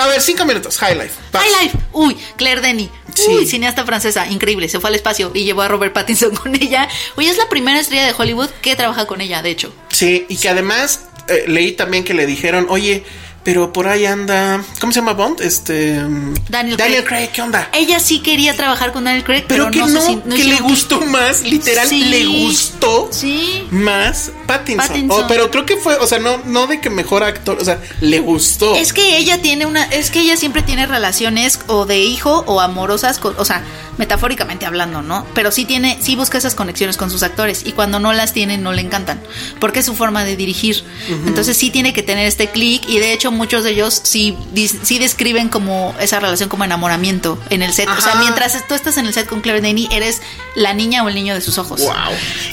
A 0.00 0.06
ver, 0.06 0.20
cinco 0.20 0.44
minutos. 0.44 0.78
High 0.78 0.94
Life. 0.96 1.14
Vas. 1.32 1.42
High 1.42 1.64
Life. 1.64 1.78
Uy, 1.92 2.16
Claire 2.36 2.60
Denis. 2.60 2.88
Sí. 3.14 3.26
Uy, 3.28 3.46
cineasta 3.46 3.84
francesa, 3.84 4.26
increíble. 4.28 4.68
Se 4.68 4.80
fue 4.80 4.88
al 4.88 4.94
espacio 4.96 5.30
y 5.34 5.44
llevó 5.44 5.62
a 5.62 5.68
Robert 5.68 5.92
Pattinson 5.92 6.34
con 6.36 6.54
ella. 6.54 6.88
Uy, 7.16 7.26
es 7.28 7.36
la 7.36 7.48
primera 7.48 7.78
estrella 7.78 8.06
de 8.06 8.14
Hollywood 8.16 8.50
que 8.62 8.76
trabaja 8.76 9.06
con 9.06 9.20
ella, 9.20 9.42
de 9.42 9.50
hecho. 9.50 9.72
Sí, 9.90 10.26
y 10.28 10.36
que 10.36 10.48
además 10.48 11.00
eh, 11.28 11.44
leí 11.46 11.72
también 11.72 12.04
que 12.04 12.14
le 12.14 12.26
dijeron, 12.26 12.66
oye, 12.70 13.04
pero 13.42 13.72
por 13.72 13.88
ahí 13.88 14.04
anda. 14.06 14.62
¿Cómo 14.80 14.92
se 14.92 15.00
llama 15.00 15.14
Bond? 15.14 15.40
Este. 15.40 15.98
mm, 16.00 16.34
Daniel 16.48 16.76
Daniel 16.76 17.04
Craig. 17.04 17.24
Craig, 17.24 17.28
¿qué 17.32 17.42
onda? 17.42 17.68
Ella 17.72 17.98
sí 18.00 18.20
quería 18.20 18.54
trabajar 18.54 18.92
con 18.92 19.04
Daniel 19.04 19.24
Craig, 19.24 19.44
Pero, 19.48 19.64
pero, 19.64 19.70
que 19.70 19.78
no, 19.80 19.86
no, 19.88 20.00
sé 20.00 20.06
si- 20.08 20.16
no 20.24 20.36
que 20.36 20.44
le 20.44 20.56
gustó 20.60 21.00
más, 21.02 21.42
literal, 21.42 21.88
Sí. 21.88 22.04
le 22.04 22.26
gustó 22.26 23.08
Sí. 23.10 23.66
más 23.70 24.30
Pattinson. 24.46 24.86
Pattinson. 24.88 25.24
Oh, 25.24 25.26
pero 25.28 25.50
creo 25.50 25.64
que 25.64 25.76
fue, 25.76 25.96
o 25.96 26.06
sea, 26.06 26.18
no, 26.18 26.38
no 26.44 26.66
de 26.66 26.80
que 26.80 26.90
mejor 26.90 27.22
actor, 27.24 27.56
o 27.60 27.64
sea, 27.64 27.80
le 28.00 28.20
gustó. 28.20 28.74
Es 28.76 28.92
que 28.92 29.16
ella 29.18 29.40
tiene 29.40 29.64
una, 29.66 29.84
es 29.84 30.10
que 30.10 30.20
ella 30.20 30.36
siempre 30.36 30.62
tiene 30.62 30.86
relaciones 30.86 31.60
o 31.68 31.86
de 31.86 31.98
hijo 32.00 32.44
o 32.46 32.60
amorosas, 32.60 33.18
con- 33.18 33.34
o 33.38 33.44
sea, 33.44 33.62
metafóricamente 34.00 34.64
hablando, 34.64 35.02
¿no? 35.02 35.26
Pero 35.34 35.52
sí 35.52 35.66
tiene, 35.66 35.98
sí 36.00 36.16
busca 36.16 36.38
esas 36.38 36.54
conexiones 36.54 36.96
con 36.96 37.10
sus 37.10 37.22
actores 37.22 37.62
y 37.66 37.72
cuando 37.72 38.00
no 38.00 38.14
las 38.14 38.32
tiene 38.32 38.56
no 38.56 38.72
le 38.72 38.80
encantan, 38.80 39.20
porque 39.60 39.80
es 39.80 39.86
su 39.86 39.94
forma 39.94 40.24
de 40.24 40.36
dirigir. 40.36 40.82
Entonces 41.26 41.56
sí 41.56 41.68
tiene 41.70 41.92
que 41.92 42.02
tener 42.02 42.26
este 42.26 42.48
clic 42.48 42.82
y 42.88 42.98
de 42.98 43.12
hecho 43.12 43.30
muchos 43.30 43.62
de 43.62 43.72
ellos 43.72 44.00
sí, 44.02 44.36
sí 44.82 44.98
describen 44.98 45.50
como 45.50 45.94
esa 46.00 46.18
relación 46.18 46.48
como 46.48 46.64
enamoramiento 46.64 47.38
en 47.50 47.60
el 47.62 47.74
set. 47.74 47.90
O 47.90 48.00
sea, 48.00 48.14
mientras 48.16 48.66
tú 48.66 48.74
estás 48.74 48.96
en 48.96 49.04
el 49.06 49.12
set 49.12 49.26
con 49.28 49.42
Claire 49.42 49.60
Denis, 49.60 49.88
eres 49.92 50.22
la 50.56 50.72
niña 50.72 51.04
o 51.04 51.08
el 51.08 51.14
niño 51.14 51.34
de 51.34 51.42
sus 51.42 51.58
ojos. 51.58 51.82
Wow. 51.82 51.92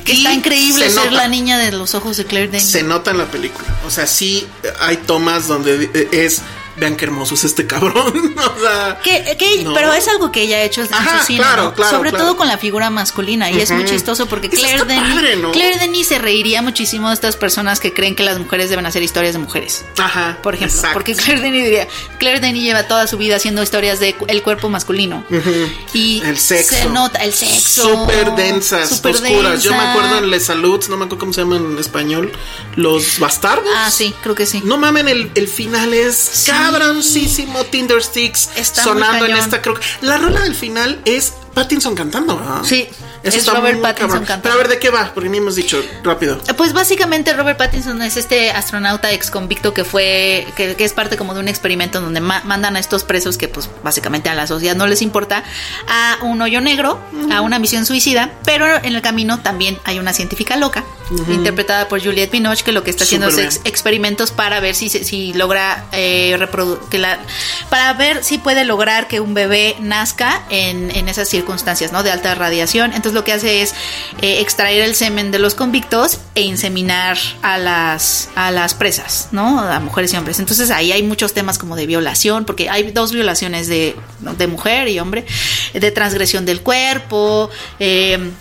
Que 0.04 0.14
Y 0.14 0.18
está 0.18 0.34
increíble 0.34 0.90
se 0.90 0.96
ser 0.96 1.06
nota. 1.12 1.24
la 1.24 1.28
niña 1.30 1.58
de 1.58 1.72
los 1.72 1.96
ojos 1.96 2.18
de 2.18 2.26
Claire 2.26 2.50
Denis. 2.50 2.70
Se 2.70 2.84
nota 2.84 3.12
en 3.12 3.20
la 3.20 3.26
película. 3.26 3.68
O 3.88 3.90
sea, 3.90 4.06
sí 4.06 4.46
hay 4.82 4.98
tomas 4.98 5.48
donde 5.48 5.90
eh, 5.94 6.10
es. 6.12 6.42
Vean 6.78 6.96
qué 6.96 7.06
hermoso 7.06 7.36
es 7.36 7.44
este 7.44 7.66
cabrón. 7.66 8.36
o 8.38 8.60
sea. 8.60 9.00
No. 9.64 9.74
Pero 9.74 9.94
es 9.94 10.08
algo 10.08 10.32
que 10.32 10.42
ella 10.42 10.58
ha 10.58 10.62
hecho 10.64 10.84
Ajá, 10.92 11.20
su 11.20 11.26
cine, 11.26 11.40
claro, 11.40 11.64
¿no? 11.64 11.74
claro, 11.74 11.98
sobre 11.98 12.10
claro. 12.12 12.26
todo 12.26 12.38
con 12.38 12.48
la 12.48 12.58
figura 12.58 12.90
masculina. 12.90 13.50
Y 13.50 13.60
es 13.60 13.72
muy 13.72 13.86
chistoso 13.86 14.28
porque 14.28 14.50
Claire 14.50 14.86
Denis, 14.86 15.14
padre, 15.14 15.36
¿no? 15.38 15.52
Claire 15.52 15.80
Denis 15.80 16.08
se 16.08 16.20
reiría 16.20 16.62
muchísimo 16.62 17.08
de 17.10 17.14
estas 17.16 17.36
personas 17.36 17.80
que 17.80 17.94
creen 17.94 18.16
que 18.16 18.24
las 18.24 18.38
mujeres 18.38 18.70
deben 18.70 18.86
hacer 18.86 19.02
historias 19.04 19.34
de 19.34 19.40
mujeres. 19.40 19.86
Ajá. 19.98 20.38
Por 20.44 20.56
ejemplo, 20.56 20.76
exacto. 20.76 20.94
porque 20.94 21.16
Claire 21.16 21.42
Denis 21.42 21.64
diría, 21.64 21.88
Claire 22.20 22.40
Denis 22.40 22.64
lleva 22.64 22.84
toda 22.84 23.08
su 23.08 23.18
vida 23.18 23.38
haciendo 23.38 23.64
historias 23.64 24.00
de 24.00 24.16
el 24.28 24.44
cuerpo 24.44 24.70
masculino. 24.70 25.24
Y 25.94 26.22
El 26.24 26.38
sexo. 26.38 26.76
se 26.76 26.90
nota 26.90 27.24
el 27.24 27.34
sexo. 27.34 27.84
Súper 27.84 28.36
densas, 28.36 28.90
súper 28.90 29.16
oscuras. 29.16 29.64
Yo 29.64 29.72
me 29.72 29.80
acuerdo 29.80 30.20
en 30.20 30.30
Les 30.30 30.46
Saluts, 30.46 30.90
no 30.90 30.98
me 30.98 31.06
acuerdo 31.06 31.20
cómo 31.20 31.34
se 31.34 31.42
llama 31.42 31.58
en 31.58 31.78
español. 31.80 32.32
Los 32.76 33.20
bastardos. 33.20 33.68
Ah, 33.76 33.90
sí, 33.92 34.14
creo 34.22 34.36
que 34.36 34.46
sí. 34.46 34.62
No 34.64 34.78
mamen, 34.78 35.08
el, 35.08 35.32
el 35.36 35.48
final 35.48 35.94
es 35.94 36.16
Sí. 36.18 36.46
Cabroncísimo. 36.72 37.64
Tinder 37.66 38.02
Sticks 38.02 38.50
Está 38.56 38.84
sonando 38.84 39.26
en 39.26 39.36
esta. 39.36 39.62
Creo 39.62 39.78
la 40.02 40.18
rola 40.18 40.42
del 40.42 40.56
final 40.56 41.02
es 41.06 41.34
Pattinson 41.54 41.96
cantando. 41.96 42.38
¿verdad? 42.38 42.64
Sí, 42.64 42.88
es 43.36 43.36
está 43.36 43.54
Robert 43.54 43.82
Pattinson 43.82 44.20
cantando. 44.20 44.44
Pero 44.44 44.54
a 44.56 44.58
ver, 44.58 44.68
¿de 44.68 44.80
qué 44.80 44.90
va? 44.90 45.12
Porque 45.14 45.30
ni 45.30 45.38
hemos 45.38 45.56
dicho 45.56 45.84
rápido. 46.04 46.40
Pues 46.58 46.74
básicamente 46.74 47.34
Robert 47.34 47.58
Pattinson 47.58 48.02
es 48.02 48.18
este 48.18 48.52
astronauta 48.52 49.12
ex 49.12 49.30
convicto 49.32 49.74
que 49.74 49.84
fue, 49.84 50.48
que, 50.56 50.76
que 50.76 50.84
es 50.84 50.94
parte 50.94 51.18
como 51.18 51.34
de 51.34 51.40
un 51.40 51.48
experimento 51.48 52.02
donde 52.02 52.20
ma- 52.22 52.42
mandan 52.46 52.76
a 52.76 52.80
estos 52.80 53.04
presos 53.04 53.38
que 53.38 53.48
pues 53.48 53.70
básicamente 53.84 54.30
a 54.30 54.36
la 54.36 54.48
sociedad 54.48 54.76
no 54.76 54.88
les 54.88 55.02
importa, 55.02 55.44
a 55.88 56.18
un 56.24 56.42
hoyo 56.42 56.62
negro, 56.62 57.00
a 57.32 57.42
una 57.42 57.60
misión 57.60 57.86
suicida, 57.86 58.32
pero 58.44 58.66
en 58.68 58.96
el 58.96 59.02
camino 59.02 59.40
también 59.40 59.78
hay 59.84 60.00
una 60.00 60.14
científica 60.14 60.56
loca, 60.58 60.84
interpretada 61.30 61.88
por 61.88 62.04
Juliette 62.04 62.32
Binoche, 62.32 62.64
que 62.64 62.72
lo 62.72 62.84
que 62.84 62.90
está 62.92 63.04
haciendo 63.06 63.28
es 63.30 63.38
ex- 63.58 63.62
experimentos 63.66 64.32
para 64.32 64.60
ver 64.60 64.76
si, 64.76 64.90
si 64.90 65.34
logra 65.34 65.86
eh, 65.92 66.38
que 66.90 66.98
la, 66.98 67.18
para 67.70 67.94
ver 67.94 68.24
si 68.24 68.38
puede 68.38 68.66
lograr 68.66 69.08
que 69.08 69.20
un 69.20 69.34
bebé 69.34 69.76
nazca 69.80 70.42
en, 70.50 70.96
en 70.96 71.08
esas 71.10 71.30
circunstancias, 71.30 71.92
¿no? 71.92 72.04
De 72.04 72.12
alta 72.12 72.36
radiación. 72.36 72.92
Entonces 72.94 73.14
lo 73.18 73.24
que 73.24 73.34
hace 73.34 73.64
es 73.64 73.74
eh, 74.22 74.42
extraer 74.42 74.84
el 74.84 74.94
semen 74.94 75.32
de 75.32 75.40
los 75.40 75.56
convictos 75.56 76.20
e 76.36 76.42
inseminar 76.42 77.18
a 77.42 77.58
las, 77.58 78.30
a 78.36 78.52
las 78.52 78.76
presas, 78.76 79.30
¿no? 79.32 79.60
A 79.60 79.80
mujeres 79.80 80.14
y 80.14 80.18
hombres. 80.18 80.40
Entonces 80.40 80.70
ahí 80.70 80.92
hay 80.92 81.02
muchos 81.02 81.34
temas 81.34 81.58
como 81.58 81.76
de 81.76 81.88
violación, 81.88 82.46
porque 82.46 82.70
hay 82.70 82.92
dos 82.92 83.12
violaciones 83.12 83.68
de, 83.68 83.96
de 84.20 84.48
mujer 84.48 84.88
y 84.88 85.00
hombre, 85.00 85.26
de 85.74 85.92
transgresión 85.92 86.46
del 86.46 86.62
cuerpo, 86.62 87.50
eh, 87.80 88.32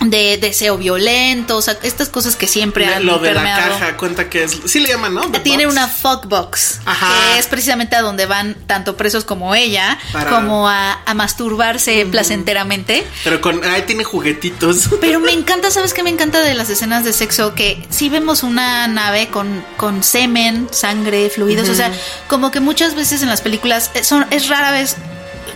de 0.00 0.36
deseo 0.38 0.78
violento, 0.78 1.56
o 1.56 1.62
sea, 1.62 1.76
estas 1.82 2.08
cosas 2.08 2.36
que 2.36 2.46
siempre 2.46 2.86
han 2.86 3.04
Lo 3.04 3.18
de 3.18 3.34
la 3.34 3.42
caja, 3.42 3.96
cuenta 3.96 4.30
que 4.30 4.44
es. 4.44 4.56
Sí 4.66 4.78
le 4.78 4.88
llaman, 4.88 5.14
¿no? 5.14 5.22
The 5.30 5.40
Tiene 5.40 5.64
box. 5.66 5.72
una 5.76 5.88
fuck 5.88 6.26
box, 6.26 6.80
Ajá. 6.84 7.08
que 7.32 7.38
es 7.40 7.46
precisamente 7.48 7.96
a 7.96 8.02
donde 8.02 8.26
van 8.26 8.54
tanto 8.66 8.96
presos 8.96 9.24
como 9.24 9.54
ella, 9.56 9.98
Para- 10.12 10.30
como 10.30 10.68
a, 10.68 11.00
a 11.04 11.14
masturbarse 11.14 12.06
placenteramente. 12.10 13.04
Pero 13.24 13.40
con. 13.40 13.64
Ahí 13.64 13.82
tiene 13.82 14.04
juguetitos. 14.04 14.88
Pero 15.00 15.18
me 15.20 15.32
encanta, 15.32 15.70
¿sabes 15.70 15.92
qué 15.94 16.02
me 16.04 16.10
encanta 16.10 16.40
de 16.42 16.54
las 16.54 16.70
escenas 16.70 17.04
de 17.04 17.12
sexo? 17.12 17.54
Que 17.54 17.84
si 17.90 18.08
vemos 18.08 18.42
una 18.44 18.86
nave 18.86 19.28
con, 19.28 19.64
con 19.76 20.02
semen, 20.04 20.68
sangre, 20.70 21.28
fluidos, 21.28 21.68
o 21.68 21.74
sea, 21.74 21.90
como 22.28 22.50
que 22.52 22.60
muchas 22.60 22.94
veces 22.94 23.22
en 23.22 23.28
las 23.28 23.40
películas 23.40 23.90
eh, 23.94 24.04
son, 24.04 24.26
es 24.30 24.48
rara 24.48 24.70
vez 24.70 24.96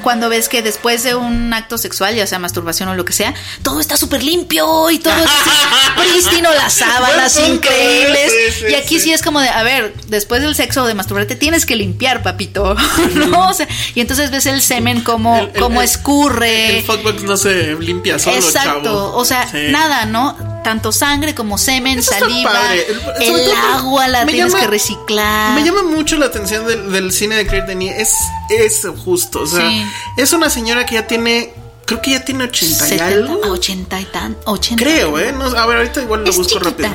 cuando 0.03 0.29
ves 0.29 0.49
que 0.49 0.61
después 0.63 1.03
de 1.03 1.15
un 1.15 1.53
acto 1.55 1.79
sexual, 1.79 2.15
ya 2.15 2.27
sea 2.27 2.39
masturbación 2.39 2.89
o 2.89 2.95
lo 2.95 3.05
que 3.05 3.13
sea, 3.13 3.35
todo 3.63 3.81
está 3.81 3.97
súper 3.97 4.23
limpio 4.23 4.91
y 4.91 4.99
todo 4.99 5.15
es 5.15 5.31
prístino, 5.97 6.51
las 6.53 6.75
sábanas 6.75 7.39
increíbles. 7.49 8.31
sí, 8.33 8.53
sí, 8.61 8.65
y 8.71 8.75
aquí 8.75 8.99
sí. 8.99 9.05
sí 9.05 9.13
es 9.13 9.23
como 9.23 9.41
de, 9.41 9.49
a 9.49 9.63
ver, 9.63 9.95
después 10.09 10.43
del 10.43 10.55
sexo 10.55 10.83
o 10.83 10.87
de 10.87 10.95
masturbarte 10.95 11.37
tienes 11.37 11.67
que 11.67 11.77
limpiar, 11.77 12.23
papito, 12.23 12.75
¿no? 13.15 13.49
O 13.49 13.55
sea, 13.55 13.67
y 13.95 14.01
entonces 14.01 14.31
ves 14.31 14.47
el 14.47 14.63
semen 14.63 15.03
como, 15.03 15.39
El- 15.39 15.51
el- 15.55 15.61
como 15.61 15.81
el- 15.81 15.89
escurre. 15.89 16.79
El 16.79 16.85
fuckbox 16.85 17.23
no 17.23 17.37
se 17.37 17.75
limpia 17.77 18.19
solo, 18.19 18.37
Exacto, 18.37 18.83
chavo. 18.83 19.17
o 19.17 19.25
sea, 19.25 19.49
nada, 19.71 20.05
¿no? 20.07 20.37
Tanto 20.65 20.93
sangre 20.93 21.35
como 21.35 21.59
semen, 21.59 21.99
Eso 21.99 22.13
saliva. 22.13 22.53
El- 23.21 23.53
agua 23.75 24.07
la 24.09 24.25
tienes 24.27 24.47
llama- 24.53 24.61
que 24.61 24.67
reciclar. 24.69 25.55
Me 25.59 25.65
llama 25.67 25.83
mucho 25.83 26.17
la 26.17 26.27
atención 26.27 26.67
del, 26.67 26.93
del 26.93 27.13
cine 27.13 27.35
de 27.37 27.47
Claire 27.47 27.67
Denis. 27.67 27.93
Es, 27.97 28.15
es 28.57 28.87
justo. 29.05 29.41
O 29.43 29.47
sea, 29.47 29.69
Sí. 29.69 29.85
es 30.17 30.33
una 30.33 30.51
señora 30.51 30.87
que 30.87 30.95
ya 30.95 31.07
tiene 31.07 31.55
creo 31.85 32.01
que 32.01 32.13
ya 32.13 32.25
tiene 32.25 32.45
80 32.45 32.87
y 32.87 32.91
70, 32.99 33.07
algo. 33.07 33.45
a 33.45 33.49
80 33.51 34.01
y 34.01 34.05
tan, 34.07 34.37
80. 34.45 34.83
Creo, 34.83 35.19
¿eh? 35.19 35.33
No, 35.33 35.45
a 35.45 35.67
ver, 35.67 35.79
ahorita 35.79 36.01
igual 36.03 36.23
lo 36.25 36.31
Es 36.31 36.37
busco 36.37 36.61
chiquita. 36.61 36.71
rápido. 36.89 36.91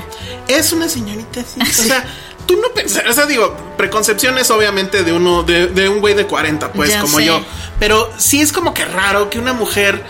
Es 0.47 0.71
una 0.71 0.87
señorita, 0.89 1.41
sí. 1.53 1.59
O 1.61 1.65
sea, 1.87 2.05
tú 2.47 2.55
no 2.61 2.69
pensas, 2.73 3.03
o 3.07 3.13
sea, 3.13 3.25
digo, 3.25 3.55
preconcepciones 3.77 4.49
obviamente 4.49 5.03
de 5.03 5.11
uno, 5.13 5.43
de, 5.43 5.67
de 5.67 5.89
un 5.89 5.99
güey 5.99 6.13
de 6.15 6.25
40, 6.25 6.71
pues, 6.71 6.89
Ya 6.89 7.01
como 7.01 7.17
sé. 7.17 7.25
yo. 7.25 7.41
Pero 7.79 8.09
sí 8.17 8.41
es 8.41 8.51
como 8.53 8.73
que 8.73 8.85
raro 8.85 9.29
que 9.29 9.37
una 9.39 9.51
mujer 9.53 10.03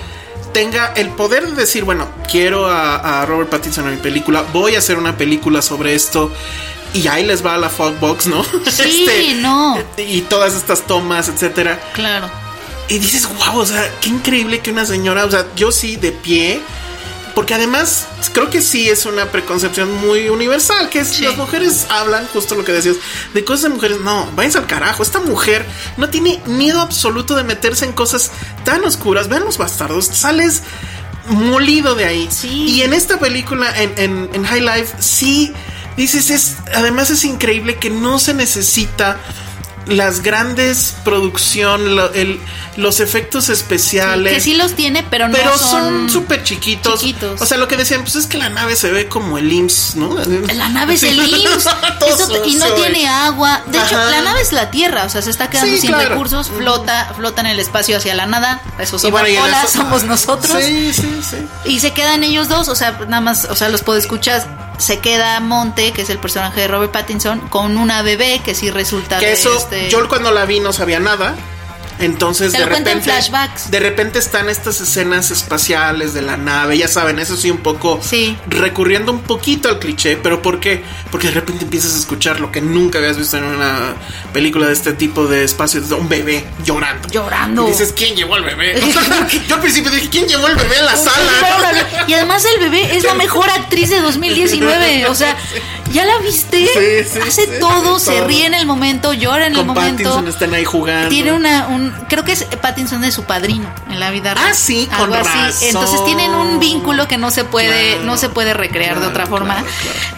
tenga 0.53 0.93
el 0.95 1.09
poder 1.09 1.47
de 1.47 1.55
decir, 1.55 1.83
bueno, 1.83 2.07
quiero 2.31 2.67
a, 2.67 3.21
a 3.21 3.25
Robert 3.25 3.49
Pattinson 3.49 3.87
en 3.87 3.95
mi 3.95 4.01
película, 4.01 4.43
voy 4.53 4.75
a 4.75 4.77
hacer 4.79 4.97
una 4.99 5.17
película 5.17 5.61
sobre 5.63 5.95
esto. 5.95 6.31
Y 6.93 7.07
ahí 7.07 7.25
les 7.25 7.45
va 7.45 7.55
a 7.55 7.57
la 7.57 7.69
Fogbox, 7.69 8.27
¿no? 8.27 8.43
Sí, 8.71 9.37
no. 9.41 9.77
Y 9.97 10.21
todas 10.21 10.53
estas 10.55 10.87
tomas, 10.87 11.27
etcétera. 11.29 11.79
Claro. 11.93 12.29
Y 12.89 12.99
dices, 12.99 13.27
wow, 13.27 13.59
o 13.59 13.65
sea, 13.65 13.91
qué 14.01 14.09
increíble 14.09 14.59
que 14.59 14.71
una 14.71 14.85
señora, 14.85 15.25
o 15.25 15.31
sea, 15.31 15.45
yo 15.55 15.71
sí 15.73 15.97
de 15.97 16.13
pie, 16.13 16.61
porque 17.35 17.53
además 17.53 18.07
creo 18.33 18.49
que 18.49 18.61
sí 18.61 18.89
es 18.89 19.05
una 19.05 19.25
preconcepción 19.25 19.93
muy 19.97 20.29
universal, 20.29 20.89
que 20.89 21.01
es 21.01 21.09
Sí. 21.09 21.23
las 21.25 21.35
mujeres 21.37 21.85
hablan, 21.89 22.25
justo 22.33 22.55
lo 22.55 22.63
que 22.63 22.71
decías, 22.71 22.95
de 23.33 23.43
cosas 23.43 23.63
de 23.63 23.69
mujeres, 23.69 23.99
no, 23.99 24.27
váyanse 24.35 24.57
al 24.59 24.65
carajo, 24.67 25.03
esta 25.03 25.19
mujer 25.19 25.65
no 25.97 26.09
tiene 26.09 26.41
miedo 26.45 26.79
absoluto 26.81 27.35
de 27.35 27.43
meterse 27.43 27.83
en 27.85 27.91
cosas 27.91 28.31
tan 28.63 28.83
oscuras, 28.85 29.27
vean 29.27 29.43
los 29.43 29.57
bastardos, 29.57 30.05
sales 30.07 30.63
molido 31.27 31.93
de 31.93 32.05
ahí. 32.05 32.29
Sí. 32.31 32.47
Y 32.69 32.81
en 32.83 32.93
esta 32.93 33.19
película, 33.19 33.69
en, 33.81 33.93
en, 33.97 34.29
en 34.33 34.43
High 34.45 34.61
Life, 34.61 34.95
sí, 34.99 35.53
dices, 35.97 36.29
es, 36.29 36.55
además 36.75 37.09
es 37.09 37.23
increíble 37.25 37.75
que 37.77 37.89
no 37.89 38.19
se 38.19 38.33
necesita 38.33 39.17
las 39.87 40.21
grandes 40.21 40.95
producción, 41.05 41.95
lo- 41.95 42.11
el- 42.13 42.41
los 42.75 42.99
efectos 42.99 43.47
especiales. 43.47 44.33
Que 44.33 44.41
sí 44.41 44.53
los 44.53 44.73
tiene, 44.75 45.01
pero 45.09 45.29
no 45.29 45.33
pero 45.33 45.57
son... 45.57 46.09
súper 46.09 46.43
chiquitos. 46.43 46.99
chiquitos. 46.99 47.41
O 47.41 47.45
sea, 47.45 47.57
lo 47.57 47.69
que 47.69 47.77
decían, 47.77 48.01
pues 48.01 48.15
es 48.17 48.27
que 48.27 48.37
la 48.37 48.49
nave 48.49 48.75
se 48.75 48.91
ve 48.91 49.07
como 49.07 49.37
el 49.37 49.49
IMSS, 49.49 49.95
¿no? 49.95 50.13
La 50.53 50.67
nave 50.67 50.95
es 50.95 51.03
el 51.03 51.17
IMSS 51.29 51.67
Eso- 52.05 52.45
y 52.45 52.55
no 52.55 52.65
tiene 52.73 53.07
agua. 53.07 53.63
De 53.67 53.77
hecho, 53.77 53.97
la 53.97 54.21
nave 54.23 54.41
es 54.41 54.51
la 54.51 54.69
Tierra, 54.71 55.05
o 55.05 55.09
sea, 55.09 55.21
se 55.21 55.29
está 55.29 55.49
quedando 55.49 55.73
Sí, 55.75 55.79
sin 55.79 55.91
claro. 55.91 56.09
recursos, 56.09 56.49
flota, 56.49 57.13
flota 57.15 57.39
en 57.39 57.47
el 57.47 57.59
espacio 57.61 57.95
hacia 57.95 58.13
la 58.13 58.25
nada. 58.25 58.61
Eso 58.77 58.99
somos, 58.99 59.21
somos 59.71 60.03
nosotros. 60.03 60.61
Sí, 60.65 60.91
sí, 60.93 61.21
sí. 61.27 61.37
Y 61.63 61.79
se 61.79 61.93
quedan 61.93 62.25
ellos 62.25 62.49
dos, 62.49 62.67
o 62.67 62.75
sea, 62.75 62.99
nada 63.07 63.21
más, 63.21 63.45
o 63.49 63.55
sea, 63.55 63.69
los 63.69 63.83
puedo 63.83 63.97
escuchar. 63.97 64.66
Se 64.77 64.99
queda 64.99 65.39
Monte, 65.39 65.91
que 65.91 66.03
es 66.03 66.09
el 66.09 66.19
personaje 66.19 66.61
de 66.61 66.67
Robert 66.67 66.91
Pattinson, 66.91 67.39
con 67.49 67.77
una 67.77 68.01
bebé 68.03 68.41
que 68.43 68.53
sí 68.55 68.69
resulta 68.69 69.17
Que 69.19 69.33
eso, 69.33 69.57
este- 69.57 69.89
yo 69.89 70.07
cuando 70.07 70.31
la 70.31 70.45
vi 70.45 70.59
no 70.59 70.71
sabía 70.73 70.99
nada. 70.99 71.35
Entonces, 71.99 72.51
Te 72.51 72.59
de 72.59 72.65
lo 72.65 72.69
cuenta 72.71 72.91
en 72.91 72.97
repente, 72.99 73.21
flashbacks. 73.21 73.71
de 73.71 73.79
repente 73.79 74.19
están 74.19 74.49
estas 74.49 74.79
escenas 74.81 75.31
espaciales 75.31 76.13
de 76.13 76.21
la 76.21 76.37
nave, 76.37 76.77
ya 76.77 76.87
saben, 76.87 77.17
eso 77.19 77.35
sí 77.37 77.49
un 77.49 77.57
poco 77.57 77.99
Sí. 78.03 78.37
recurriendo 78.47 79.11
un 79.11 79.21
poquito 79.21 79.67
al 79.69 79.79
cliché, 79.79 80.17
pero 80.17 80.41
¿por 80.41 80.59
qué? 80.59 80.83
Porque 81.11 81.27
de 81.27 81.33
repente 81.33 81.63
empiezas 81.63 81.95
a 81.95 81.97
escuchar 81.97 82.39
lo 82.39 82.51
que 82.51 82.61
nunca 82.61 82.99
habías 82.99 83.17
visto 83.17 83.37
en 83.37 83.45
una 83.45 83.95
película 84.33 84.67
de 84.67 84.73
este 84.73 84.93
tipo 84.93 85.25
de 85.27 85.43
espacio, 85.43 85.81
un 85.97 86.07
bebé 86.09 86.45
llorando. 86.63 87.07
Llorando. 87.09 87.67
Y 87.67 87.71
dices, 87.71 87.93
¿quién 87.95 88.15
llevó 88.15 88.35
al 88.35 88.43
bebé? 88.43 88.79
yo 89.47 89.55
al 89.55 89.61
principio 89.61 89.89
dije, 89.91 90.09
¿quién 90.09 90.27
llevó 90.27 90.45
al 90.47 90.55
bebé 90.55 90.77
a 90.77 90.83
la 90.83 90.95
sala? 90.95 91.85
Y 92.07 92.13
además 92.13 92.45
el 92.53 92.59
bebé 92.59 92.95
es 92.95 93.03
la 93.03 93.15
mejor 93.15 93.49
actriz 93.49 93.89
de 93.89 93.99
2019. 94.01 95.07
O 95.07 95.15
sea, 95.15 95.35
¿ya 95.91 96.05
la 96.05 96.17
viste? 96.19 96.67
Sí, 96.67 97.09
sí, 97.13 97.19
Hace 97.27 97.45
sí, 97.45 97.51
todo, 97.59 97.99
se 97.99 98.11
todo. 98.17 98.27
ríe 98.27 98.45
en 98.45 98.53
el 98.53 98.65
momento, 98.65 99.13
llora 99.13 99.47
en 99.47 99.55
el 99.55 99.65
momento. 99.65 100.03
Pattinson 100.03 100.27
están 100.27 100.53
ahí 100.53 100.65
jugando. 100.65 101.09
Tiene 101.09 101.31
una, 101.33 101.67
un, 101.87 101.91
creo 102.07 102.23
que 102.23 102.33
es 102.33 102.43
Pattinson 102.61 103.03
es 103.03 103.13
su 103.13 103.23
padrino 103.23 103.69
en 103.89 103.99
la 103.99 104.11
vida 104.11 104.33
real. 104.33 104.47
Ah, 104.51 104.53
sí, 104.53 104.87
Algo 104.91 105.07
con 105.07 105.27
así. 105.27 105.29
razón. 105.39 105.67
Entonces 105.67 106.05
tienen 106.05 106.31
un 106.33 106.59
vínculo 106.59 107.07
que 107.07 107.17
no 107.17 107.31
se 107.31 107.43
puede, 107.43 107.93
Claro, 107.93 108.05
no 108.05 108.17
se 108.17 108.29
puede 108.29 108.53
recrear 108.53 108.99
de 108.99 109.07
otra 109.07 109.25
forma. 109.25 109.55
claro. 109.55 109.67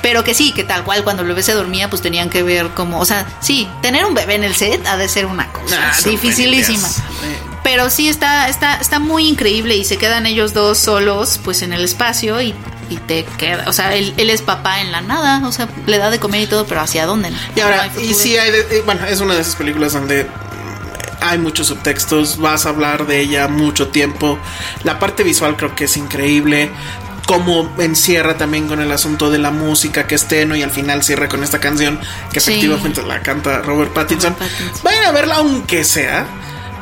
Pero 0.02 0.24
que 0.24 0.34
sí, 0.34 0.52
que 0.52 0.64
tal 0.64 0.84
cual 0.84 1.04
cuando 1.04 1.22
el 1.24 1.28
bebé 1.30 1.44
se 1.44 1.54
dormía, 1.54 1.90
pues 1.90 2.02
tenían 2.02 2.30
que 2.30 2.44
ver 2.44 2.70
como, 2.70 3.00
o 3.00 3.06
sea, 3.06 3.26
sí, 3.42 3.68
tener 3.82 4.06
un 4.06 4.14
bebé 4.14 4.36
en 4.36 4.44
el 4.44 4.56
set 4.56 4.86
ha 4.88 4.98
de 4.98 5.08
ser 5.08 5.26
una 5.26 5.48
cosa 5.52 5.92
dificilísima. 6.06 6.88
Pero 7.64 7.90
sí 7.90 8.08
está, 8.10 8.48
está, 8.50 8.76
está 8.78 9.00
muy 9.00 9.28
increíble 9.28 9.76
y 9.76 9.84
se 9.86 9.98
quedan 9.98 10.26
ellos 10.26 10.54
dos 10.54 10.78
solos, 10.78 11.40
pues 11.44 11.62
en 11.62 11.74
el 11.74 11.84
espacio 11.84 12.42
y, 12.42 12.56
y 12.90 12.98
te 12.98 13.26
queda, 13.38 13.66
o 13.68 13.74
sea, 13.74 13.94
él, 13.94 14.14
él 14.18 14.30
es 14.30 14.42
papá 14.42 14.80
en 14.82 14.92
la 14.92 15.02
nada, 15.02 15.46
o 15.46 15.52
sea, 15.52 15.68
le 15.86 15.98
da 16.00 16.10
de 16.10 16.20
comer 16.20 16.42
y 16.42 16.48
todo, 16.48 16.66
pero 16.66 16.82
¿hacia 16.82 17.06
dónde? 17.06 17.32
Y 17.56 17.60
ahora, 17.60 17.90
y 18.02 18.14
si 18.14 18.38
hay, 18.38 18.50
de- 18.50 18.82
bueno, 18.86 19.06
es 19.06 19.20
una 19.20 19.36
de 19.36 19.42
esas 19.42 19.56
películas 19.56 19.94
donde 19.94 20.26
hay 21.22 21.38
muchos 21.38 21.68
subtextos, 21.68 22.38
vas 22.38 22.66
a 22.66 22.70
hablar 22.70 23.08
de 23.08 23.20
ella 23.20 23.48
mucho 23.48 23.90
tiempo. 23.90 24.38
La 24.84 25.00
parte 25.00 25.24
visual 25.24 25.56
creo 25.58 25.76
que 25.76 25.86
es 25.86 25.98
increíble. 25.98 26.70
Como 27.26 27.72
encierra 27.78 28.38
también 28.38 28.68
con 28.68 28.80
el 28.82 28.92
asunto 28.92 29.30
de 29.30 29.38
la 29.38 29.52
música 29.52 30.08
que 30.08 30.16
es 30.16 30.28
tenue 30.28 30.58
y 30.58 30.64
al 30.64 30.72
final 30.72 31.04
cierra 31.04 31.30
con 31.30 31.44
esta 31.44 31.60
canción 31.60 32.00
que 32.34 32.40
Sí. 32.40 32.52
efectivamente 32.54 33.04
la 33.04 33.22
canta 33.22 33.60
Robert 33.62 33.94
Pattinson. 33.94 34.34
Robert 34.34 34.52
Pattinson. 34.52 34.84
Vayan 34.84 35.06
a 35.06 35.12
verla 35.12 35.36
aunque 35.36 35.84
sea 35.84 36.26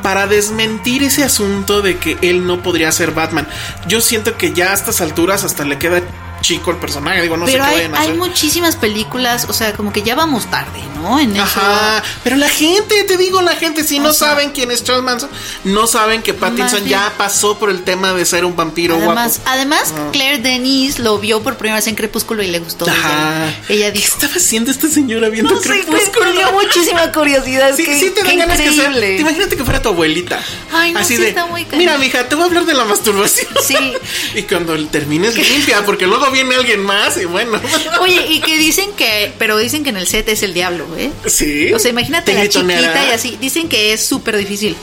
para 0.02 0.26
desmentir 0.26 1.02
ese 1.02 1.22
asunto 1.24 1.82
de 1.82 1.98
que 1.98 2.16
él 2.22 2.46
no 2.46 2.62
podría 2.62 2.90
ser 2.92 3.10
Batman. 3.10 3.46
Yo 3.88 4.00
siento 4.00 4.38
que 4.38 4.52
ya 4.54 4.70
a 4.70 4.74
estas 4.74 5.02
alturas 5.02 5.44
hasta 5.44 5.64
le 5.64 5.76
queda 5.76 6.00
chico 6.40 6.70
el 6.70 6.76
personaje. 6.78 7.22
Digo, 7.22 7.36
no 7.36 7.46
pero 7.46 7.64
sé 7.64 7.70
qué 7.70 7.74
hay, 7.76 7.76
vayan 7.88 7.94
a 7.94 7.98
hay 8.00 8.06
hacer. 8.08 8.16
muchísimas 8.18 8.76
películas, 8.76 9.46
o 9.48 9.52
sea, 9.52 9.72
como 9.72 9.92
que 9.92 10.02
ya 10.02 10.14
vamos 10.14 10.46
tarde, 10.50 10.82
¿no? 10.96 11.18
En 11.18 11.32
eso. 11.34 11.42
Ajá, 11.42 12.02
pero 12.24 12.36
la 12.36 12.48
gente, 12.48 13.04
te 13.04 13.16
digo, 13.16 13.42
la 13.42 13.54
gente, 13.56 13.84
si 13.84 13.98
no 13.98 14.12
sea, 14.12 14.28
saben 14.30 14.50
quién 14.50 14.70
es 14.70 14.84
Charles 14.84 15.04
Manson, 15.04 15.30
no 15.64 15.86
saben 15.86 16.22
que 16.22 16.34
Pattinson 16.34 16.84
bien. 16.84 16.90
ya 17.00 17.12
pasó 17.16 17.58
por 17.58 17.70
el 17.70 17.82
tema 17.82 18.12
de 18.12 18.24
ser 18.24 18.44
un 18.44 18.56
vampiro 18.56 18.96
Además, 18.96 19.36
guapo. 19.38 19.50
además 19.50 19.94
Claire 20.12 20.38
Denis 20.38 20.98
lo 20.98 21.18
vio 21.18 21.42
por 21.42 21.56
primera 21.56 21.76
vez 21.76 21.86
en 21.86 21.94
Crepúsculo 21.94 22.42
y 22.42 22.48
le 22.48 22.58
gustó. 22.58 22.88
Ajá. 22.88 23.48
Ella 23.68 23.86
¿Qué 23.92 23.98
dijo, 23.98 24.14
estaba 24.14 24.34
haciendo 24.34 24.70
esta 24.70 24.88
señora 24.88 25.28
viendo 25.28 25.54
no 25.54 25.60
sé, 25.60 25.68
me, 25.68 25.84
Crepúsculo? 25.84 26.26
me 26.26 26.32
dio 26.32 26.52
muchísima 26.52 27.12
curiosidad. 27.12 27.74
Sí, 27.76 27.84
qué, 27.84 27.98
sí 27.98 28.10
te 28.10 28.22
qué 28.22 28.28
dan 28.28 28.38
ganas 28.38 28.60
que 28.60 28.72
sea. 28.72 28.92
te 28.92 29.18
Imagínate 29.18 29.56
que 29.56 29.64
fuera 29.64 29.82
tu 29.82 29.88
abuelita. 29.88 30.40
Ay, 30.72 30.92
no, 30.92 31.00
Así 31.00 31.16
sí 31.16 31.22
de, 31.22 31.28
está 31.30 31.46
muy 31.46 31.66
mira, 31.76 31.98
mija, 31.98 32.28
te 32.28 32.34
voy 32.34 32.44
a 32.44 32.46
hablar 32.46 32.64
de 32.66 32.74
la 32.74 32.84
masturbación. 32.84 33.48
Sí. 33.66 33.76
y 34.34 34.42
cuando 34.42 34.76
termines 34.88 35.36
limpia, 35.36 35.84
porque 35.84 36.06
luego 36.06 36.24
viene 36.30 36.54
alguien 36.54 36.80
más 36.80 37.16
y 37.16 37.24
bueno. 37.24 37.60
Oye, 38.00 38.26
y 38.28 38.40
que 38.40 38.56
dicen 38.56 38.92
que, 38.96 39.32
pero 39.38 39.56
dicen 39.58 39.84
que 39.84 39.90
en 39.90 39.96
el 39.96 40.06
set 40.06 40.28
es 40.28 40.42
el 40.42 40.54
diablo, 40.54 40.86
¿eh? 40.96 41.10
sí. 41.26 41.72
O 41.72 41.78
sea, 41.78 41.90
imagínate 41.90 42.32
Te 42.32 42.38
la 42.38 42.48
chiquita 42.48 43.06
y 43.08 43.12
así. 43.12 43.36
Dicen 43.40 43.68
que 43.68 43.92
es 43.92 44.04
súper 44.04 44.36
difícil. 44.36 44.76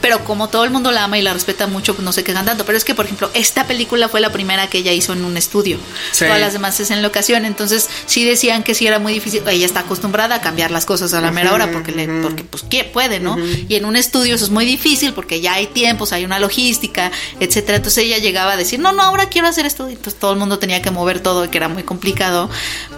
Pero 0.00 0.24
como 0.24 0.48
todo 0.48 0.64
el 0.64 0.70
mundo 0.70 0.92
la 0.92 1.04
ama 1.04 1.18
y 1.18 1.22
la 1.22 1.32
respeta 1.32 1.66
mucho, 1.66 1.94
pues 1.94 2.04
no 2.04 2.12
se 2.12 2.24
quejan 2.24 2.46
tanto. 2.46 2.64
Pero 2.64 2.78
es 2.78 2.84
que, 2.84 2.94
por 2.94 3.04
ejemplo, 3.04 3.30
esta 3.34 3.66
película 3.66 4.08
fue 4.08 4.20
la 4.20 4.30
primera 4.30 4.68
que 4.68 4.78
ella 4.78 4.92
hizo 4.92 5.12
en 5.12 5.24
un 5.24 5.36
estudio. 5.36 5.78
Sí. 6.12 6.24
Todas 6.24 6.40
las 6.40 6.52
demás 6.52 6.78
es 6.80 6.90
en 6.90 7.02
locación. 7.02 7.44
Entonces, 7.44 7.88
sí 8.06 8.24
decían 8.24 8.62
que 8.62 8.74
sí 8.74 8.86
era 8.86 8.98
muy 8.98 9.12
difícil. 9.12 9.42
Ella 9.48 9.66
está 9.66 9.80
acostumbrada 9.80 10.36
a 10.36 10.40
cambiar 10.40 10.70
las 10.70 10.86
cosas 10.86 11.12
a 11.14 11.20
la 11.20 11.30
mera 11.30 11.52
hora 11.52 11.70
porque, 11.70 11.92
le, 11.92 12.06
porque 12.22 12.44
pues, 12.44 12.64
¿qué 12.68 12.84
puede, 12.84 13.20
no? 13.20 13.38
Y 13.68 13.74
en 13.74 13.84
un 13.84 13.96
estudio 13.96 14.34
eso 14.34 14.44
es 14.44 14.50
muy 14.50 14.64
difícil 14.64 15.12
porque 15.12 15.40
ya 15.40 15.54
hay 15.54 15.66
tiempos, 15.66 16.12
hay 16.12 16.24
una 16.24 16.38
logística, 16.38 17.10
etcétera. 17.38 17.76
Entonces 17.76 18.04
ella 18.04 18.18
llegaba 18.18 18.52
a 18.52 18.56
decir, 18.56 18.78
no, 18.80 18.92
no, 18.92 19.02
ahora 19.02 19.28
quiero 19.28 19.48
hacer 19.48 19.66
esto. 19.66 19.88
Y 19.88 19.92
entonces 19.92 20.18
todo 20.18 20.32
el 20.32 20.38
mundo 20.38 20.58
tenía 20.58 20.69
que 20.80 20.90
mover 20.90 21.20
todo 21.20 21.44
y 21.44 21.48
que 21.48 21.58
era 21.58 21.68
muy 21.68 21.82
complicado. 21.82 22.48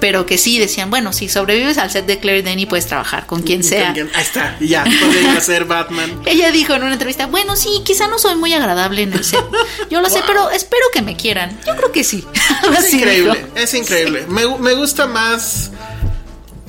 Pero 0.01 0.27
que 0.27 0.39
sí 0.39 0.59
decían, 0.59 0.91
bueno, 0.91 1.13
si 1.13 1.29
sobrevives 1.29 1.79
al 1.79 1.91
set 1.91 2.07
de 2.07 2.19
Claire 2.19 2.43
Denny, 2.43 2.67
puedes 2.67 2.87
trabajar 2.87 3.27
con 3.27 3.43
quien 3.43 3.65
sea. 3.65 3.93
Ahí 3.93 4.09
está, 4.21 4.57
ya, 4.61 4.85
podría 4.85 5.41
ser 5.41 5.65
Batman. 5.65 6.21
Ella 6.27 6.51
dijo 6.51 6.75
en 6.75 6.83
una 6.83 6.93
entrevista, 6.93 7.27
bueno, 7.27 7.57
sí, 7.57 7.83
quizá 7.85 8.09
no 8.09 8.19
soy 8.19 8.37
muy 8.37 8.53
agradable 8.53 9.03
en 9.03 9.13
el 9.13 9.25
set. 9.25 9.45
Yo 9.91 10.01
lo 10.01 10.09
sé, 10.11 10.21
pero 10.27 10.51
espero 10.51 10.85
que 10.93 11.03
me 11.03 11.17
quieran. 11.17 11.59
Yo 11.67 11.77
creo 11.77 11.93
que 11.93 12.05
sí. 12.05 12.25
Es 12.79 12.93
increíble, 12.93 13.47
es 13.55 13.75
increíble. 13.75 14.27
Me, 14.29 14.47
me 14.59 14.75
gusta 14.75 15.07
más. 15.07 15.71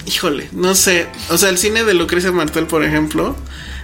Híjole, 0.05 0.49
no 0.51 0.75
sé. 0.75 1.07
O 1.29 1.37
sea, 1.37 1.49
el 1.49 1.57
cine 1.57 1.83
de 1.83 1.93
Lucrecia 1.93 2.31
Martel, 2.31 2.67
por 2.67 2.83
ejemplo, 2.83 3.35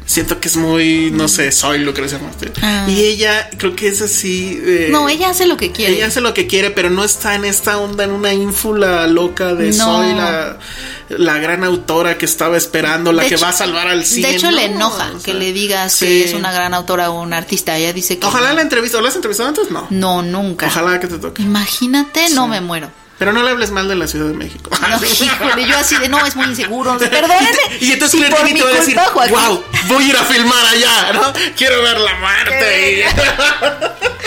siento 0.10 0.40
que 0.40 0.48
es 0.48 0.58
muy, 0.58 1.12
no 1.12 1.28
sé, 1.28 1.52
soy 1.52 1.78
Lucrecia 1.80 2.18
Martel. 2.18 2.52
Ah. 2.64 2.88
Y 2.90 3.00
ella, 3.02 3.48
creo 3.58 3.76
que 3.76 3.90
es 3.90 4.02
así. 4.02 4.60
eh, 4.64 4.88
No, 4.92 5.08
ella 5.08 5.30
hace 5.30 5.46
lo 5.46 5.56
que 5.56 5.72
quiere. 5.72 5.94
Ella 5.94 6.08
hace 6.08 6.20
lo 6.20 6.34
que 6.34 6.48
quiere, 6.48 6.72
pero 6.72 6.90
no 6.90 7.04
está 7.04 7.36
en 7.36 7.46
esta 7.46 7.78
onda, 7.78 8.04
en 8.06 8.12
una 8.12 8.34
ínfula 8.34 9.06
loca 9.06 9.54
de 9.54 9.70
No. 9.72 9.86
soy 9.86 10.14
la, 10.16 10.58
la 11.10 11.38
gran 11.38 11.64
autora 11.64 12.18
que 12.18 12.26
estaba 12.26 12.58
esperando, 12.58 13.12
la 13.14 13.22
De 13.22 13.30
que 13.30 13.36
hecho- 13.36 13.44
va 13.46 13.50
a 13.50 13.54
salvar 13.54 13.88
al 13.88 14.04
cine. 14.04 14.30
De 14.30 14.36
hecho, 14.36 14.50
le 14.50 14.68
No, 14.70 14.76
enoja 14.78 15.12
o 15.16 15.22
que 15.22 15.36
le 15.36 15.54
digas 15.54 15.94
sí. 15.94 16.06
que 16.08 16.24
es 16.26 16.34
una 16.34 16.52
gran 16.52 16.74
autora 16.74 17.12
o 17.12 17.22
una 17.22 17.38
artista. 17.38 17.78
Ella 17.78 17.94
dice 17.94 18.18
que. 18.18 18.26
Ojalá 18.26 18.52
la 18.54 18.64
entrevista, 18.64 18.98
¿o 18.98 19.02
la 19.02 19.10
has 19.10 19.16
entrevistado 19.16 19.50
antes? 19.50 19.70
No. 19.70 19.86
No, 19.92 20.24
nunca. 20.24 20.66
Ojalá 20.68 21.00
que 21.00 21.06
te 21.08 21.20
toque. 21.20 21.44
Imagínate, 21.44 22.30
no 22.32 22.48
me 22.48 22.62
muero. 22.62 22.90
Pero 23.20 23.34
no 23.34 23.44
le 23.44 23.52
hables 23.52 23.70
mal 23.70 23.90
de 23.90 23.98
la 23.98 24.08
Ciudad 24.08 24.28
de 24.28 24.34
México. 24.34 24.72
No, 24.72 25.06
híjole, 25.26 25.68
yo 25.68 25.78
así 25.78 25.98
de 25.98 26.08
no, 26.08 26.26
es 26.26 26.38
muy 26.38 26.46
inseguro. 26.46 26.98
Perdónenme. 26.98 27.50
Y 27.82 27.92
entonces 27.92 28.20
si 28.20 28.32
por 28.32 28.44
mi 28.46 28.54
te 28.54 28.64
va 28.64 28.70
a 28.70 28.74
decir, 28.74 28.98
wow, 29.14 29.64
voy 29.88 30.06
a 30.06 30.08
ir 30.08 30.18
a 30.18 30.24
filmar 30.24 30.66
allá, 30.66 31.14
¿no? 31.14 31.34
Quiero 31.56 31.82
ver 31.84 32.00
la 32.00 32.16
Marte. 32.16 33.06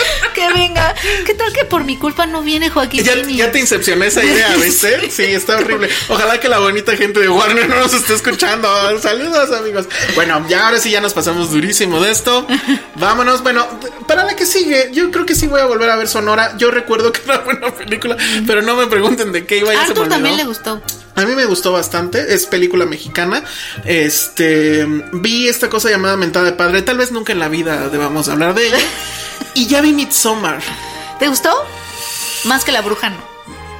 venga. 0.53 0.95
¿Qué 1.25 1.33
tal 1.33 1.51
que 1.53 1.65
por 1.65 1.83
mi 1.83 1.97
culpa 1.97 2.25
no 2.25 2.41
viene 2.41 2.69
Joaquín 2.69 3.03
ya, 3.03 3.51
te 3.51 3.59
incepcioné 3.59 4.07
esa 4.07 4.23
idea, 4.23 4.55
¿viste? 4.63 5.09
Sí, 5.11 5.23
está 5.23 5.57
horrible. 5.57 5.89
Ojalá 6.09 6.39
que 6.39 6.49
la 6.49 6.59
bonita 6.59 6.95
gente 6.95 7.19
de 7.19 7.29
Warner 7.29 7.67
no 7.69 7.75
nos 7.75 7.93
esté 7.93 8.13
escuchando. 8.13 8.67
Saludos, 8.99 9.51
amigos. 9.51 9.87
Bueno, 10.15 10.45
ya 10.47 10.67
ahora 10.67 10.79
sí 10.79 10.91
ya 10.91 11.01
nos 11.01 11.13
pasamos 11.13 11.51
durísimo 11.51 12.01
de 12.01 12.11
esto. 12.11 12.47
Vámonos. 12.95 13.43
Bueno, 13.43 13.67
para 14.07 14.23
la 14.23 14.35
que 14.35 14.45
sigue, 14.45 14.89
yo 14.93 15.11
creo 15.11 15.25
que 15.25 15.35
sí 15.35 15.47
voy 15.47 15.61
a 15.61 15.65
volver 15.65 15.89
a 15.89 15.95
ver 15.95 16.07
Sonora. 16.07 16.55
Yo 16.57 16.71
recuerdo 16.71 17.11
que 17.11 17.21
era 17.25 17.39
buena 17.39 17.73
película, 17.73 18.17
pero 18.47 18.61
no 18.61 18.75
me 18.75 18.87
pregunten 18.87 19.31
de 19.31 19.45
qué 19.45 19.57
iba. 19.57 19.71
Se 19.71 19.75
me 19.75 19.79
Arthur 19.79 20.09
también 20.09 20.37
le 20.37 20.45
gustó. 20.45 20.81
A 21.15 21.21
mí 21.25 21.35
me 21.35 21.45
gustó 21.45 21.71
bastante, 21.71 22.33
es 22.33 22.45
película 22.47 22.85
mexicana. 22.85 23.43
Este, 23.85 24.85
vi 25.13 25.47
esta 25.47 25.69
cosa 25.69 25.89
llamada 25.89 26.17
Mentada 26.17 26.45
de 26.45 26.53
Padre, 26.53 26.81
tal 26.81 26.97
vez 26.97 27.11
nunca 27.11 27.31
en 27.33 27.39
la 27.39 27.49
vida 27.49 27.89
debamos 27.89 28.27
hablar 28.29 28.53
de 28.55 28.67
ella. 28.67 28.77
Y 29.55 29.67
ya 29.67 29.81
vi 29.81 29.93
Midsommar. 29.93 30.61
¿Te 31.19 31.27
gustó? 31.27 31.51
Más 32.45 32.63
que 32.63 32.71
la 32.71 32.81
bruja, 32.81 33.11
no. 33.11 33.33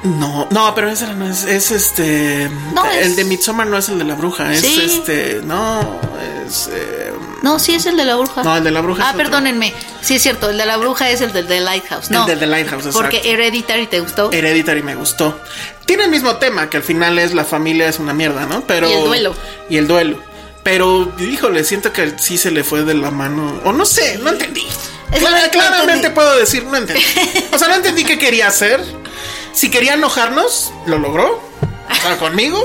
No, 0.04 0.46
no, 0.50 0.74
pero 0.74 0.88
ese 0.90 1.06
no 1.14 1.28
es, 1.28 1.44
es 1.44 1.70
este, 1.72 2.48
No, 2.74 2.84
el 2.84 2.98
es- 3.10 3.16
de 3.16 3.24
Midsommar 3.24 3.66
no 3.66 3.78
es 3.78 3.88
el 3.88 3.98
de 3.98 4.04
la 4.04 4.14
bruja, 4.14 4.52
es 4.52 4.60
Sí. 4.60 4.82
este, 4.84 5.40
no, 5.42 5.98
es, 6.46 6.68
eh, 6.72 7.12
No, 7.42 7.58
sí 7.58 7.74
es 7.74 7.86
el 7.86 7.96
de 7.96 8.04
la 8.04 8.14
bruja. 8.16 8.42
No, 8.44 8.56
el 8.56 8.62
de 8.64 8.70
la 8.70 8.82
bruja 8.82 9.02
es 9.02 9.06
Ah, 9.08 9.10
otro. 9.14 9.24
perdónenme. 9.24 9.72
Sí 10.02 10.14
es 10.14 10.22
cierto, 10.22 10.50
el 10.50 10.58
de 10.58 10.66
la 10.66 10.76
bruja 10.76 11.10
es 11.10 11.20
el 11.22 11.32
del 11.32 11.46
The 11.46 11.60
Lighthouse. 11.60 12.10
No. 12.10 12.20
El 12.22 12.26
del 12.28 12.38
The 12.38 12.46
Lighthouse, 12.46 12.86
Porque 12.92 13.16
exacto. 13.16 13.28
Hereditary 13.34 13.86
te 13.86 14.00
gustó. 14.00 14.30
Hereditary 14.30 14.82
me 14.82 14.94
gustó. 14.94 15.40
Tiene 15.86 16.04
el 16.04 16.10
mismo 16.10 16.36
tema, 16.36 16.70
que 16.70 16.76
al 16.78 16.82
final 16.82 17.18
es 17.18 17.34
la 17.34 17.44
familia 17.44 17.88
es 17.88 17.98
una 17.98 18.14
mierda, 18.14 18.46
¿no? 18.46 18.62
Pero 18.66 18.88
Y 18.88 18.92
el 18.94 19.04
duelo. 19.04 19.34
Y 19.68 19.76
el 19.76 19.86
duelo. 19.86 20.18
Pero, 20.62 21.12
híjole, 21.18 21.62
siento 21.64 21.92
que 21.92 22.14
sí 22.18 22.38
se 22.38 22.50
le 22.50 22.64
fue 22.64 22.84
de 22.84 22.94
la 22.94 23.10
mano. 23.10 23.60
O 23.64 23.72
no 23.72 23.84
sé, 23.84 24.18
no 24.18 24.30
entendí. 24.30 24.66
Clara- 25.18 25.44
no 25.44 25.50
claramente 25.50 25.92
entendí. 25.94 26.14
puedo 26.14 26.36
decir, 26.36 26.64
no 26.64 26.76
entendí. 26.76 27.02
O 27.52 27.58
sea, 27.58 27.68
no 27.68 27.74
entendí 27.74 28.04
qué 28.04 28.18
quería 28.18 28.48
hacer. 28.48 28.82
Si 29.52 29.70
quería 29.70 29.94
enojarnos, 29.94 30.72
lo 30.86 30.98
logró. 30.98 31.40
O 31.90 31.94
sea, 32.02 32.16
conmigo. 32.18 32.62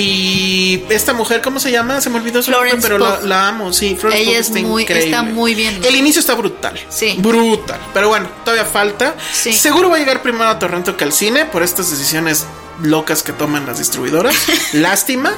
Y 0.00 0.84
esta 0.90 1.12
mujer, 1.12 1.40
¿cómo 1.42 1.58
se 1.60 1.70
llama? 1.70 2.00
Se 2.00 2.08
me 2.10 2.16
olvidó 2.18 2.42
su 2.42 2.50
nombre, 2.50 2.72
pero 2.80 2.98
la, 2.98 3.48
amo, 3.48 3.72
sí. 3.72 3.96
Florence 3.98 4.22
Ella 4.30 4.38
es 4.38 4.50
muy- 4.50 4.82
increíble. 4.82 5.06
está 5.06 5.22
muy 5.22 5.54
bien. 5.54 5.80
El 5.84 5.96
inicio 5.96 6.20
está 6.20 6.34
brutal. 6.34 6.78
Sí. 6.88 7.16
Brutal. 7.18 7.80
Pero 7.92 8.08
bueno, 8.08 8.28
todavía 8.44 8.64
falta. 8.64 9.14
Sí. 9.32 9.52
Seguro 9.52 9.90
va 9.90 9.96
a 9.96 9.98
llegar 9.98 10.22
primero 10.22 10.48
a 10.48 10.58
Torrento 10.58 10.96
que 10.96 11.04
al 11.04 11.12
cine 11.12 11.46
por 11.46 11.62
estas 11.62 11.90
decisiones 11.90 12.46
locas 12.82 13.22
que 13.22 13.32
toman 13.32 13.66
las 13.66 13.78
distribuidoras. 13.78 14.34
Lástima. 14.74 15.32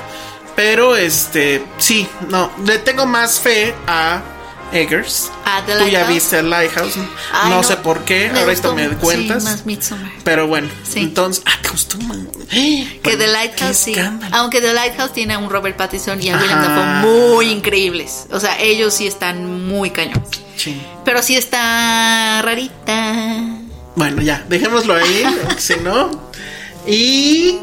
Pero 0.56 0.94
este, 0.96 1.64
sí, 1.78 2.06
no, 2.28 2.50
le 2.66 2.78
tengo 2.80 3.06
más 3.06 3.40
fe 3.40 3.74
a 3.86 4.20
Eggers. 4.72 5.30
Tú 5.66 5.88
ya 5.88 6.04
viste 6.06 6.42
Lighthouse. 6.42 6.94
Ay, 7.32 7.50
no, 7.50 7.62
sé 7.62 7.76
por 7.76 8.04
qué, 8.04 8.30
Me 8.32 8.40
ahorita 8.40 8.68
gustó. 8.68 8.74
me 8.74 8.88
cuentas. 8.96 9.42
Sí, 9.42 9.48
más 9.48 9.66
Midsommar. 9.66 10.10
Pero 10.24 10.46
bueno, 10.46 10.68
Sí. 10.88 11.00
entonces, 11.00 11.42
ah, 11.46 11.58
te 11.62 11.68
gustó. 11.68 11.98
Que 11.98 12.86
Bueno, 13.02 13.18
The 13.18 13.26
Lighthouse 13.28 13.76
sí. 13.76 13.90
escándalo. 13.92 14.36
Aunque 14.36 14.60
The 14.60 14.72
Lighthouse 14.72 15.12
tiene 15.12 15.34
a 15.34 15.38
un 15.38 15.50
Robert 15.50 15.76
Pattinson 15.76 16.22
y 16.22 16.30
a 16.30 16.36
William. 16.38 16.62
Dafoe 16.62 17.06
muy 17.08 17.50
increíbles. 17.50 18.26
O 18.30 18.40
sea, 18.40 18.58
ellos 18.60 18.94
sí 18.94 19.06
están 19.06 19.66
muy 19.68 19.90
cañones. 19.90 20.28
Sí. 20.56 20.80
Pero 21.04 21.22
sí 21.22 21.36
está 21.36 22.40
rarita. 22.42 23.14
Bueno, 23.96 24.22
ya, 24.22 24.44
dejémoslo 24.48 24.94
ahí, 24.94 25.24
si 25.58 25.74
no. 25.76 26.10
Y 26.86 27.58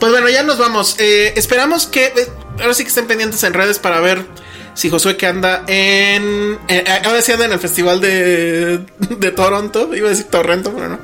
pues 0.00 0.12
bueno, 0.12 0.28
ya 0.28 0.42
nos 0.42 0.58
vamos. 0.58 0.96
Eh, 0.98 1.32
esperamos 1.36 1.86
que 1.86 2.06
eh, 2.06 2.28
ahora 2.60 2.74
sí 2.74 2.82
que 2.84 2.88
estén 2.88 3.06
pendientes 3.06 3.42
en 3.42 3.52
redes 3.54 3.78
para 3.78 4.00
ver 4.00 4.26
si 4.74 4.90
Josué 4.90 5.16
que 5.16 5.26
anda 5.26 5.62
en 5.68 6.58
eh, 6.68 6.84
ahora 7.04 7.22
sí 7.22 7.32
anda 7.32 7.44
en 7.46 7.52
el 7.52 7.58
festival 7.60 8.00
de, 8.00 8.80
de 8.98 9.30
Toronto, 9.30 9.94
iba 9.94 10.08
a 10.08 10.10
decir 10.10 10.26
Torrento, 10.26 10.72
pero 10.74 10.88
no. 10.88 10.98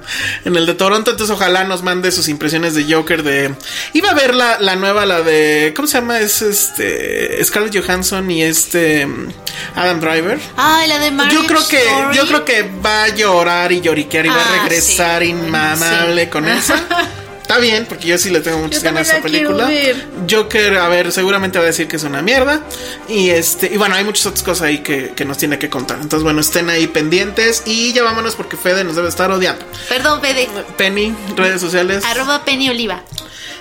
En 0.45 0.57
el 0.57 0.67
de 0.67 0.75
Toronto, 0.75 1.13
entonces 1.13 1.35
ojalá 1.35 1.65
nos 1.65 1.83
mande 1.83 2.11
sus 2.13 2.29
impresiones 2.29 2.75
de 2.75 2.93
Joker 2.93 3.23
de 3.23 3.55
iba 3.93 4.11
a 4.11 4.15
ver 4.15 4.35
la, 4.35 4.59
la 4.61 4.77
nueva 4.77 5.07
la 5.07 5.23
de 5.23 5.73
¿cómo 5.77 5.87
se 5.89 5.99
llama? 5.99 6.19
Es 6.21 6.43
este 6.43 7.43
Scarlett 7.45 7.77
Johansson 7.85 8.31
y 8.31 8.43
este 8.43 9.07
mm, 9.07 9.29
Adam 9.77 10.01
Driver. 10.01 10.39
Ay, 10.57 10.89
la 10.89 10.99
de 10.99 11.11
Marriage 11.13 11.37
Yo 11.43 11.47
creo 11.47 11.69
que 11.69 11.79
Story. 11.83 12.17
yo 12.17 12.27
creo 12.27 12.45
que 12.45 12.71
va 12.85 13.05
a 13.05 13.09
llorar 13.09 13.71
y 13.73 13.81
lloriquear 13.81 14.27
y 14.27 14.29
va 14.31 14.35
a 14.37 14.39
Ah, 14.41 14.59
regresar 14.65 15.23
sí. 15.23 15.29
inmamable 15.29 16.25
Sí. 16.25 16.31
con 16.31 16.49
esa. 16.49 16.75
Está 17.51 17.61
bien, 17.61 17.85
porque 17.87 18.07
yo 18.07 18.17
sí 18.17 18.31
le 18.31 18.41
tengo 18.41 18.59
muchas 18.59 18.81
Yo 18.81 18.93
ganas 18.93 19.11
a 19.11 19.17
la 19.17 19.23
película. 19.23 19.67
quiero 19.67 19.97
ver. 19.97 20.07
Joker, 20.31 20.79
a 20.79 20.89
ver, 20.89 21.11
seguramente 21.11 21.59
va 21.59 21.65
a 21.65 21.67
decir 21.67 21.89
que 21.89 21.97
es 21.97 22.05
una 22.05 22.23
mierda. 22.23 22.61
Y 23.09 23.31
este, 23.31 23.67
y 23.73 23.77
bueno, 23.77 23.97
hay 23.97 24.05
muchas 24.05 24.27
otras 24.27 24.45
cosas 24.45 24.69
ahí 24.69 24.79
que, 24.79 25.15
que 25.17 25.25
nos 25.25 25.37
tiene 25.37 25.59
que 25.59 25.69
contar. 25.69 25.99
Entonces, 26.01 26.23
bueno, 26.23 26.41
estén 26.41 26.71
ahí 26.71 26.87
pendientes 26.87 27.65
y 27.67 27.93
ya 27.93 28.05
vámonos 28.05 28.37
porque 28.37 28.57
Fede 28.57 28.85
nos 28.85 28.95
debe 28.95 29.09
estar 29.09 29.33
odiando. 29.33 29.65
Perdón, 29.89 30.21
Fede. 30.21 30.49
Penny, 30.77 31.13
redes 31.37 31.61
sociales. 31.61 32.05
Arroba 32.05 32.45
Penny 32.45 32.71
Oliva. 32.71 33.03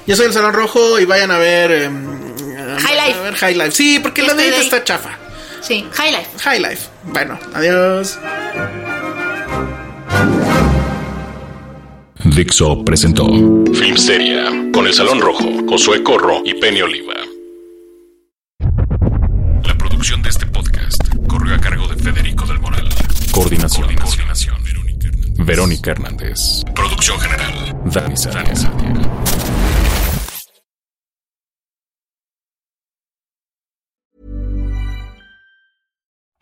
Yo 0.05 0.15
soy 0.15 0.27
el 0.27 0.33
Salón 0.33 0.53
Rojo 0.53 0.99
y 0.99 1.05
vayan 1.05 1.31
a 1.31 1.39
ver 1.39 1.71
em, 1.71 2.37
High 2.77 3.07
Life. 3.07 3.19
A 3.19 3.21
ver 3.21 3.35
High 3.35 3.55
Life. 3.55 3.71
Sí, 3.71 3.97
porque 3.97 4.21
la 4.21 4.35
de 4.35 4.55
está 4.59 4.83
chafa. 4.83 5.17
Sí, 5.61 5.87
High 5.93 6.11
Life. 6.11 6.29
High 6.43 6.59
Life. 6.59 6.87
Bueno, 7.05 7.39
adiós. 7.55 8.19
Dixo 12.39 12.85
presentó 12.85 13.25
Filmsteria 13.73 14.45
con 14.71 14.87
El 14.87 14.93
Salón 14.93 15.19
Rojo, 15.19 15.43
Josué 15.67 16.01
Corro 16.01 16.41
y 16.45 16.53
Penny 16.53 16.81
Oliva. 16.81 17.15
La 19.65 19.77
producción 19.77 20.21
de 20.21 20.29
este 20.29 20.45
podcast 20.45 21.03
corrió 21.27 21.53
a 21.55 21.57
cargo 21.57 21.85
de 21.89 22.01
Federico 22.01 22.45
del 22.45 22.61
Moral. 22.61 22.87
Coordinación. 23.33 23.93
Coordinación. 23.93 24.55
Verónica 25.39 25.91
Hernández. 25.91 26.63
Producción 26.73 27.19
general. 27.19 27.75
Dani 27.83 28.15
Sadia. 28.15 28.53